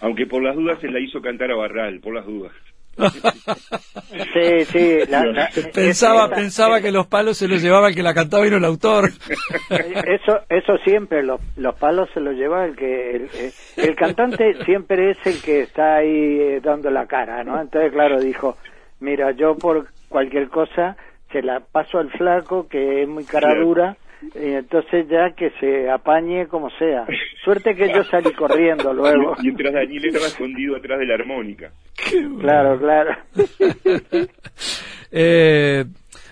Aunque 0.00 0.26
por 0.26 0.40
las 0.40 0.54
dudas 0.54 0.80
se 0.80 0.88
la 0.88 1.00
hizo 1.00 1.20
cantar 1.20 1.50
a 1.50 1.56
Barral, 1.56 1.98
por 1.98 2.14
las 2.14 2.26
dudas 2.26 2.52
sí, 4.32 4.64
sí. 4.66 4.98
pensaba 5.72 6.28
pensaba 6.28 6.80
que 6.80 6.90
los 6.90 7.06
palos 7.06 7.38
se 7.38 7.48
los 7.48 7.62
llevaba 7.62 7.88
el 7.88 7.94
que 7.94 8.02
la 8.02 8.14
cantaba 8.14 8.46
y 8.46 8.50
no 8.50 8.56
el 8.56 8.64
autor. 8.64 9.10
Eso 9.70 10.40
eso 10.48 10.76
siempre, 10.84 11.22
los, 11.22 11.40
los 11.56 11.74
palos 11.76 12.08
se 12.12 12.20
los 12.20 12.34
lleva 12.34 12.64
el 12.64 12.76
que... 12.76 13.16
El, 13.16 13.30
el, 13.76 13.96
cantante 13.96 14.54
siempre 14.64 15.12
es 15.12 15.18
el 15.26 15.40
que 15.40 15.62
está 15.62 15.96
ahí 15.96 16.40
eh, 16.40 16.60
dando 16.62 16.90
la 16.90 17.06
cara, 17.06 17.44
¿no? 17.44 17.60
Entonces, 17.60 17.92
claro, 17.92 18.20
dijo, 18.20 18.56
mira, 19.00 19.32
yo 19.32 19.56
por 19.56 19.88
cualquier 20.08 20.48
cosa 20.48 20.96
se 21.32 21.42
la 21.42 21.60
paso 21.60 21.98
al 21.98 22.10
flaco, 22.10 22.68
que 22.68 23.02
es 23.02 23.08
muy 23.08 23.24
cara 23.24 23.54
dura, 23.54 23.96
y 24.34 24.52
entonces 24.52 25.08
ya 25.08 25.32
que 25.34 25.50
se 25.60 25.90
apañe 25.90 26.46
como 26.46 26.70
sea. 26.70 27.06
Suerte 27.42 27.74
que 27.74 27.88
yo 27.88 28.04
salí 28.04 28.32
corriendo 28.32 28.92
luego. 28.94 29.34
Mientras 29.42 29.72
Daniel 29.72 30.06
estaba 30.06 30.26
escondido 30.26 30.76
atrás 30.76 30.98
de 30.98 31.06
la 31.06 31.14
armónica. 31.14 31.72
Claro, 32.40 32.78
claro. 32.78 33.16
eh, 35.10 35.84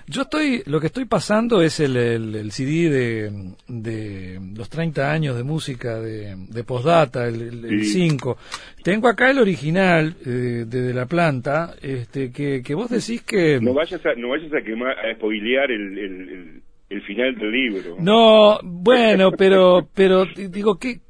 yo 0.06 0.22
estoy, 0.22 0.62
lo 0.66 0.80
que 0.80 0.86
estoy 0.86 1.04
pasando 1.04 1.60
es 1.60 1.80
el, 1.80 1.96
el, 1.96 2.50
CD 2.50 2.88
de, 2.88 3.52
de, 3.68 4.40
los 4.56 4.70
30 4.70 5.10
años 5.10 5.36
de 5.36 5.42
música 5.42 6.00
de, 6.00 6.34
de 6.48 6.64
Postdata, 6.64 7.26
el 7.26 7.84
5. 7.84 8.38
Tengo 8.82 9.08
acá 9.08 9.30
el 9.30 9.38
original 9.38 10.14
eh, 10.24 10.64
de, 10.66 10.82
de, 10.82 10.94
La 10.94 11.04
Planta, 11.04 11.74
este, 11.82 12.32
que, 12.32 12.62
que 12.62 12.74
vos 12.74 12.88
decís 12.88 13.22
que... 13.22 13.60
No 13.60 13.74
vayas 13.74 14.04
a, 14.06 14.14
no 14.14 14.30
vayas 14.30 14.52
a, 14.54 14.62
quemar, 14.62 14.98
a 14.98 15.14
spoilear 15.14 15.70
el 15.70 15.98
el 15.98 16.62
final 17.02 17.34
del 17.36 17.50
libro. 17.50 17.96
No, 17.98 18.58
bueno, 18.62 19.30
pero, 19.38 19.86
pero 19.94 20.24
digo 20.24 20.78
que 20.78 21.00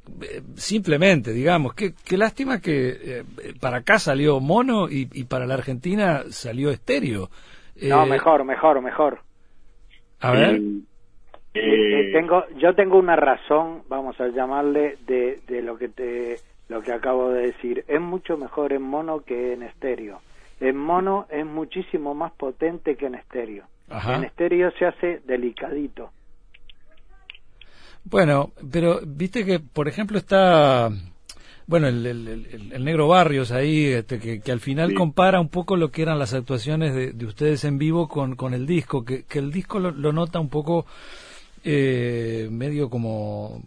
simplemente, 0.54 1.32
digamos, 1.32 1.74
qué, 1.74 1.92
qué 2.04 2.16
lástima 2.16 2.60
que 2.60 2.88
eh, 2.90 3.24
para 3.60 3.78
acá 3.78 3.98
salió 3.98 4.40
mono 4.40 4.88
y, 4.90 5.24
para 5.24 5.46
la 5.46 5.54
Argentina 5.54 6.22
salió 6.30 6.70
estéreo. 6.70 7.28
no, 7.82 8.04
eh, 8.04 8.08
mejor, 8.08 8.44
mejor, 8.44 8.82
mejor. 8.82 9.20
A 10.20 10.32
ver. 10.32 10.60
Eh, 11.54 12.12
tengo, 12.12 12.44
yo 12.56 12.74
tengo 12.74 12.98
una 12.98 13.16
razón, 13.16 13.82
vamos 13.88 14.20
a 14.20 14.28
llamarle, 14.28 14.96
de, 15.06 15.40
de 15.46 15.62
lo 15.62 15.76
que 15.76 15.88
te, 15.88 16.36
lo 16.68 16.82
que 16.82 16.92
acabo 16.92 17.30
de 17.30 17.46
decir. 17.48 17.84
Es 17.88 18.00
mucho 18.00 18.36
mejor 18.36 18.72
en 18.72 18.82
mono 18.82 19.20
que 19.20 19.54
en 19.54 19.62
estéreo. 19.62 20.20
En 20.60 20.76
mono 20.76 21.26
es 21.30 21.46
muchísimo 21.46 22.14
más 22.14 22.32
potente 22.32 22.96
que 22.96 23.06
en 23.06 23.14
estéreo. 23.14 23.64
En 23.90 24.24
estéreo 24.24 24.70
se 24.78 24.86
hace 24.86 25.20
delicadito. 25.26 26.10
Bueno, 28.04 28.52
pero 28.70 29.00
viste 29.06 29.44
que, 29.44 29.60
por 29.60 29.88
ejemplo, 29.88 30.18
está 30.18 30.90
bueno, 31.68 31.86
el, 31.86 32.06
el, 32.06 32.82
negro 32.82 33.08
Barrios 33.08 33.52
ahí, 33.52 33.84
este, 33.84 34.18
que, 34.18 34.50
al 34.50 34.60
final 34.60 34.94
compara 34.94 35.38
un 35.38 35.50
poco 35.50 35.76
lo 35.76 35.90
que 35.90 36.00
eran 36.00 36.18
las 36.18 36.32
actuaciones 36.32 36.94
de, 36.94 37.26
ustedes 37.26 37.62
en 37.64 37.76
vivo 37.76 38.08
con, 38.08 38.36
con 38.36 38.54
el 38.54 38.66
disco, 38.66 39.04
que, 39.04 39.24
que 39.24 39.38
el 39.38 39.52
disco 39.52 39.78
lo, 39.78 39.92
nota 40.14 40.40
un 40.40 40.48
poco 40.48 40.86
eh, 41.64 42.48
medio 42.50 42.88
como 42.88 43.62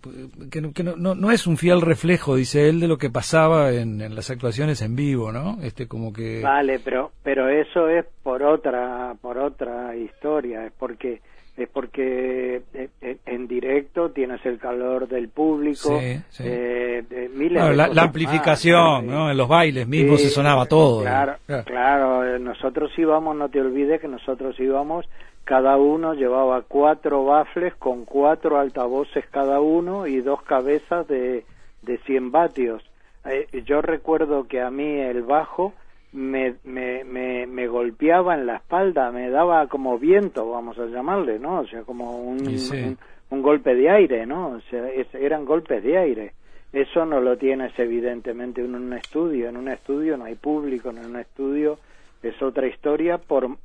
que, 0.50 0.62
no, 0.62 0.96
no, 0.96 1.16
no, 1.16 1.32
es 1.32 1.48
un 1.48 1.58
fiel 1.58 1.82
reflejo 1.82 2.36
dice 2.36 2.70
él 2.70 2.80
de 2.80 2.88
lo 2.88 2.98
que 2.98 3.10
pasaba 3.10 3.72
en, 3.72 4.02
en, 4.02 4.16
las 4.16 4.30
actuaciones 4.30 4.82
en 4.82 4.96
vivo 4.96 5.32
no 5.32 5.58
este 5.62 5.88
como 5.88 6.14
que 6.14 6.42
vale 6.42 6.80
pero 6.80 7.12
pero 7.24 7.50
eso 7.50 7.88
es 7.90 8.06
por 8.24 8.44
otra 8.44 9.16
por 9.22 9.38
otra 9.38 9.96
historia 9.96 10.66
es 10.66 10.74
porque 10.78 11.22
es 11.58 11.68
porque 11.70 12.62
eh, 12.74 12.90
eh, 13.02 13.18
en 13.26 13.48
directo 13.48 14.10
tienes 14.12 14.46
el 14.46 14.58
calor 14.58 15.08
del 15.08 15.30
público 15.30 16.00
Eh, 16.40 17.04
la, 17.50 18.02
amplificación 18.02 19.08
¿no? 19.08 19.30
en 19.30 19.38
los 19.38 19.48
bailes 19.48 19.88
mismos 19.88 20.22
se 20.22 20.30
sonaba 20.30 20.66
todo 20.66 21.02
claro, 21.02 21.36
claro. 21.66 22.40
nosotros 22.40 22.92
íbamos 22.98 23.36
no 23.36 23.50
te 23.50 23.60
olvides 23.60 24.00
que 24.00 24.08
nosotros 24.08 24.60
íbamos 24.60 25.06
cada 25.44 25.78
uno 25.78 26.14
llevaba 26.14 26.62
cuatro 26.62 27.26
bafles 27.26 27.76
con 27.76 28.06
cuatro 28.06 28.60
altavoces 28.60 29.26
cada 29.28 29.60
uno 29.60 30.08
y 30.08 30.22
dos 30.22 30.42
cabezas 30.44 31.08
de, 31.08 31.46
de 31.82 31.98
100 32.00 32.32
vatios. 32.32 32.84
Eh, 33.26 33.48
yo 33.66 33.82
recuerdo 33.82 34.48
que 34.48 34.62
a 34.62 34.72
mí 34.72 35.00
el 35.00 35.24
bajo 35.24 35.74
me, 36.14 36.56
me, 36.64 37.04
me, 37.04 37.68
golpeaba 37.68 38.36
en 38.36 38.46
la 38.46 38.58
espalda, 38.58 39.12
me 39.12 39.30
daba 39.30 39.68
como 39.68 39.98
viento, 39.98 40.50
vamos 40.50 40.78
a 40.78 40.86
llamarle, 40.86 41.40
¿no? 41.40 41.60
O 41.60 41.68
sea, 41.68 41.84
como 41.84 42.22
un, 42.22 42.98
un, 43.30 43.42
golpe 43.42 43.76
de 43.76 43.90
aire, 43.90 44.26
¿no? 44.26 44.50
O 44.50 44.62
sea, 44.70 44.90
eran 45.14 45.46
golpes 45.46 45.84
de 45.84 45.98
aire. 45.98 46.34
Eso 46.74 47.06
no 47.06 47.20
lo 47.20 47.38
tienes 47.38 47.78
evidentemente 47.78 48.62
en 48.62 48.76
un 48.76 48.94
estudio. 48.94 49.50
En 49.50 49.58
un 49.58 49.70
estudio 49.70 50.18
no 50.18 50.26
hay 50.26 50.36
público, 50.36 50.90
en 50.90 51.00
un 51.00 51.18
estudio 51.18 51.78
es 52.24 52.42
otra 52.42 52.68
historia. 52.68 53.18
Por 53.18 53.58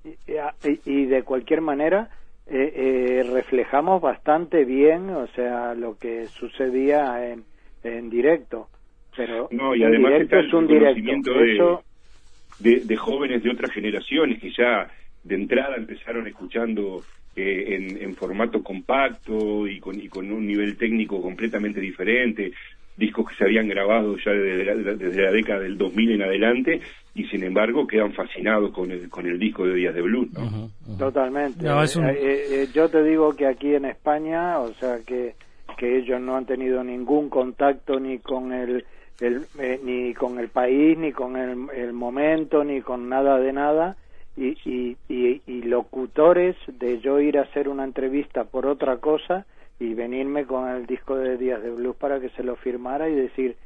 y, 0.84 1.04
de 1.06 1.22
cualquier 1.22 1.60
manera 1.60 2.10
eh, 2.46 2.72
eh, 2.74 3.30
reflejamos 3.32 4.00
bastante 4.00 4.64
bien 4.64 5.10
o 5.10 5.26
sea 5.28 5.74
lo 5.74 5.98
que 5.98 6.26
sucedía 6.26 7.30
en, 7.30 7.44
en 7.82 8.10
directo. 8.10 8.68
Pero 9.16 9.48
no, 9.50 9.74
y 9.74 9.82
además 9.82 10.12
directo 10.12 10.38
es 10.38 10.52
un 10.52 10.66
directo. 10.66 11.82
de, 12.58 12.80
de, 12.80 12.96
jóvenes 12.96 13.42
de 13.42 13.50
otras 13.50 13.70
generaciones 13.72 14.40
que 14.40 14.50
ya 14.50 14.88
de 15.24 15.34
entrada 15.34 15.76
empezaron 15.76 16.26
escuchando 16.26 17.02
eh, 17.34 17.74
en, 17.74 18.02
en, 18.02 18.14
formato 18.14 18.62
compacto 18.62 19.66
y 19.66 19.80
con, 19.80 20.00
y 20.00 20.08
con 20.08 20.30
un 20.30 20.46
nivel 20.46 20.76
técnico 20.76 21.20
completamente 21.20 21.80
diferente 21.80 22.52
discos 22.96 23.28
que 23.28 23.36
se 23.36 23.44
habían 23.44 23.68
grabado 23.68 24.16
ya 24.24 24.32
desde 24.32 24.64
la, 24.64 24.94
desde 24.94 25.22
la 25.22 25.30
década 25.30 25.60
del 25.60 25.76
2000 25.76 26.12
en 26.12 26.22
adelante 26.22 26.80
y 27.14 27.24
sin 27.24 27.42
embargo 27.44 27.86
quedan 27.86 28.12
fascinados 28.12 28.72
con 28.72 28.90
el, 28.90 29.08
con 29.08 29.26
el 29.26 29.38
disco 29.38 29.66
de 29.66 29.74
Días 29.74 29.94
de 29.94 30.02
Blues. 30.02 30.28
Totalmente. 30.98 31.66
Eh, 31.66 31.70
eh, 31.70 32.44
eh, 32.50 32.68
yo 32.74 32.88
te 32.88 33.02
digo 33.02 33.34
que 33.34 33.46
aquí 33.46 33.74
en 33.74 33.86
España, 33.86 34.58
o 34.60 34.72
sea, 34.74 34.98
que, 35.06 35.34
que 35.78 35.98
ellos 35.98 36.20
no 36.20 36.36
han 36.36 36.44
tenido 36.44 36.84
ningún 36.84 37.30
contacto 37.30 37.98
ni 37.98 38.18
con 38.18 38.52
el, 38.52 38.84
el 39.20 39.46
ni 39.82 40.12
con 40.12 40.38
el 40.38 40.48
país, 40.48 40.98
ni 40.98 41.12
con 41.12 41.36
el, 41.36 41.70
el, 41.74 41.92
momento, 41.94 42.64
ni 42.64 42.82
con 42.82 43.08
nada 43.08 43.38
de 43.38 43.52
nada. 43.52 43.96
Y, 44.36 44.48
y, 44.68 44.96
y, 45.08 45.40
y 45.46 45.62
locutores 45.62 46.56
de 46.66 47.00
yo 47.00 47.18
ir 47.20 47.38
a 47.38 47.42
hacer 47.42 47.70
una 47.70 47.84
entrevista 47.84 48.44
por 48.44 48.66
otra 48.66 48.98
cosa 48.98 49.46
y 49.78 49.94
venirme 49.94 50.44
con 50.44 50.68
el 50.68 50.86
disco 50.86 51.16
de 51.16 51.36
Días 51.36 51.62
de 51.62 51.70
Blues 51.70 51.96
para 51.96 52.20
que 52.20 52.30
se 52.30 52.42
lo 52.42 52.56
firmara 52.56 53.08
y 53.08 53.14
decir, 53.14 53.56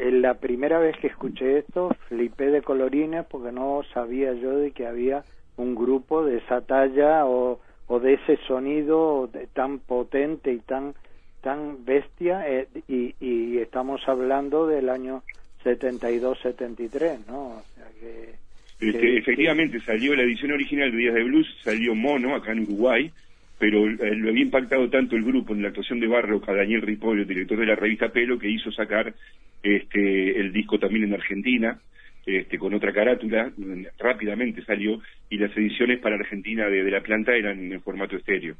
la 0.00 0.34
primera 0.34 0.78
vez 0.78 0.96
que 0.98 1.08
escuché 1.08 1.58
esto 1.58 1.90
flipé 2.08 2.50
de 2.50 2.62
colorines 2.62 3.26
porque 3.26 3.50
no 3.50 3.82
sabía 3.92 4.32
yo 4.34 4.56
de 4.56 4.70
que 4.70 4.86
había 4.86 5.24
un 5.56 5.74
grupo 5.74 6.24
de 6.24 6.38
esa 6.38 6.60
talla 6.60 7.26
o, 7.26 7.60
o 7.88 8.00
de 8.00 8.14
ese 8.14 8.36
sonido 8.46 9.28
tan 9.54 9.80
potente 9.80 10.52
y 10.52 10.58
tan 10.58 10.94
tan 11.40 11.84
bestia 11.84 12.48
eh, 12.48 12.68
y, 12.88 13.14
y, 13.20 13.58
estamos 13.58 14.00
hablando 14.08 14.66
del 14.66 14.88
año 14.88 15.22
72-73, 15.64 17.26
¿no? 17.26 17.46
O 17.48 17.62
sea 17.76 17.86
que, 18.00 18.34
este, 18.80 19.18
efectivamente 19.18 19.80
salió 19.80 20.14
la 20.14 20.22
edición 20.22 20.52
original 20.52 20.90
de 20.90 20.98
Días 20.98 21.14
de 21.14 21.24
Blues, 21.24 21.46
salió 21.62 21.94
mono 21.94 22.34
acá 22.34 22.52
en 22.52 22.60
Uruguay, 22.60 23.10
pero 23.58 23.88
eh, 23.88 24.14
lo 24.14 24.30
había 24.30 24.42
impactado 24.42 24.88
tanto 24.88 25.16
el 25.16 25.24
grupo 25.24 25.52
en 25.52 25.62
la 25.62 25.68
actuación 25.68 26.00
de 26.00 26.06
Barro 26.06 26.40
a 26.46 26.52
Daniel 26.52 26.82
Ripollo, 26.82 27.24
director 27.24 27.58
de 27.58 27.66
la 27.66 27.74
revista 27.74 28.08
Pelo, 28.08 28.38
que 28.38 28.48
hizo 28.48 28.70
sacar 28.70 29.14
este, 29.62 30.40
el 30.40 30.52
disco 30.52 30.78
también 30.78 31.04
en 31.04 31.14
Argentina, 31.14 31.78
este, 32.24 32.58
con 32.58 32.74
otra 32.74 32.92
carátula, 32.92 33.50
rápidamente 33.98 34.62
salió, 34.62 35.00
y 35.30 35.38
las 35.38 35.56
ediciones 35.56 35.98
para 35.98 36.16
Argentina 36.16 36.68
de, 36.68 36.90
la 36.90 37.00
planta 37.00 37.34
eran 37.34 37.72
en 37.72 37.80
formato 37.80 38.16
estéreo. 38.16 38.54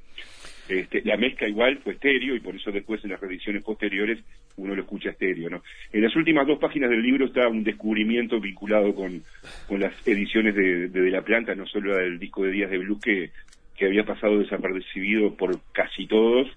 Este, 0.68 1.02
la 1.04 1.16
mezcla 1.16 1.48
igual 1.48 1.78
fue 1.78 1.94
estéreo 1.94 2.34
y 2.34 2.40
por 2.40 2.54
eso 2.54 2.70
después 2.70 3.02
en 3.02 3.10
las 3.10 3.20
reediciones 3.20 3.62
posteriores 3.62 4.18
uno 4.56 4.74
lo 4.74 4.82
escucha 4.82 5.10
estéreo. 5.10 5.48
¿no? 5.48 5.62
En 5.92 6.02
las 6.02 6.14
últimas 6.14 6.46
dos 6.46 6.58
páginas 6.58 6.90
del 6.90 7.02
libro 7.02 7.26
está 7.26 7.48
un 7.48 7.64
descubrimiento 7.64 8.38
vinculado 8.38 8.94
con, 8.94 9.22
con 9.66 9.80
las 9.80 9.94
ediciones 10.06 10.54
de, 10.54 10.88
de, 10.88 11.10
La 11.10 11.22
Planta, 11.22 11.54
no 11.54 11.66
solo 11.66 11.96
del 11.96 12.18
disco 12.18 12.44
de 12.44 12.52
Días 12.52 12.70
de 12.70 12.78
Blues 12.78 13.00
que, 13.00 13.30
que 13.78 13.86
había 13.86 14.04
pasado 14.04 14.38
desapercibido 14.38 15.34
por 15.34 15.56
casi 15.72 16.06
todos, 16.06 16.48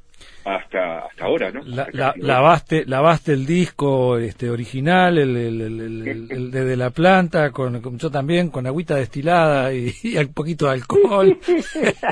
hasta 0.43 0.99
hasta 0.99 1.25
ahora, 1.25 1.51
¿no? 1.51 1.61
La, 1.63 2.13
lavaste, 2.17 2.83
lavaste 2.85 3.33
el 3.33 3.45
disco 3.45 4.17
este 4.17 4.49
original, 4.49 5.19
el, 5.19 5.35
el, 5.35 6.51
de, 6.51 6.75
la 6.75 6.89
planta, 6.89 7.51
con, 7.51 7.97
yo 7.97 8.09
también, 8.09 8.49
con 8.49 8.65
agüita 8.65 8.95
destilada 8.95 9.71
y, 9.71 9.93
un 10.17 10.33
poquito 10.33 10.65
de 10.65 10.71
alcohol. 10.71 11.37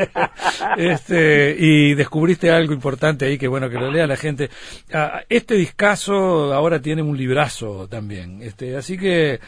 este, 0.77 1.55
y 1.57 1.95
descubriste 1.95 2.51
algo 2.51 2.73
importante 2.73 3.25
ahí, 3.25 3.37
que 3.37 3.47
bueno, 3.47 3.69
que 3.69 3.77
lo 3.77 3.91
lea 3.91 4.05
la 4.05 4.17
gente. 4.17 4.49
Ah, 4.93 5.21
este 5.27 5.55
discazo 5.55 6.53
ahora 6.53 6.79
tiene 6.79 7.01
un 7.01 7.17
librazo 7.17 7.87
también, 7.87 8.43
este, 8.43 8.75
así 8.75 8.97
que 8.97 9.39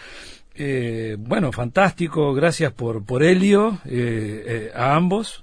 eh, 0.53 1.15
bueno, 1.17 1.51
fantástico, 1.53 2.33
gracias 2.33 2.73
por, 2.73 3.05
por 3.05 3.23
Helio, 3.23 3.79
eh, 3.85 4.43
eh, 4.45 4.71
a 4.75 4.95
ambos, 4.95 5.41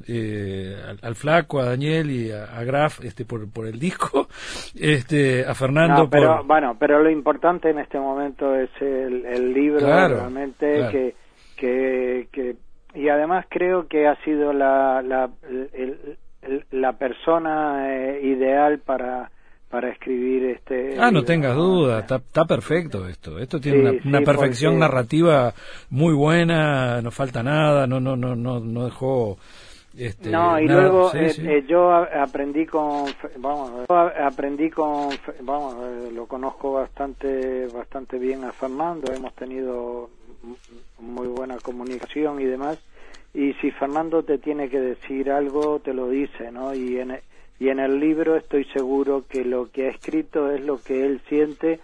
al, 1.03 1.15
Flaco, 1.15 1.61
a 1.61 1.65
Daniel 1.65 2.11
y 2.11 2.31
a, 2.31 2.63
Graf 2.65 3.03
este, 3.03 3.25
por, 3.25 3.51
por 3.51 3.67
el 3.67 3.79
disco, 3.79 4.29
este, 4.79 5.47
a 5.47 5.55
Fernando 5.55 6.11
pero, 6.11 6.45
Bueno, 6.45 6.77
pero 6.79 7.03
lo 7.03 7.11
importante 7.11 7.71
en 7.71 7.79
este 7.79 7.99
momento 7.99 8.55
es 8.55 8.71
el, 8.81 9.53
libro, 9.55 9.81
realmente, 9.81 10.89
que, 10.91 11.15
que, 11.57 12.29
que, 12.31 12.57
y 12.95 13.09
además 13.09 13.47
creo 13.49 13.89
que 13.89 14.07
ha 14.07 14.17
sido 14.25 14.53
la, 14.53 15.01
la, 15.01 15.31
la 16.71 16.93
persona 16.93 18.19
ideal 18.21 18.81
para 18.81 19.31
para 19.69 19.91
escribir 19.91 20.45
este 20.45 20.97
ah 20.99 21.11
no 21.11 21.23
tengas 21.25 21.55
duda 21.55 22.01
está, 22.01 22.17
está 22.17 22.45
perfecto 22.45 23.07
esto. 23.07 23.39
Esto 23.39 23.61
tiene 23.61 24.01
una, 24.05 24.21
perfección 24.23 24.79
narrativa 24.79 25.53
muy 25.91 26.15
buena 26.15 27.03
no 27.03 27.11
falta 27.11 27.43
nada 27.43 27.87
no 27.87 28.01
no 28.01 28.17
no 28.17 28.35
no 28.35 28.61
no 28.61 28.85
dejó 28.85 29.37
este, 29.97 30.31
no 30.31 30.59
y 30.59 30.67
luego 30.67 31.13
eh, 31.15 31.35
eh, 31.39 31.65
yo 31.69 31.93
aprendí 31.93 32.65
con 32.67 33.07
vamos 33.39 33.87
aprendí 33.91 34.71
con 34.71 35.11
vamos 35.43 35.77
eh, 35.83 36.13
lo 36.15 36.27
conozco 36.27 36.73
bastante 36.73 37.67
bastante 37.67 38.19
bien 38.19 38.45
a 38.45 38.53
Fernando 38.53 39.13
hemos 39.13 39.35
tenido 39.35 40.09
muy 41.01 41.27
buena 41.27 41.59
comunicación 41.59 42.41
y 42.41 42.45
demás 42.45 42.79
y 43.35 43.53
si 43.55 43.71
Fernando 43.73 44.23
te 44.23 44.39
tiene 44.39 44.71
que 44.71 44.81
decir 44.81 45.31
algo 45.31 45.81
te 45.81 45.93
lo 45.93 46.09
dice 46.09 46.51
no 46.53 46.75
y 46.75 46.99
en 46.99 47.11
y 47.61 47.69
en 47.69 47.81
el 47.81 47.99
libro 47.99 48.37
estoy 48.37 48.65
seguro 48.67 49.25
que 49.29 49.45
lo 49.45 49.71
que 49.71 49.87
ha 49.87 49.91
escrito 49.91 50.51
es 50.51 50.65
lo 50.65 50.79
que 50.79 51.05
él 51.05 51.21
siente 51.29 51.81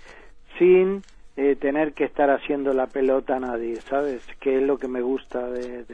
sin 0.59 1.03
eh, 1.37 1.57
tener 1.57 1.95
que 1.95 2.05
estar 2.05 2.31
haciendo 2.31 2.73
la 2.73 2.87
pelota 2.87 3.37
a 3.37 3.41
nadie, 3.41 3.77
¿sabes? 3.81 4.25
Que 4.39 4.59
es 4.59 4.63
lo 4.63 4.79
que 4.79 4.87
me 4.87 5.03
gusta 5.03 5.51
de, 5.51 5.85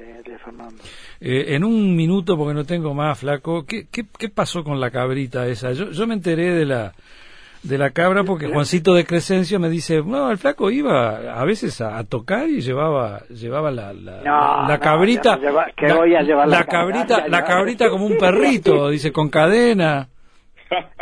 Fernando. 0.44 0.82
Eh, 1.18 1.54
en 1.54 1.64
un 1.64 1.96
minuto, 1.96 2.36
porque 2.36 2.52
no 2.52 2.64
tengo 2.64 2.92
más, 2.92 3.20
flaco, 3.20 3.64
¿qué, 3.64 3.86
qué, 3.90 4.04
qué 4.18 4.28
pasó 4.28 4.62
con 4.62 4.78
la 4.78 4.90
cabrita 4.90 5.46
esa? 5.46 5.72
Yo, 5.72 5.92
yo 5.92 6.06
me 6.06 6.12
enteré 6.14 6.52
de 6.52 6.66
la 6.66 6.92
de 7.62 7.78
la 7.78 7.90
cabra 7.90 8.24
porque 8.24 8.46
Juancito 8.46 8.94
de 8.94 9.04
Crescencio 9.04 9.60
me 9.60 9.68
dice, 9.68 10.02
no, 10.02 10.30
el 10.30 10.38
flaco 10.38 10.70
iba 10.70 11.38
a 11.38 11.44
veces 11.44 11.80
a, 11.80 12.02
tocar 12.04 12.48
y 12.48 12.60
llevaba 12.60 13.20
llevaba 13.28 13.70
la 13.70 13.92
la, 13.92 14.78
cabrita 14.80 15.38
que 15.76 15.92
voy 15.92 16.14
a 16.14 16.22
llevar 16.22 16.48
la, 16.48 16.64
cabrita 16.64 17.28
la 17.28 17.44
cabrita 17.44 17.90
como 17.90 18.06
un 18.06 18.16
perrito, 18.18 18.88
dice 18.88 19.12
con 19.12 19.28
cadena. 19.28 20.08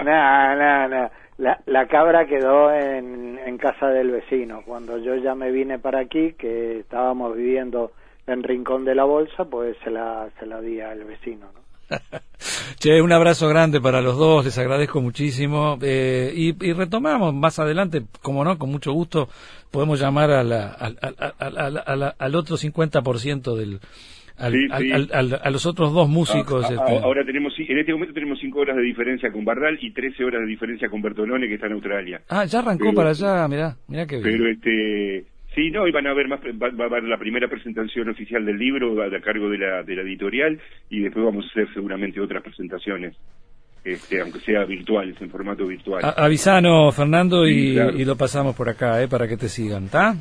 No, 0.03 0.57
no, 0.57 0.89
no. 0.89 1.11
La, 1.37 1.61
la 1.67 1.87
cabra 1.87 2.27
quedó 2.27 2.73
en, 2.73 3.39
en 3.39 3.59
casa 3.59 3.89
del 3.89 4.11
vecino. 4.11 4.63
Cuando 4.65 4.97
yo 4.97 5.15
ya 5.17 5.35
me 5.35 5.51
vine 5.51 5.79
para 5.79 6.01
aquí, 6.01 6.33
que 6.33 6.79
estábamos 6.79 7.37
viviendo 7.37 7.93
en 8.27 8.43
Rincón 8.43 8.87
de 8.87 8.95
la 8.95 9.05
Bolsa, 9.05 9.45
pues 9.45 9.77
se 9.85 9.91
la, 9.91 10.29
se 10.41 10.47
la 10.47 10.61
di 10.63 10.81
al 10.81 11.05
vecino, 11.05 11.47
¿no? 11.55 11.68
che, 12.79 13.01
un 13.01 13.13
abrazo 13.13 13.49
grande 13.49 13.81
para 13.81 14.01
los 14.01 14.17
dos, 14.17 14.45
les 14.45 14.59
agradezco 14.59 15.01
muchísimo. 15.01 15.79
Eh, 15.83 16.33
y, 16.35 16.73
retomamos 16.73 17.35
más 17.35 17.59
adelante, 17.59 18.03
como 18.23 18.45
no, 18.45 18.59
con 18.59 18.71
mucho 18.71 18.93
gusto, 18.93 19.29
podemos 19.71 20.01
llamar 20.01 20.31
a 20.31 20.45
la, 20.45 20.69
al 20.71 22.35
otro 22.35 22.57
50% 22.57 23.57
del. 23.57 23.81
Al, 24.39 25.41
a 25.43 25.51
los 25.51 25.67
otros 25.67 25.93
dos 25.93 26.09
músicos. 26.09 26.65
Ah, 26.65 26.75
este. 26.75 26.99
Ahora 27.05 27.25
tenemos, 27.25 27.53
en 27.59 27.77
este 27.77 27.93
momento 27.93 28.15
tenemos 28.15 28.39
5 28.41 28.61
horas 28.61 28.77
de 28.77 28.83
diferencia 28.83 29.33
con 29.33 29.45
Bardal 29.45 29.79
y 29.81 29.91
13 29.93 30.23
horas 30.23 30.43
de 30.43 30.47
diferencia 30.47 30.89
con 30.89 31.03
Bertolone, 31.03 31.49
que 31.49 31.55
está 31.55 31.67
en 31.67 31.73
Australia. 31.73 32.23
Ah, 32.29 32.45
ya 32.45 32.61
arrancó 32.61 32.95
para 32.95 33.11
allá, 33.11 33.49
mirá, 33.49 33.77
mirá 33.89 34.07
que 34.07 34.19
bien. 34.19 34.39
Pero 34.39 34.49
este 34.49 35.27
Sí, 35.55 35.71
no, 35.71 35.87
y 35.89 35.93
van 35.93 36.07
a 36.07 36.11
haber 36.11 36.29
más, 36.29 36.41
va, 36.41 36.85
a 36.85 36.87
haber 36.87 37.05
la 37.05 37.19
primera 37.19 37.49
presentación 37.49 38.09
oficial 38.09 38.45
del 38.45 38.59
libro 38.59 39.03
a, 39.03 39.21
cargo 39.21 39.49
de 39.49 39.59
la, 39.59 39.83
de 39.83 39.97
la 39.97 40.03
editorial 40.03 40.61
y 40.91 41.01
después 41.01 41.25
vamos 41.25 41.47
a 41.47 41.49
hacer 41.49 41.73
seguramente 41.75 42.21
otras 42.21 42.43
presentaciones. 42.43 43.17
Este, 43.85 44.21
aunque 44.21 44.41
sea 44.41 44.65
virtuales, 44.65 45.17
en 45.21 45.31
formato 45.31 45.67
virtual. 45.67 46.03
avisano, 46.17 46.93
Fernando, 46.93 47.47
y, 47.47 47.75
lo 48.05 48.17
pasamos 48.17 48.55
por 48.55 48.69
acá, 48.69 49.03
eh, 49.03 49.09
para 49.09 49.27
que 49.27 49.37
te 49.37 49.49
sigan, 49.49 49.85
¿está? 49.85 50.15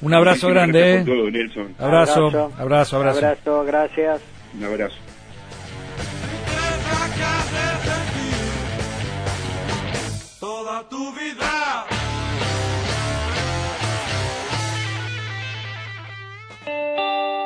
Un 0.00 0.14
abrazo 0.14 0.48
grande, 0.48 0.94
eh. 0.94 1.02
Todo, 1.04 1.30
Nelson. 1.30 1.74
Abrazo, 1.78 2.52
abrazo, 2.58 2.96
abrazo. 2.96 3.18
Abrazo, 3.18 3.64
gracias. 3.64 4.22
Un 4.56 4.64
abrazo. 4.64 4.96
Toda 10.40 10.88
tu 10.88 11.12
vida. 11.12 11.93